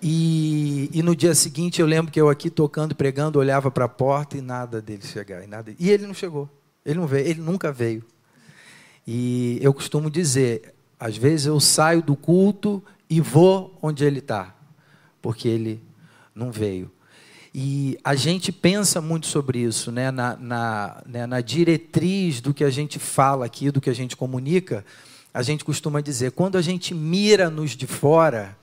E, 0.00 0.88
e, 0.92 1.02
no 1.02 1.16
dia 1.16 1.34
seguinte 1.34 1.80
eu 1.80 1.86
lembro 1.86 2.12
que 2.12 2.20
eu 2.20 2.28
aqui 2.28 2.48
tocando, 2.48 2.94
pregando, 2.94 3.38
olhava 3.38 3.68
para 3.68 3.86
a 3.86 3.88
porta 3.88 4.38
e 4.38 4.40
nada 4.40 4.80
dele 4.80 5.02
chegar. 5.04 5.42
E, 5.42 5.46
nada, 5.46 5.74
e 5.78 5.90
ele 5.90 6.06
não 6.06 6.14
chegou. 6.14 6.48
Ele 6.84 6.98
não 7.00 7.06
veio, 7.06 7.26
ele 7.26 7.40
nunca 7.40 7.72
veio. 7.72 8.04
E 9.06 9.58
eu 9.60 9.74
costumo 9.74 10.10
dizer, 10.10 10.74
às 11.00 11.16
vezes 11.16 11.46
eu 11.46 11.58
saio 11.58 12.02
do 12.02 12.14
culto 12.14 12.82
e 13.10 13.20
vou 13.20 13.76
onde 13.82 14.04
ele 14.04 14.20
está, 14.20 14.54
porque 15.20 15.48
ele 15.48 15.82
não 16.34 16.52
veio. 16.52 16.90
E 17.60 17.98
a 18.04 18.14
gente 18.14 18.52
pensa 18.52 19.00
muito 19.00 19.26
sobre 19.26 19.58
isso, 19.58 19.90
né? 19.90 20.12
Na, 20.12 20.36
na, 20.36 21.02
né? 21.04 21.26
na 21.26 21.40
diretriz 21.40 22.40
do 22.40 22.54
que 22.54 22.62
a 22.62 22.70
gente 22.70 23.00
fala 23.00 23.46
aqui, 23.46 23.72
do 23.72 23.80
que 23.80 23.90
a 23.90 23.92
gente 23.92 24.16
comunica, 24.16 24.84
a 25.34 25.42
gente 25.42 25.64
costuma 25.64 26.00
dizer, 26.00 26.30
quando 26.30 26.56
a 26.56 26.62
gente 26.62 26.94
mira 26.94 27.50
nos 27.50 27.72
de 27.72 27.84
fora, 27.84 28.56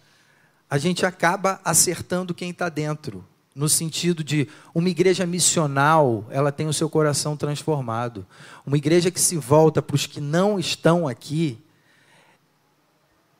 a 0.70 0.78
gente 0.78 1.06
acaba 1.06 1.60
acertando 1.66 2.34
quem 2.34 2.52
está 2.52 2.70
dentro, 2.70 3.22
no 3.54 3.68
sentido 3.68 4.24
de 4.24 4.48
uma 4.74 4.88
igreja 4.88 5.26
missional, 5.26 6.26
ela 6.30 6.50
tem 6.50 6.66
o 6.70 6.74
seu 6.74 6.90
coração 6.90 7.36
transformado. 7.36 8.26
Uma 8.66 8.78
igreja 8.78 9.12
que 9.12 9.20
se 9.20 9.36
volta 9.36 9.82
para 9.82 9.96
os 9.96 10.06
que 10.06 10.22
não 10.22 10.58
estão 10.58 11.06
aqui, 11.06 11.58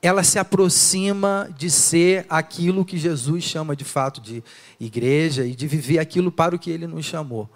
ela 0.00 0.22
se 0.22 0.38
aproxima 0.38 1.48
de 1.56 1.70
ser 1.70 2.26
aquilo 2.28 2.84
que 2.84 2.98
Jesus 2.98 3.44
chama 3.44 3.74
de 3.74 3.84
fato 3.84 4.20
de 4.20 4.42
igreja 4.78 5.44
e 5.44 5.54
de 5.54 5.66
viver 5.66 5.98
aquilo 5.98 6.30
para 6.30 6.54
o 6.54 6.58
que 6.58 6.70
ele 6.70 6.86
nos 6.86 7.04
chamou. 7.04 7.48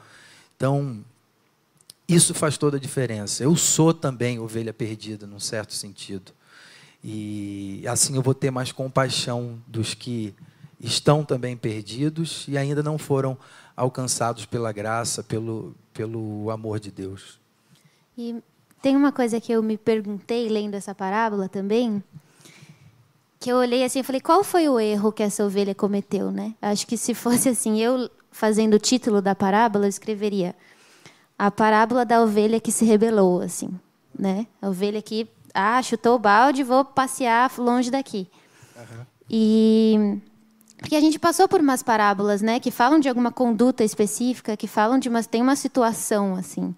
Então, 0.57 1.05
isso 2.09 2.35
faz 2.35 2.59
toda 2.59 2.77
a 2.77 2.81
diferença. 2.81 3.45
Eu 3.45 3.55
sou 3.57 3.95
também 3.95 4.39
ovelha 4.39 4.73
perdida, 4.73 5.27
num 5.27 5.39
certo 5.39 5.75
sentido. 5.75 6.33
E 7.03 7.83
assim 7.87 8.17
eu 8.17 8.23
vou 8.23 8.35
ter 8.35 8.51
mais 8.51 8.73
compaixão 8.73 9.59
dos 9.67 9.95
que 9.95 10.35
estão 10.81 11.25
também 11.25 11.57
perdidos 11.57 12.47
e 12.49 12.59
ainda 12.59 12.83
não 12.83 12.99
foram 12.99 13.39
alcançados 13.77 14.45
pela 14.45 14.73
graça, 14.73 15.23
pelo, 15.23 15.75
pelo 15.95 16.51
amor 16.51 16.81
de 16.81 16.91
Deus. 16.91 17.39
E 18.17 18.43
tem 18.83 18.97
uma 18.97 19.13
coisa 19.13 19.41
que 19.41 19.53
eu 19.53 19.63
me 19.63 19.79
perguntei 19.79 20.49
lendo 20.49 20.75
essa 20.75 20.95
parábola 20.95 21.49
também, 21.49 22.03
que 23.41 23.51
eu 23.51 23.57
olhei 23.57 23.83
assim 23.83 24.01
e 24.01 24.03
falei, 24.03 24.21
qual 24.21 24.45
foi 24.45 24.69
o 24.69 24.79
erro 24.79 25.11
que 25.11 25.23
essa 25.23 25.43
ovelha 25.43 25.75
cometeu, 25.75 26.31
né? 26.31 26.55
Acho 26.61 26.87
que 26.87 26.99
se 26.99 27.15
fosse 27.15 27.49
assim, 27.49 27.81
eu 27.81 28.11
fazendo 28.31 28.75
o 28.75 28.79
título 28.79 29.23
da 29.23 29.35
parábola, 29.35 29.87
eu 29.87 29.89
escreveria 29.89 30.55
a 31.39 31.51
parábola 31.51 32.05
da 32.05 32.23
ovelha 32.23 32.61
que 32.61 32.71
se 32.71 32.85
rebelou, 32.85 33.41
assim, 33.41 33.71
né? 34.17 34.47
A 34.61 34.69
ovelha 34.69 35.01
que 35.01 35.27
ah, 35.55 35.83
chutou 35.83 36.17
o 36.17 36.19
balde, 36.19 36.63
vou 36.63 36.85
passear 36.85 37.51
longe 37.57 37.91
daqui. 37.91 38.29
Uhum. 38.77 39.07
E 39.31 40.21
porque 40.77 40.95
a 40.95 41.01
gente 41.01 41.19
passou 41.19 41.49
por 41.49 41.61
umas 41.61 41.83
parábolas, 41.83 42.43
né, 42.43 42.61
que 42.61 42.71
falam 42.71 43.01
de 43.01 43.09
alguma 43.09 43.33
conduta 43.33 43.83
específica, 43.83 44.57
que 44.57 44.67
falam 44.67 44.99
de 44.99 45.09
uma 45.09 45.23
tem 45.25 45.41
uma 45.41 45.57
situação 45.57 46.35
assim. 46.35 46.75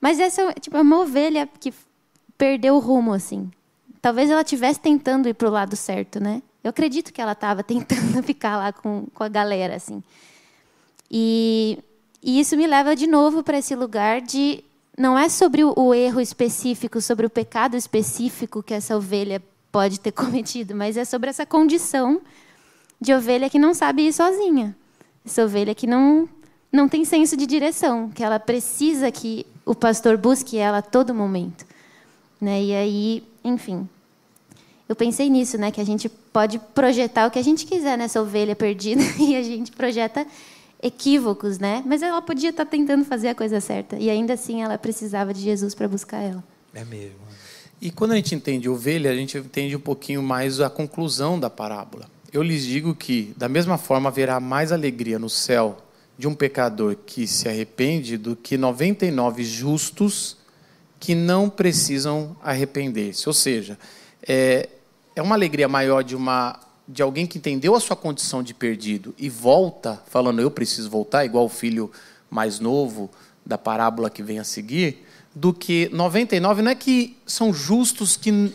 Mas 0.00 0.18
essa 0.18 0.50
tipo 0.54 0.78
é 0.78 0.80
uma 0.80 0.98
ovelha 1.00 1.46
que 1.60 1.74
perdeu 2.38 2.76
o 2.76 2.78
rumo 2.78 3.12
assim. 3.12 3.50
Talvez 4.00 4.30
ela 4.30 4.42
estivesse 4.42 4.80
tentando 4.80 5.28
ir 5.28 5.34
para 5.34 5.48
o 5.48 5.50
lado 5.50 5.76
certo, 5.76 6.20
né? 6.20 6.42
Eu 6.62 6.70
acredito 6.70 7.12
que 7.12 7.20
ela 7.20 7.32
estava 7.32 7.62
tentando 7.62 8.22
ficar 8.24 8.56
lá 8.56 8.72
com, 8.72 9.06
com 9.14 9.24
a 9.24 9.28
galera, 9.28 9.76
assim. 9.76 10.02
E, 11.10 11.78
e 12.22 12.40
isso 12.40 12.56
me 12.56 12.66
leva 12.66 12.94
de 12.94 13.06
novo 13.06 13.42
para 13.42 13.58
esse 13.58 13.74
lugar 13.74 14.20
de 14.20 14.62
não 14.96 15.18
é 15.18 15.28
sobre 15.28 15.64
o, 15.64 15.72
o 15.76 15.94
erro 15.94 16.20
específico, 16.20 17.00
sobre 17.00 17.26
o 17.26 17.30
pecado 17.30 17.76
específico 17.76 18.62
que 18.62 18.74
essa 18.74 18.96
ovelha 18.96 19.42
pode 19.72 19.98
ter 19.98 20.12
cometido, 20.12 20.74
mas 20.74 20.96
é 20.96 21.04
sobre 21.04 21.30
essa 21.30 21.46
condição 21.46 22.20
de 23.00 23.14
ovelha 23.14 23.48
que 23.48 23.58
não 23.58 23.72
sabe 23.72 24.06
ir 24.06 24.12
sozinha. 24.12 24.76
Essa 25.24 25.44
ovelha 25.44 25.74
que 25.74 25.86
não, 25.86 26.28
não 26.70 26.88
tem 26.88 27.04
senso 27.04 27.36
de 27.36 27.46
direção, 27.46 28.10
que 28.10 28.22
ela 28.22 28.38
precisa 28.38 29.10
que 29.10 29.46
o 29.64 29.74
pastor 29.74 30.16
busque 30.16 30.58
ela 30.58 30.78
a 30.78 30.82
todo 30.82 31.14
momento. 31.14 31.64
Né? 32.40 32.62
E 32.64 32.74
aí, 32.74 33.29
enfim, 33.44 33.88
eu 34.88 34.96
pensei 34.96 35.30
nisso, 35.30 35.56
né? 35.56 35.70
Que 35.70 35.80
a 35.80 35.84
gente 35.84 36.08
pode 36.08 36.58
projetar 36.74 37.26
o 37.26 37.30
que 37.30 37.38
a 37.38 37.42
gente 37.42 37.64
quiser 37.64 37.96
nessa 37.96 38.20
ovelha 38.20 38.56
perdida 38.56 39.00
e 39.18 39.36
a 39.36 39.42
gente 39.42 39.70
projeta 39.70 40.26
equívocos, 40.82 41.58
né? 41.58 41.82
Mas 41.86 42.02
ela 42.02 42.20
podia 42.20 42.50
estar 42.50 42.64
tentando 42.66 43.04
fazer 43.04 43.28
a 43.28 43.34
coisa 43.34 43.60
certa 43.60 43.96
e 43.96 44.10
ainda 44.10 44.32
assim 44.34 44.62
ela 44.62 44.76
precisava 44.76 45.32
de 45.32 45.40
Jesus 45.40 45.74
para 45.74 45.86
buscar 45.86 46.18
ela. 46.18 46.42
É 46.74 46.84
mesmo. 46.84 47.18
E 47.80 47.90
quando 47.90 48.12
a 48.12 48.16
gente 48.16 48.34
entende 48.34 48.68
ovelha, 48.68 49.10
a 49.10 49.14
gente 49.14 49.38
entende 49.38 49.76
um 49.76 49.80
pouquinho 49.80 50.22
mais 50.22 50.60
a 50.60 50.68
conclusão 50.68 51.38
da 51.38 51.48
parábola. 51.48 52.10
Eu 52.32 52.42
lhes 52.42 52.64
digo 52.64 52.94
que, 52.94 53.32
da 53.36 53.48
mesma 53.48 53.78
forma, 53.78 54.08
haverá 54.08 54.38
mais 54.38 54.70
alegria 54.72 55.18
no 55.18 55.30
céu 55.30 55.78
de 56.18 56.28
um 56.28 56.34
pecador 56.34 56.96
que 57.06 57.26
se 57.26 57.48
arrepende 57.48 58.18
do 58.18 58.36
que 58.36 58.58
99 58.58 59.42
justos 59.44 60.36
que 61.00 61.14
não 61.14 61.48
precisam 61.48 62.36
arrepender-se. 62.42 63.26
Ou 63.26 63.32
seja, 63.32 63.78
é, 64.22 64.68
é 65.16 65.22
uma 65.22 65.34
alegria 65.34 65.66
maior 65.66 66.04
de 66.04 66.14
uma 66.14 66.60
de 66.86 67.02
alguém 67.02 67.24
que 67.24 67.38
entendeu 67.38 67.76
a 67.76 67.80
sua 67.80 67.94
condição 67.94 68.42
de 68.42 68.52
perdido 68.52 69.14
e 69.16 69.28
volta, 69.28 70.02
falando 70.08 70.40
eu 70.40 70.50
preciso 70.50 70.90
voltar, 70.90 71.24
igual 71.24 71.44
o 71.44 71.48
filho 71.48 71.88
mais 72.28 72.58
novo 72.58 73.08
da 73.46 73.56
parábola 73.56 74.10
que 74.10 74.24
vem 74.24 74.40
a 74.40 74.44
seguir, 74.44 75.06
do 75.32 75.54
que 75.54 75.88
99 75.92 76.62
não 76.62 76.70
é 76.72 76.74
que 76.74 77.16
são 77.24 77.54
justos 77.54 78.16
que 78.16 78.52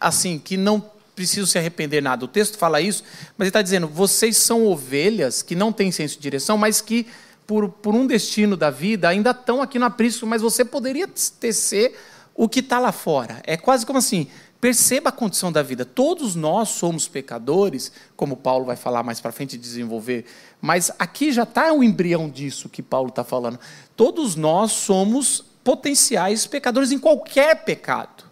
assim, 0.00 0.38
que 0.38 0.56
não 0.56 0.82
precisam 1.14 1.46
se 1.46 1.58
arrepender 1.58 2.02
nada. 2.02 2.24
O 2.24 2.28
texto 2.28 2.58
fala 2.58 2.80
isso, 2.80 3.04
mas 3.36 3.46
ele 3.46 3.50
está 3.50 3.62
dizendo: 3.62 3.86
vocês 3.86 4.36
são 4.36 4.66
ovelhas 4.66 5.42
que 5.42 5.54
não 5.54 5.72
têm 5.72 5.92
senso 5.92 6.16
de 6.16 6.22
direção, 6.22 6.56
mas 6.56 6.80
que 6.80 7.06
por, 7.46 7.68
por 7.68 7.94
um 7.94 8.06
destino 8.06 8.56
da 8.56 8.70
vida 8.70 9.08
ainda 9.08 9.30
estão 9.30 9.60
aqui 9.60 9.78
no 9.78 9.86
aprisco, 9.86 10.26
mas 10.26 10.42
você 10.42 10.64
poderia 10.64 11.08
tecer 11.08 11.94
o 12.34 12.48
que 12.48 12.60
está 12.60 12.78
lá 12.78 12.92
fora. 12.92 13.40
É 13.44 13.56
quase 13.56 13.84
como 13.84 13.98
assim: 13.98 14.28
Perceba 14.64 15.10
a 15.10 15.12
condição 15.12 15.52
da 15.52 15.62
vida. 15.62 15.84
Todos 15.84 16.34
nós 16.34 16.70
somos 16.70 17.06
pecadores, 17.06 17.92
como 18.16 18.34
Paulo 18.34 18.64
vai 18.64 18.76
falar 18.76 19.02
mais 19.02 19.20
para 19.20 19.30
frente 19.30 19.56
e 19.56 19.58
desenvolver. 19.58 20.24
Mas 20.58 20.90
aqui 20.98 21.32
já 21.32 21.42
está 21.42 21.70
o 21.70 21.84
embrião 21.84 22.30
disso 22.30 22.70
que 22.70 22.82
Paulo 22.82 23.10
está 23.10 23.22
falando. 23.22 23.60
Todos 23.94 24.36
nós 24.36 24.72
somos 24.72 25.44
potenciais 25.62 26.46
pecadores 26.46 26.92
em 26.92 26.98
qualquer 26.98 27.62
pecado. 27.62 28.24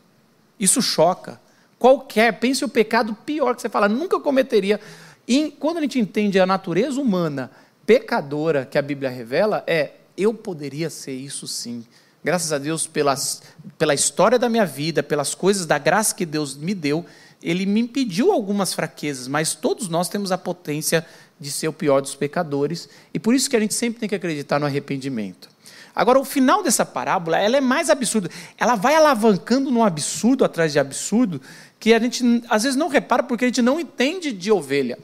Isso 0.59 0.81
choca. 0.81 1.39
Qualquer. 1.79 2.41
Pense 2.41 2.65
o 2.65 2.69
pecado 2.69 3.15
pior 3.27 3.55
que 3.55 3.61
você 3.61 3.69
fala, 3.69 3.87
nunca 3.87 4.19
cometeria. 4.19 4.81
E 5.29 5.55
quando 5.61 5.77
a 5.77 5.81
gente 5.83 5.99
entende 5.99 6.41
a 6.41 6.47
natureza 6.47 6.99
humana 6.99 7.51
pecadora 7.87 8.65
que 8.65 8.79
a 8.79 8.83
Bíblia 8.83 9.11
revela, 9.11 9.63
é 9.67 9.93
eu 10.17 10.35
poderia 10.35 10.91
ser 10.91 11.13
isso 11.13 11.47
sim. 11.47 11.85
Graças 12.25 12.53
a 12.53 12.59
Deus 12.59 12.87
pelas, 12.87 13.43
pela 13.77 13.95
história 13.95 14.39
da 14.39 14.49
minha 14.49 14.65
vida, 14.65 15.03
pelas 15.03 15.35
coisas 15.35 15.67
da 15.67 15.79
graça 15.79 16.15
que 16.15 16.25
Deus 16.25 16.57
me 16.57 16.75
deu, 16.75 17.05
Ele 17.43 17.67
me 17.67 17.81
impediu 17.81 18.31
algumas 18.31 18.73
fraquezas, 18.73 19.27
mas 19.27 19.55
todos 19.55 19.89
nós 19.89 20.09
temos 20.09 20.31
a 20.31 20.39
potência 20.39 21.05
de 21.41 21.51
ser 21.51 21.67
o 21.67 21.73
pior 21.73 22.01
dos 22.01 22.15
pecadores, 22.15 22.89
e 23.13 23.19
por 23.19 23.35
isso 23.35 23.51
que 23.51 23.57
a 23.57 23.61
gente 23.61 23.75
sempre 23.75 23.99
tem 23.99 24.09
que 24.09 24.15
acreditar 24.15 24.61
no 24.61 24.67
arrependimento. 24.67 25.51
Agora, 25.95 26.19
o 26.19 26.25
final 26.25 26.63
dessa 26.63 26.87
parábola, 26.87 27.39
ela 27.39 27.57
é 27.57 27.61
mais 27.61 27.91
absurda. 27.91 28.31
Ela 28.57 28.77
vai 28.77 28.95
alavancando 28.95 29.71
num 29.71 29.85
absurdo 29.85 30.45
atrás 30.45 30.73
de 30.73 30.79
absurdo, 30.79 31.41
que 31.79 31.93
a 31.93 31.99
gente 31.99 32.43
às 32.49 32.63
vezes 32.63 32.77
não 32.77 32.89
repara 32.89 33.23
porque 33.23 33.45
a 33.45 33.49
gente 33.49 33.61
não 33.61 33.79
entende 33.79 34.33
de 34.33 34.51
ovelha. 34.51 34.99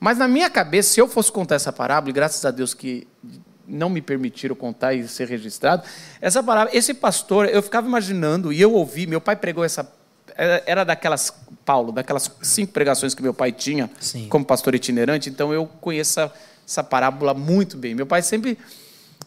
Mas 0.00 0.16
na 0.16 0.26
minha 0.26 0.48
cabeça, 0.48 0.94
se 0.94 1.00
eu 1.00 1.06
fosse 1.06 1.30
contar 1.30 1.56
essa 1.56 1.70
parábola, 1.70 2.10
e 2.10 2.12
graças 2.12 2.42
a 2.44 2.50
Deus 2.50 2.72
que 2.72 3.06
não 3.70 3.88
me 3.88 4.02
permitiram 4.02 4.56
contar 4.56 4.94
e 4.94 5.06
ser 5.06 5.28
registrado. 5.28 5.84
Essa 6.20 6.42
palavra, 6.42 6.76
esse 6.76 6.92
pastor, 6.92 7.48
eu 7.48 7.62
ficava 7.62 7.86
imaginando, 7.86 8.52
e 8.52 8.60
eu 8.60 8.72
ouvi, 8.72 9.06
meu 9.06 9.20
pai 9.20 9.36
pregou 9.36 9.64
essa. 9.64 9.90
Era 10.66 10.84
daquelas, 10.84 11.32
Paulo, 11.64 11.92
daquelas 11.92 12.30
cinco 12.42 12.72
pregações 12.72 13.14
que 13.14 13.22
meu 13.22 13.34
pai 13.34 13.52
tinha 13.52 13.90
Sim. 14.00 14.26
como 14.28 14.44
pastor 14.44 14.74
itinerante, 14.74 15.28
então 15.28 15.52
eu 15.52 15.66
conheço 15.66 16.18
essa, 16.18 16.34
essa 16.66 16.82
parábola 16.82 17.34
muito 17.34 17.76
bem. 17.76 17.94
Meu 17.94 18.06
pai 18.06 18.22
sempre 18.22 18.58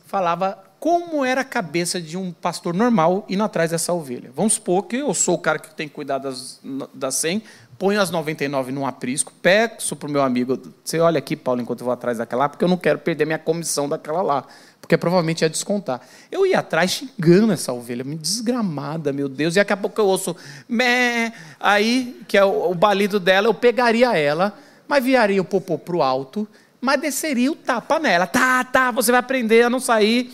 falava 0.08 0.58
como 0.80 1.24
era 1.24 1.42
a 1.42 1.46
cabeça 1.46 2.02
de 2.02 2.18
um 2.18 2.34
pastor 2.34 2.74
normal 2.74 3.26
indo 3.30 3.44
atrás 3.44 3.72
dessa 3.72 3.94
ovelha. 3.94 4.32
Vamos 4.36 4.54
supor 4.54 4.84
que 4.84 4.98
eu 4.98 5.14
sou 5.14 5.36
o 5.36 5.40
cara 5.40 5.58
que 5.58 5.74
tem 5.74 5.88
que 5.88 5.94
cuidar 5.94 6.18
das, 6.18 6.60
das 6.94 7.16
100, 7.16 7.42
ponho 7.84 8.00
as 8.00 8.10
99 8.10 8.72
num 8.72 8.88
aprisco, 8.88 9.34
peço 9.42 9.94
para 9.94 10.08
o 10.08 10.10
meu 10.10 10.22
amigo, 10.22 10.58
você 10.82 11.02
olha 11.02 11.18
aqui, 11.18 11.36
Paulo, 11.36 11.60
enquanto 11.60 11.82
eu 11.82 11.84
vou 11.84 11.94
atrás 11.94 12.18
daquela 12.18 12.44
lá, 12.44 12.50
porque 12.50 12.64
eu 12.64 12.70
não 12.70 12.78
quero 12.78 12.98
perder 12.98 13.26
minha 13.26 13.38
comissão 13.38 13.90
daquela 13.90 14.22
lá, 14.22 14.46
porque 14.80 14.98
provavelmente 14.98 15.42
ia 15.42 15.50
descontar. 15.50 16.00
Eu 16.32 16.46
ia 16.46 16.60
atrás 16.60 16.92
xingando 16.92 17.52
essa 17.52 17.74
ovelha, 17.74 18.06
me 18.06 18.16
desgramada, 18.16 19.12
meu 19.12 19.28
Deus, 19.28 19.56
e 19.56 19.60
daqui 19.60 19.74
a 19.74 19.76
pouco 19.76 20.00
eu 20.00 20.06
ouço, 20.06 20.34
mé, 20.66 21.34
aí, 21.60 22.22
que 22.26 22.38
é 22.38 22.46
o, 22.46 22.72
o 22.72 22.74
balido 22.74 23.20
dela, 23.20 23.48
eu 23.48 23.54
pegaria 23.54 24.18
ela, 24.18 24.58
mas 24.88 25.04
viraria 25.04 25.42
o 25.42 25.46
popô 25.46 25.78
para 25.78 25.98
o 25.98 26.02
alto, 26.02 26.48
mas 26.80 27.02
desceria 27.02 27.52
o 27.52 27.56
tapa 27.56 28.00
nela. 28.00 28.26
Tá, 28.26 28.64
tá, 28.64 28.92
você 28.92 29.12
vai 29.12 29.20
aprender 29.20 29.64
a 29.64 29.70
não 29.70 29.82
sair. 29.82 30.32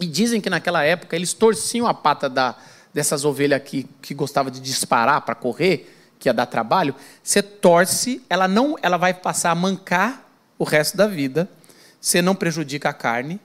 E 0.00 0.06
dizem 0.06 0.40
que 0.40 0.50
naquela 0.50 0.82
época 0.82 1.14
eles 1.14 1.32
torciam 1.32 1.86
a 1.86 1.94
pata 1.94 2.28
da, 2.28 2.56
dessas 2.92 3.24
ovelhas 3.24 3.58
aqui 3.58 3.86
que 4.02 4.14
gostava 4.14 4.50
de 4.50 4.60
disparar 4.60 5.20
para 5.20 5.36
correr, 5.36 6.01
que 6.22 6.28
ia 6.28 6.32
dar 6.32 6.46
trabalho, 6.46 6.94
você 7.22 7.42
torce, 7.42 8.22
ela 8.30 8.46
não, 8.46 8.76
ela 8.80 8.96
vai 8.96 9.12
passar 9.12 9.50
a 9.50 9.54
mancar 9.54 10.24
o 10.56 10.64
resto 10.64 10.96
da 10.96 11.08
vida, 11.08 11.50
você 12.00 12.22
não 12.22 12.34
prejudica 12.34 12.88
a 12.90 12.92
carne. 12.92 13.40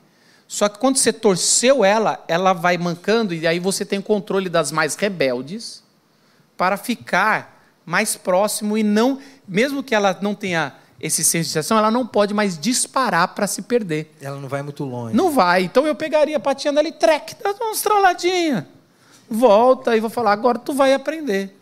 Só 0.47 0.69
que 0.69 0.77
quando 0.77 0.97
você 0.97 1.11
torceu 1.11 1.83
ela, 1.83 2.23
ela 2.27 2.53
vai 2.53 2.77
mancando 2.77 3.33
e 3.33 3.45
aí 3.45 3.59
você 3.59 3.83
tem 3.83 3.99
o 3.99 4.03
controle 4.03 4.47
das 4.47 4.71
mais 4.71 4.95
rebeldes 4.95 5.83
para 6.55 6.77
ficar 6.77 7.65
mais 7.85 8.15
próximo 8.15 8.77
e 8.77 8.83
não, 8.83 9.19
mesmo 9.47 9.81
que 9.81 9.95
ela 9.95 10.17
não 10.21 10.35
tenha 10.35 10.73
esse 11.01 11.23
sensação, 11.23 11.77
ela 11.77 11.91
não 11.91 12.05
pode 12.05 12.33
mais 12.33 12.57
disparar 12.57 13.29
para 13.29 13.47
se 13.47 13.63
perder. 13.63 14.13
Ela 14.21 14.39
não 14.39 14.47
vai 14.47 14.61
muito 14.61 14.83
longe. 14.83 15.15
Não 15.15 15.31
vai. 15.31 15.63
Então 15.63 15.85
eu 15.85 15.95
pegaria 15.95 16.37
a 16.37 16.39
patinha 16.39 16.71
dela 16.71 16.87
e 16.87 16.91
trec, 16.91 17.35
dá 17.41 17.53
uma 17.59 17.71
estraladinha. 17.71 18.67
Volta 19.29 19.97
e 19.97 19.99
vou 19.99 20.09
falar, 20.09 20.31
agora 20.31 20.59
tu 20.59 20.73
vai 20.73 20.93
aprender. 20.93 21.56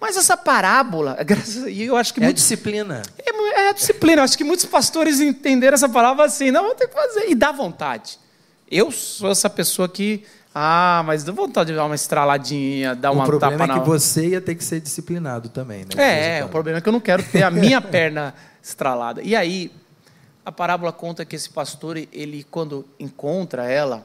Mas 0.00 0.16
essa 0.16 0.36
parábola, 0.36 1.18
e 1.68 1.82
eu 1.82 1.96
acho 1.96 2.14
que 2.14 2.20
é 2.20 2.24
muitos, 2.24 2.42
disciplina. 2.42 3.02
É, 3.18 3.68
é 3.68 3.72
disciplina. 3.74 4.20
Eu 4.20 4.24
acho 4.24 4.38
que 4.38 4.44
muitos 4.44 4.64
pastores 4.64 5.20
entenderam 5.20 5.74
essa 5.74 5.88
palavra 5.88 6.24
assim, 6.24 6.50
não 6.50 6.64
vou 6.64 6.74
ter 6.74 6.88
que 6.88 6.94
fazer 6.94 7.28
e 7.28 7.34
dá 7.34 7.52
vontade. 7.52 8.18
Eu 8.70 8.90
sou 8.90 9.30
essa 9.30 9.50
pessoa 9.50 9.88
que 9.88 10.24
ah, 10.54 11.02
mas 11.06 11.22
dá 11.22 11.32
vontade 11.32 11.70
de 11.70 11.76
dar 11.76 11.84
uma 11.84 11.94
estraladinha, 11.94 12.94
dar 12.94 13.12
uma 13.12 13.24
tapa 13.24 13.36
O 13.36 13.38
problema 13.38 13.76
é 13.76 13.80
que 13.80 13.86
você 13.86 14.28
ia 14.30 14.40
ter 14.40 14.56
que 14.56 14.64
ser 14.64 14.80
disciplinado 14.80 15.48
também, 15.48 15.84
né? 15.84 16.38
É, 16.38 16.44
o 16.44 16.48
problema 16.48 16.78
é 16.78 16.80
que 16.80 16.88
eu 16.88 16.92
não 16.92 17.00
quero 17.00 17.22
ter 17.22 17.42
a 17.44 17.50
minha 17.50 17.80
perna 17.82 18.34
estralada. 18.60 19.22
E 19.22 19.36
aí, 19.36 19.70
a 20.44 20.50
parábola 20.50 20.92
conta 20.92 21.24
que 21.24 21.36
esse 21.36 21.48
pastor, 21.50 21.96
ele 21.96 22.44
quando 22.50 22.84
encontra 22.98 23.70
ela, 23.70 24.04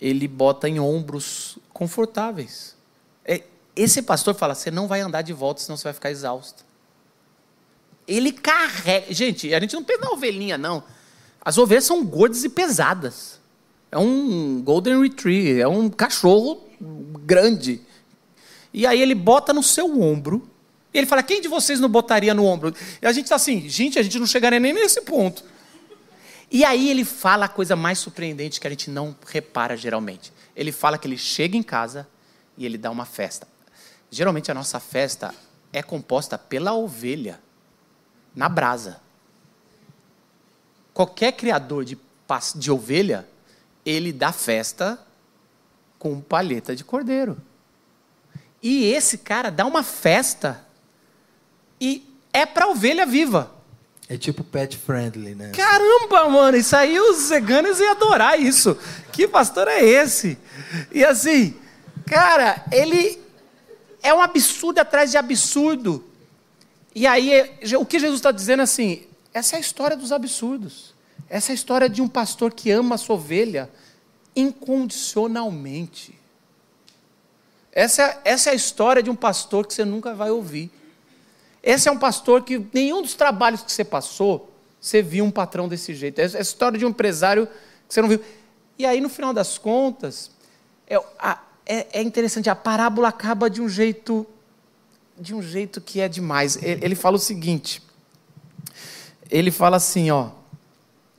ele 0.00 0.28
bota 0.28 0.68
em 0.68 0.78
ombros 0.78 1.58
confortáveis. 1.72 2.76
É, 3.24 3.42
esse 3.82 4.02
pastor 4.02 4.34
fala: 4.34 4.54
você 4.54 4.70
não 4.70 4.86
vai 4.86 5.00
andar 5.00 5.22
de 5.22 5.32
volta, 5.32 5.60
senão 5.60 5.76
você 5.76 5.84
vai 5.84 5.92
ficar 5.92 6.10
exausto. 6.10 6.64
Ele 8.06 8.32
carrega. 8.32 9.12
Gente, 9.12 9.54
a 9.54 9.60
gente 9.60 9.74
não 9.74 9.84
pensa 9.84 10.00
na 10.04 10.10
ovelhinha, 10.10 10.58
não. 10.58 10.82
As 11.42 11.56
ovelhas 11.58 11.84
são 11.84 12.04
gordas 12.04 12.44
e 12.44 12.48
pesadas. 12.48 13.40
É 13.90 13.98
um 13.98 14.60
Golden 14.62 15.00
Retriever, 15.02 15.62
é 15.62 15.68
um 15.68 15.88
cachorro 15.88 16.62
grande. 17.24 17.80
E 18.72 18.86
aí 18.86 19.00
ele 19.00 19.14
bota 19.14 19.52
no 19.52 19.62
seu 19.62 20.00
ombro. 20.00 20.48
E 20.92 20.98
ele 20.98 21.06
fala: 21.06 21.22
quem 21.22 21.40
de 21.40 21.48
vocês 21.48 21.80
não 21.80 21.88
botaria 21.88 22.34
no 22.34 22.44
ombro? 22.44 22.74
E 23.00 23.06
a 23.06 23.12
gente 23.12 23.24
está 23.24 23.36
assim, 23.36 23.68
gente, 23.68 23.98
a 23.98 24.02
gente 24.02 24.18
não 24.18 24.26
chegaria 24.26 24.60
nem 24.60 24.72
nesse 24.72 25.00
ponto. 25.02 25.44
E 26.50 26.64
aí 26.64 26.90
ele 26.90 27.04
fala 27.04 27.44
a 27.46 27.48
coisa 27.48 27.76
mais 27.76 27.98
surpreendente 27.98 28.60
que 28.60 28.66
a 28.66 28.70
gente 28.70 28.90
não 28.90 29.16
repara 29.26 29.76
geralmente. 29.76 30.32
Ele 30.56 30.72
fala 30.72 30.98
que 30.98 31.06
ele 31.06 31.16
chega 31.16 31.56
em 31.56 31.62
casa 31.62 32.08
e 32.58 32.66
ele 32.66 32.76
dá 32.76 32.90
uma 32.90 33.04
festa. 33.04 33.46
Geralmente 34.10 34.50
a 34.50 34.54
nossa 34.54 34.80
festa 34.80 35.34
é 35.72 35.82
composta 35.82 36.36
pela 36.36 36.74
ovelha 36.74 37.40
na 38.34 38.48
brasa. 38.48 39.00
Qualquer 40.92 41.32
criador 41.32 41.84
de, 41.84 41.96
de 42.56 42.70
ovelha, 42.70 43.28
ele 43.84 44.12
dá 44.12 44.32
festa 44.32 44.98
com 45.98 46.20
palheta 46.20 46.74
de 46.74 46.84
cordeiro. 46.84 47.40
E 48.62 48.92
esse 48.92 49.18
cara 49.18 49.50
dá 49.50 49.64
uma 49.64 49.82
festa 49.82 50.64
e 51.80 52.06
é 52.32 52.44
para 52.44 52.68
ovelha 52.68 53.06
viva. 53.06 53.54
É 54.08 54.18
tipo 54.18 54.42
pet 54.42 54.76
friendly, 54.76 55.36
né? 55.36 55.52
Caramba, 55.52 56.28
mano, 56.28 56.56
isso 56.56 56.74
aí 56.74 56.98
os 56.98 57.28
veganos 57.28 57.78
iam 57.78 57.92
adorar 57.92 58.40
isso. 58.40 58.76
Que 59.12 59.28
pastor 59.28 59.68
é 59.68 59.80
esse? 59.84 60.36
E 60.90 61.04
assim, 61.04 61.56
cara, 62.06 62.64
ele 62.72 63.22
é 64.02 64.12
um 64.14 64.20
absurdo 64.20 64.78
atrás 64.78 65.10
de 65.10 65.16
absurdo. 65.16 66.04
E 66.94 67.06
aí, 67.06 67.30
o 67.78 67.86
que 67.86 67.98
Jesus 67.98 68.18
está 68.18 68.30
dizendo 68.30 68.62
assim, 68.62 69.06
essa 69.32 69.56
é 69.56 69.58
a 69.58 69.60
história 69.60 69.96
dos 69.96 70.12
absurdos. 70.12 70.94
Essa 71.28 71.50
é 71.50 71.52
a 71.52 71.54
história 71.54 71.88
de 71.88 72.02
um 72.02 72.08
pastor 72.08 72.52
que 72.52 72.70
ama 72.70 72.96
a 72.96 72.98
sua 72.98 73.14
ovelha 73.14 73.70
incondicionalmente. 74.34 76.18
Essa, 77.72 78.20
essa 78.24 78.50
é 78.50 78.52
a 78.52 78.56
história 78.56 79.02
de 79.02 79.10
um 79.10 79.14
pastor 79.14 79.66
que 79.66 79.74
você 79.74 79.84
nunca 79.84 80.14
vai 80.14 80.30
ouvir. 80.30 80.70
Esse 81.62 81.88
é 81.88 81.92
um 81.92 81.98
pastor 81.98 82.42
que 82.42 82.64
nenhum 82.72 83.02
dos 83.02 83.14
trabalhos 83.14 83.62
que 83.62 83.70
você 83.70 83.84
passou, 83.84 84.52
você 84.80 85.02
viu 85.02 85.24
um 85.24 85.30
patrão 85.30 85.68
desse 85.68 85.94
jeito. 85.94 86.18
É 86.18 86.24
a 86.24 86.40
história 86.40 86.78
de 86.78 86.84
um 86.84 86.88
empresário 86.88 87.46
que 87.86 87.94
você 87.94 88.02
não 88.02 88.08
viu. 88.08 88.20
E 88.78 88.86
aí, 88.86 89.00
no 89.00 89.08
final 89.08 89.32
das 89.32 89.58
contas, 89.58 90.30
é, 90.86 91.00
é, 91.72 92.00
é 92.00 92.02
interessante, 92.02 92.50
a 92.50 92.56
parábola 92.56 93.08
acaba 93.08 93.48
de 93.48 93.62
um 93.62 93.68
jeito, 93.68 94.26
de 95.18 95.34
um 95.34 95.42
jeito 95.42 95.80
que 95.80 96.00
é 96.00 96.08
demais. 96.08 96.56
Ele, 96.62 96.84
ele 96.84 96.94
fala 96.94 97.16
o 97.16 97.20
seguinte, 97.20 97.82
ele 99.30 99.50
fala 99.50 99.76
assim, 99.76 100.10
ó, 100.10 100.30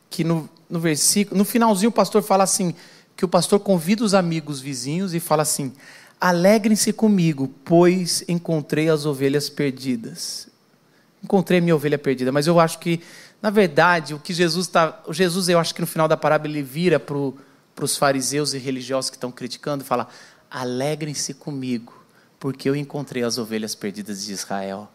que 0.10 0.24
no, 0.24 0.49
no 0.70 0.80
versículo, 0.80 1.38
no 1.38 1.45
finalzinho 1.45 1.89
o 1.89 1.93
pastor 1.93 2.22
fala 2.22 2.43
assim, 2.43 2.76
que 3.16 3.26
o 3.26 3.28
pastor 3.28 3.60
convida 3.60 4.04
os 4.04 4.14
amigos 4.14 4.60
vizinhos 4.60 5.14
e 5.14 5.20
fala 5.20 5.43
assim: 5.43 5.74
Alegrem-se 6.20 6.91
comigo, 6.91 7.54
pois 7.64 8.24
encontrei 8.28 8.89
as 8.89 9.06
ovelhas 9.06 9.49
perdidas. 9.49 10.47
Encontrei 11.24 11.62
minha 11.62 11.76
ovelha 11.76 11.99
perdida, 11.99 12.32
mas 12.32 12.47
eu 12.47 12.60
acho 12.60 12.80
que, 12.80 12.99
na 13.41 13.52
verdade, 13.52 14.16
o 14.16 14.20
que 14.20 14.34
Jesus 14.34 14.66
está. 14.66 15.02
Jesus, 15.12 15.49
eu 15.49 15.60
acho 15.60 15.74
que 15.76 15.82
no 15.82 15.88
final 15.88 16.08
da 16.08 16.18
parábola, 16.18 16.52
ele 16.52 16.64
vira 16.64 16.99
para 16.99 17.16
os 17.86 17.95
fariseus 17.95 18.54
e 18.54 18.58
religiosos 18.58 19.12
que 19.12 19.18
estão 19.18 19.32
criticando 19.32 19.84
fala: 19.84 20.08
Alegrem-se 20.52 21.34
comigo, 21.34 21.93
porque 22.38 22.70
eu 22.70 22.76
encontrei 22.76 23.24
as 23.24 23.38
ovelhas 23.38 23.74
perdidas 23.74 24.26
de 24.26 24.34
Israel. 24.34 24.91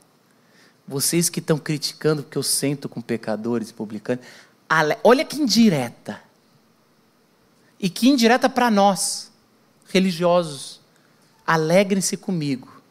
Vocês 0.86 1.28
que 1.30 1.40
estão 1.40 1.58
criticando 1.58 2.22
porque 2.22 2.38
eu 2.38 2.42
sento 2.42 2.88
com 2.88 3.00
pecadores 3.00 3.70
e 3.70 3.74
publicanos, 3.74 4.24
olha 5.02 5.24
que 5.24 5.40
indireta. 5.40 6.20
E 7.80 7.90
que 7.90 8.08
indireta 8.08 8.48
para 8.48 8.70
nós, 8.70 9.32
religiosos 9.88 10.80
alegrem-se 11.46 12.16
comigo. 12.16 12.82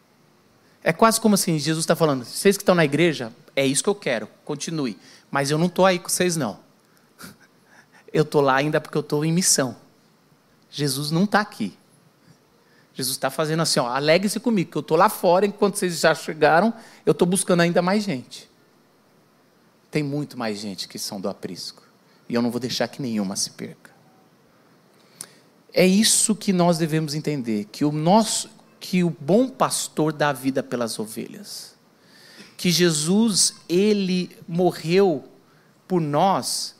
É 0.84 0.94
quase 0.94 1.20
como 1.20 1.36
assim, 1.36 1.60
Jesus 1.60 1.84
está 1.84 1.96
falando, 1.96 2.24
vocês 2.24 2.56
que 2.56 2.62
estão 2.62 2.76
na 2.76 2.86
igreja, 2.86 3.34
é 3.56 3.66
isso 3.66 3.84
que 3.84 3.90
eu 3.90 3.96
quero, 3.96 4.28
continue. 4.46 4.98
Mas 5.30 5.52
eu 5.52 5.58
não 5.58 5.66
estou 5.66 5.86
aí 5.86 6.00
com 6.00 6.08
vocês, 6.08 6.38
não. 6.38 6.60
Eu 8.14 8.22
estou 8.22 8.40
lá 8.40 8.56
ainda 8.56 8.80
porque 8.80 8.98
eu 8.98 9.02
estou 9.02 9.26
em 9.26 9.32
missão. 9.34 9.76
Jesus 10.72 11.12
não 11.12 11.26
está 11.26 11.42
aqui. 11.42 11.78
Jesus 12.96 13.18
está 13.18 13.30
fazendo 13.30 13.62
assim, 13.62 13.80
ó, 13.80 13.88
alegre-se 13.88 14.40
comigo, 14.40 14.72
que 14.72 14.78
eu 14.78 14.82
estou 14.82 14.98
lá 14.98 15.10
fora, 15.10 15.46
enquanto 15.46 15.76
vocês 15.76 16.00
já 16.00 16.16
chegaram, 16.16 16.74
eu 17.06 17.12
estou 17.12 17.28
buscando 17.28 17.62
ainda 17.62 17.82
mais 17.82 18.04
gente. 18.04 18.50
Tem 19.92 20.02
muito 20.02 20.38
mais 20.38 20.58
gente 20.58 20.88
que 20.88 20.98
são 20.98 21.20
do 21.20 21.30
aprisco. 21.30 21.84
E 22.28 22.34
eu 22.34 22.42
não 22.42 22.50
vou 22.50 22.60
deixar 22.60 22.88
que 22.88 23.02
nenhuma 23.02 23.36
se 23.36 23.52
perca. 23.52 23.92
É 25.74 25.86
isso 25.86 26.34
que 26.34 26.54
nós 26.54 26.78
devemos 26.78 27.14
entender, 27.14 27.66
que 27.66 27.84
o 27.84 27.92
nosso 27.92 28.50
que 28.80 29.04
o 29.04 29.10
bom 29.10 29.50
pastor 29.50 30.14
dá 30.14 30.32
vida 30.32 30.62
pelas 30.62 31.00
ovelhas. 31.00 31.74
Que 32.56 32.70
Jesus, 32.70 33.56
ele 33.68 34.38
morreu 34.48 35.24
por 35.88 36.00
nós, 36.00 36.75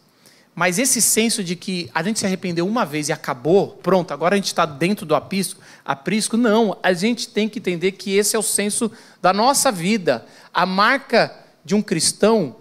mas 0.56 0.80
esse 0.80 1.02
senso 1.02 1.44
de 1.44 1.54
que 1.54 1.92
a 1.94 2.02
gente 2.02 2.18
se 2.18 2.26
arrependeu 2.26 2.66
uma 2.66 2.86
vez 2.86 3.10
e 3.10 3.12
acabou, 3.12 3.78
pronto, 3.84 4.14
agora 4.14 4.36
a 4.36 4.38
gente 4.38 4.48
está 4.48 4.66
dentro 4.66 5.06
do 5.06 5.14
aprisco, 5.14 5.62
aprisco, 5.84 6.38
não, 6.38 6.78
a 6.82 6.94
gente 6.94 7.28
tem 7.28 7.50
que 7.50 7.60
entender 7.60 7.92
que 7.92 8.16
esse 8.16 8.38
é 8.38 8.40
o 8.40 8.42
senso 8.44 8.90
da 9.22 9.34
nossa 9.34 9.70
vida. 9.70 10.26
A 10.54 10.66
marca 10.66 11.38
de 11.66 11.76
um 11.76 11.82
cristão, 11.82 12.56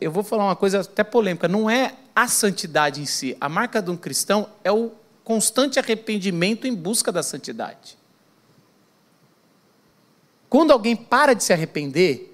eu 0.00 0.10
vou 0.10 0.24
falar 0.24 0.44
uma 0.44 0.56
coisa 0.56 0.80
até 0.80 1.04
polêmica, 1.04 1.46
não 1.46 1.70
é 1.70 1.94
a 2.16 2.26
santidade 2.26 3.00
em 3.00 3.06
si, 3.06 3.36
a 3.40 3.48
marca 3.48 3.80
de 3.80 3.88
um 3.88 3.96
cristão 3.96 4.48
é 4.64 4.72
o 4.72 4.90
constante 5.22 5.78
arrependimento 5.78 6.66
em 6.66 6.74
busca 6.74 7.12
da 7.12 7.22
santidade. 7.22 7.96
Quando 10.48 10.72
alguém 10.72 10.96
para 10.96 11.32
de 11.32 11.44
se 11.44 11.52
arrepender, 11.52 12.31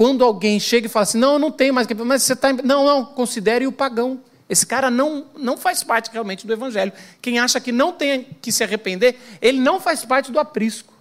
quando 0.00 0.24
alguém 0.24 0.58
chega 0.58 0.86
e 0.86 0.88
fala 0.88 1.02
assim, 1.02 1.18
não, 1.18 1.34
eu 1.34 1.38
não 1.38 1.50
tenho 1.50 1.74
mais 1.74 1.86
mas 1.86 2.22
você 2.22 2.32
está. 2.32 2.50
Não, 2.54 2.86
não, 2.86 3.04
considere 3.04 3.66
o 3.66 3.72
pagão. 3.72 4.18
Esse 4.48 4.66
cara 4.66 4.90
não, 4.90 5.26
não 5.36 5.58
faz 5.58 5.84
parte 5.84 6.10
realmente 6.10 6.46
do 6.46 6.52
Evangelho. 6.54 6.90
Quem 7.20 7.38
acha 7.38 7.60
que 7.60 7.70
não 7.70 7.92
tem 7.92 8.24
que 8.40 8.50
se 8.50 8.64
arrepender, 8.64 9.18
ele 9.42 9.60
não 9.60 9.78
faz 9.78 10.02
parte 10.02 10.32
do 10.32 10.40
aprisco. 10.40 10.94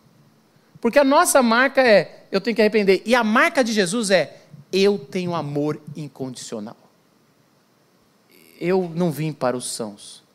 Porque 0.81 0.99
a 0.99 1.05
nossa 1.05 1.41
marca 1.41 1.81
é, 1.81 2.25
eu 2.29 2.41
tenho 2.41 2.53
que 2.53 2.61
arrepender. 2.61 3.01
E 3.05 3.15
a 3.15 3.23
marca 3.23 3.63
de 3.63 3.71
Jesus 3.71 4.11
é, 4.11 4.41
eu 4.69 4.97
tenho 4.97 5.33
amor 5.33 5.81
incondicional. 5.95 6.75
Eu 8.59 8.91
não 8.93 9.11
vim 9.11 9.31
para 9.31 9.55
os 9.55 9.71
sãos, 9.71 10.25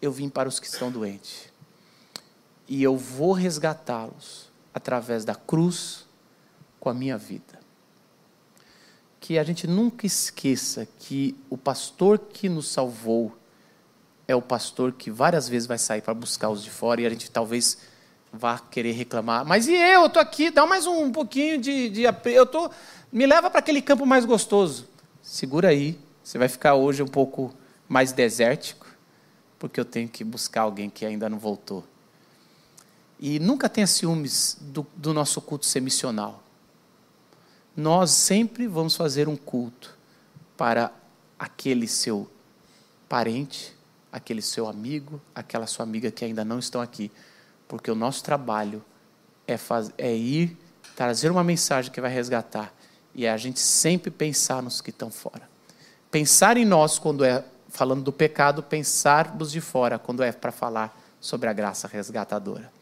eu 0.00 0.10
vim 0.10 0.30
para 0.30 0.48
os 0.48 0.58
que 0.58 0.66
estão 0.66 0.90
doentes. 0.90 1.52
E 2.66 2.82
eu 2.82 2.96
vou 2.96 3.32
resgatá-los 3.32 4.50
através 4.72 5.22
da 5.22 5.34
cruz 5.34 6.06
com 6.80 6.88
a 6.88 6.94
minha 6.94 7.18
vida. 7.18 7.57
Que 9.28 9.38
a 9.38 9.44
gente 9.44 9.66
nunca 9.66 10.06
esqueça 10.06 10.88
que 11.00 11.36
o 11.50 11.58
pastor 11.58 12.18
que 12.18 12.48
nos 12.48 12.66
salvou 12.66 13.36
é 14.26 14.34
o 14.34 14.40
pastor 14.40 14.90
que 14.90 15.10
várias 15.10 15.46
vezes 15.46 15.68
vai 15.68 15.76
sair 15.76 16.00
para 16.00 16.14
buscar 16.14 16.48
os 16.48 16.64
de 16.64 16.70
fora 16.70 17.02
e 17.02 17.06
a 17.06 17.10
gente 17.10 17.30
talvez 17.30 17.76
vá 18.32 18.58
querer 18.58 18.92
reclamar. 18.92 19.44
Mas 19.44 19.68
e 19.68 19.74
eu? 19.74 20.00
Eu 20.00 20.06
estou 20.06 20.22
aqui, 20.22 20.50
dá 20.50 20.64
mais 20.64 20.86
um 20.86 21.12
pouquinho 21.12 21.60
de. 21.60 21.90
de 21.90 22.04
eu 22.24 22.46
tô, 22.46 22.70
me 23.12 23.26
leva 23.26 23.50
para 23.50 23.58
aquele 23.58 23.82
campo 23.82 24.06
mais 24.06 24.24
gostoso. 24.24 24.88
Segura 25.20 25.68
aí, 25.68 25.98
você 26.24 26.38
vai 26.38 26.48
ficar 26.48 26.74
hoje 26.76 27.02
um 27.02 27.06
pouco 27.06 27.52
mais 27.86 28.12
desértico 28.12 28.86
porque 29.58 29.78
eu 29.78 29.84
tenho 29.84 30.08
que 30.08 30.24
buscar 30.24 30.62
alguém 30.62 30.88
que 30.88 31.04
ainda 31.04 31.28
não 31.28 31.38
voltou. 31.38 31.84
E 33.20 33.38
nunca 33.38 33.68
tenha 33.68 33.86
ciúmes 33.86 34.56
do, 34.58 34.86
do 34.96 35.12
nosso 35.12 35.38
culto 35.42 35.66
ser 35.66 35.82
missional. 35.82 36.47
Nós 37.78 38.10
sempre 38.10 38.66
vamos 38.66 38.96
fazer 38.96 39.28
um 39.28 39.36
culto 39.36 39.96
para 40.56 40.90
aquele 41.38 41.86
seu 41.86 42.28
parente, 43.08 43.72
aquele 44.10 44.42
seu 44.42 44.66
amigo, 44.66 45.20
aquela 45.32 45.64
sua 45.64 45.84
amiga 45.84 46.10
que 46.10 46.24
ainda 46.24 46.44
não 46.44 46.58
estão 46.58 46.80
aqui, 46.80 47.08
porque 47.68 47.88
o 47.88 47.94
nosso 47.94 48.24
trabalho 48.24 48.84
é, 49.46 49.56
faz, 49.56 49.92
é 49.96 50.12
ir 50.12 50.58
trazer 50.96 51.30
uma 51.30 51.44
mensagem 51.44 51.92
que 51.92 52.00
vai 52.00 52.10
resgatar 52.12 52.74
e 53.14 53.26
é 53.26 53.30
a 53.30 53.36
gente 53.36 53.60
sempre 53.60 54.10
pensar 54.10 54.60
nos 54.60 54.80
que 54.80 54.90
estão 54.90 55.08
fora. 55.08 55.48
Pensar 56.10 56.56
em 56.56 56.64
nós 56.64 56.98
quando 56.98 57.24
é 57.24 57.44
falando 57.68 58.02
do 58.02 58.12
pecado, 58.12 58.60
pensar 58.60 59.36
dos 59.36 59.52
de 59.52 59.60
fora, 59.60 60.00
quando 60.00 60.24
é 60.24 60.32
para 60.32 60.50
falar 60.50 61.00
sobre 61.20 61.48
a 61.48 61.52
graça 61.52 61.86
resgatadora. 61.86 62.72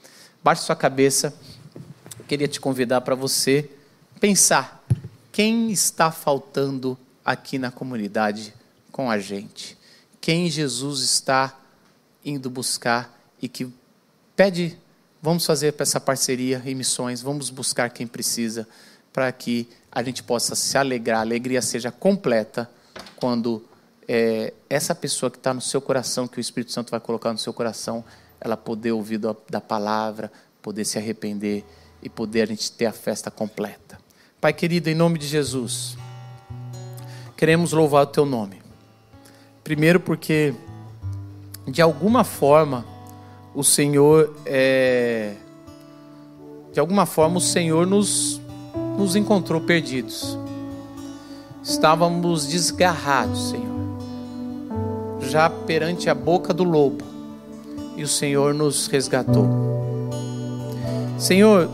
Baixe 0.43 0.63
sua 0.63 0.75
cabeça, 0.75 1.39
queria 2.27 2.49
te 2.49 2.59
convidar 2.59 3.03
para 3.03 3.15
você 3.15 3.71
pensar 4.19 4.86
quem 5.37 5.71
está 5.71 6.11
faltando 6.11 6.97
aqui 7.23 7.59
na 7.59 7.71
comunidade 7.71 8.55
com 8.91 9.11
a 9.11 9.19
gente. 9.19 9.77
Quem 10.19 10.49
Jesus 10.49 11.03
está 11.03 11.55
indo 12.25 12.49
buscar 12.49 13.15
e 13.43 13.47
que 13.47 13.71
pede, 14.35 14.79
vamos 15.21 15.45
fazer 15.45 15.75
essa 15.79 16.01
parceria 16.01 16.63
em 16.65 16.75
missões, 16.75 17.21
vamos 17.21 17.51
buscar 17.51 17.91
quem 17.91 18.07
precisa 18.07 18.67
para 19.13 19.31
que 19.31 19.69
a 19.93 20.03
gente 20.03 20.23
possa 20.23 20.55
se 20.55 20.79
alegrar, 20.79 21.19
a 21.19 21.21
alegria 21.21 21.61
seja 21.61 21.93
completa 21.93 22.71
quando 23.17 23.63
é, 24.09 24.55
essa 24.71 24.95
pessoa 24.95 25.31
que 25.31 25.37
está 25.37 25.53
no 25.53 25.61
seu 25.61 25.83
coração, 25.83 26.27
que 26.27 26.39
o 26.39 26.41
Espírito 26.41 26.73
Santo 26.73 26.91
vai 26.91 26.99
colocar 26.99 27.31
no 27.31 27.39
seu 27.39 27.53
coração, 27.53 28.03
ela 28.41 28.57
poder 28.57 28.93
ouvir 28.93 29.19
da, 29.19 29.37
da 29.51 29.61
palavra, 29.61 30.33
poder 30.63 30.87
se 30.87 30.97
arrepender 30.97 31.63
e 32.03 32.09
poder 32.09 32.41
a 32.41 32.47
gente 32.47 32.73
ter 32.73 32.87
a 32.87 32.93
festa 32.93 33.31
completa. 33.31 33.86
Pai 34.47 34.53
querido, 34.53 34.89
em 34.89 34.95
nome 34.95 35.19
de 35.19 35.27
Jesus, 35.27 35.99
queremos 37.37 37.73
louvar 37.73 38.05
o 38.05 38.07
teu 38.07 38.25
nome. 38.25 38.63
Primeiro 39.65 39.99
porque, 39.99 40.55
de 41.67 41.83
alguma 41.83 42.23
forma, 42.23 42.87
o 43.57 43.65
Senhor 43.65 44.37
é, 44.47 45.33
de 46.73 46.79
alguma 46.79 47.07
forma 47.07 47.39
o 47.39 47.41
Senhor 47.41 47.89
nos, 47.89 48.41
nos 48.97 49.17
encontrou 49.17 49.63
perdidos. 49.63 50.39
Estávamos 51.61 52.47
desgarrados, 52.47 53.51
Senhor 53.51 53.99
já 55.23 55.51
perante 55.51 56.09
a 56.09 56.15
boca 56.15 56.55
do 56.55 56.63
lobo, 56.63 57.05
e 57.97 58.05
o 58.05 58.09
Senhor 58.09 58.55
nos 58.55 58.87
resgatou. 58.87 59.45
Senhor, 61.19 61.69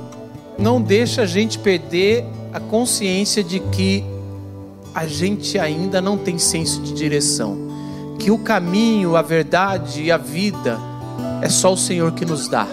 não 0.58 0.80
deixa 0.80 1.20
a 1.20 1.26
gente 1.26 1.58
perder 1.58 2.24
a 2.52 2.60
consciência 2.60 3.42
de 3.42 3.58
que 3.60 4.04
a 4.94 5.06
gente 5.06 5.58
ainda 5.58 6.00
não 6.00 6.18
tem 6.18 6.38
senso 6.38 6.82
de 6.82 6.92
direção, 6.92 7.56
que 8.18 8.30
o 8.30 8.38
caminho, 8.38 9.16
a 9.16 9.22
verdade 9.22 10.02
e 10.02 10.12
a 10.12 10.18
vida 10.18 10.78
é 11.40 11.48
só 11.48 11.72
o 11.72 11.76
Senhor 11.76 12.12
que 12.12 12.24
nos 12.24 12.46
dá 12.48 12.68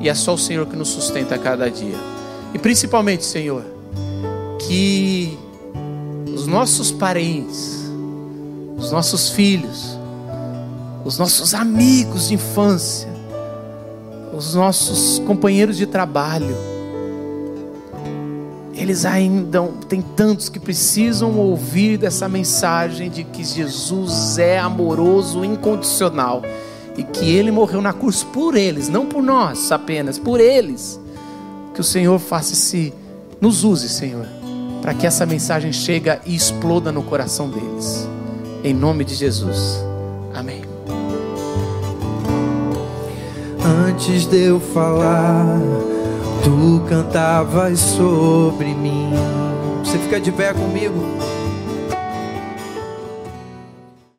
e 0.00 0.08
é 0.08 0.14
só 0.14 0.34
o 0.34 0.38
Senhor 0.38 0.66
que 0.66 0.76
nos 0.76 0.88
sustenta 0.88 1.34
a 1.34 1.38
cada 1.38 1.70
dia. 1.70 1.96
E 2.54 2.58
principalmente, 2.58 3.24
Senhor, 3.24 3.64
que 4.60 5.38
os 6.34 6.46
nossos 6.46 6.90
parentes, 6.90 7.90
os 8.76 8.90
nossos 8.90 9.30
filhos, 9.30 9.98
os 11.04 11.18
nossos 11.18 11.52
amigos 11.52 12.28
de 12.28 12.34
infância, 12.34 13.08
os 14.36 14.54
nossos 14.54 15.18
companheiros 15.26 15.76
de 15.76 15.86
trabalho, 15.86 16.56
eles 18.78 19.04
ainda 19.04 19.60
tem 19.88 20.00
tantos 20.00 20.48
que 20.48 20.60
precisam 20.60 21.36
ouvir 21.36 21.98
dessa 21.98 22.28
mensagem 22.28 23.10
de 23.10 23.24
que 23.24 23.42
Jesus 23.42 24.38
é 24.38 24.56
amoroso, 24.56 25.44
incondicional 25.44 26.42
e 26.96 27.02
que 27.02 27.28
ele 27.28 27.50
morreu 27.50 27.82
na 27.82 27.92
cruz 27.92 28.22
por 28.22 28.56
eles, 28.56 28.88
não 28.88 29.04
por 29.04 29.20
nós 29.20 29.72
apenas, 29.72 30.16
por 30.16 30.40
eles. 30.40 30.98
Que 31.74 31.80
o 31.80 31.84
Senhor 31.84 32.18
faça 32.20 32.54
se 32.54 32.94
nos 33.40 33.64
use, 33.64 33.88
Senhor, 33.88 34.26
para 34.80 34.94
que 34.94 35.06
essa 35.06 35.26
mensagem 35.26 35.72
chegue 35.72 36.10
e 36.24 36.36
exploda 36.36 36.92
no 36.92 37.02
coração 37.02 37.50
deles. 37.50 38.08
Em 38.62 38.72
nome 38.72 39.04
de 39.04 39.16
Jesus. 39.16 39.84
Amém. 40.32 40.62
Antes 43.88 44.24
de 44.24 44.36
eu 44.36 44.60
falar, 44.60 45.60
tu 46.42 46.82
cantavas 46.88 47.78
sobre 47.78 48.74
mim. 48.74 49.10
Você 49.84 49.98
fica 49.98 50.20
de 50.20 50.32
pé 50.32 50.52
comigo? 50.52 51.02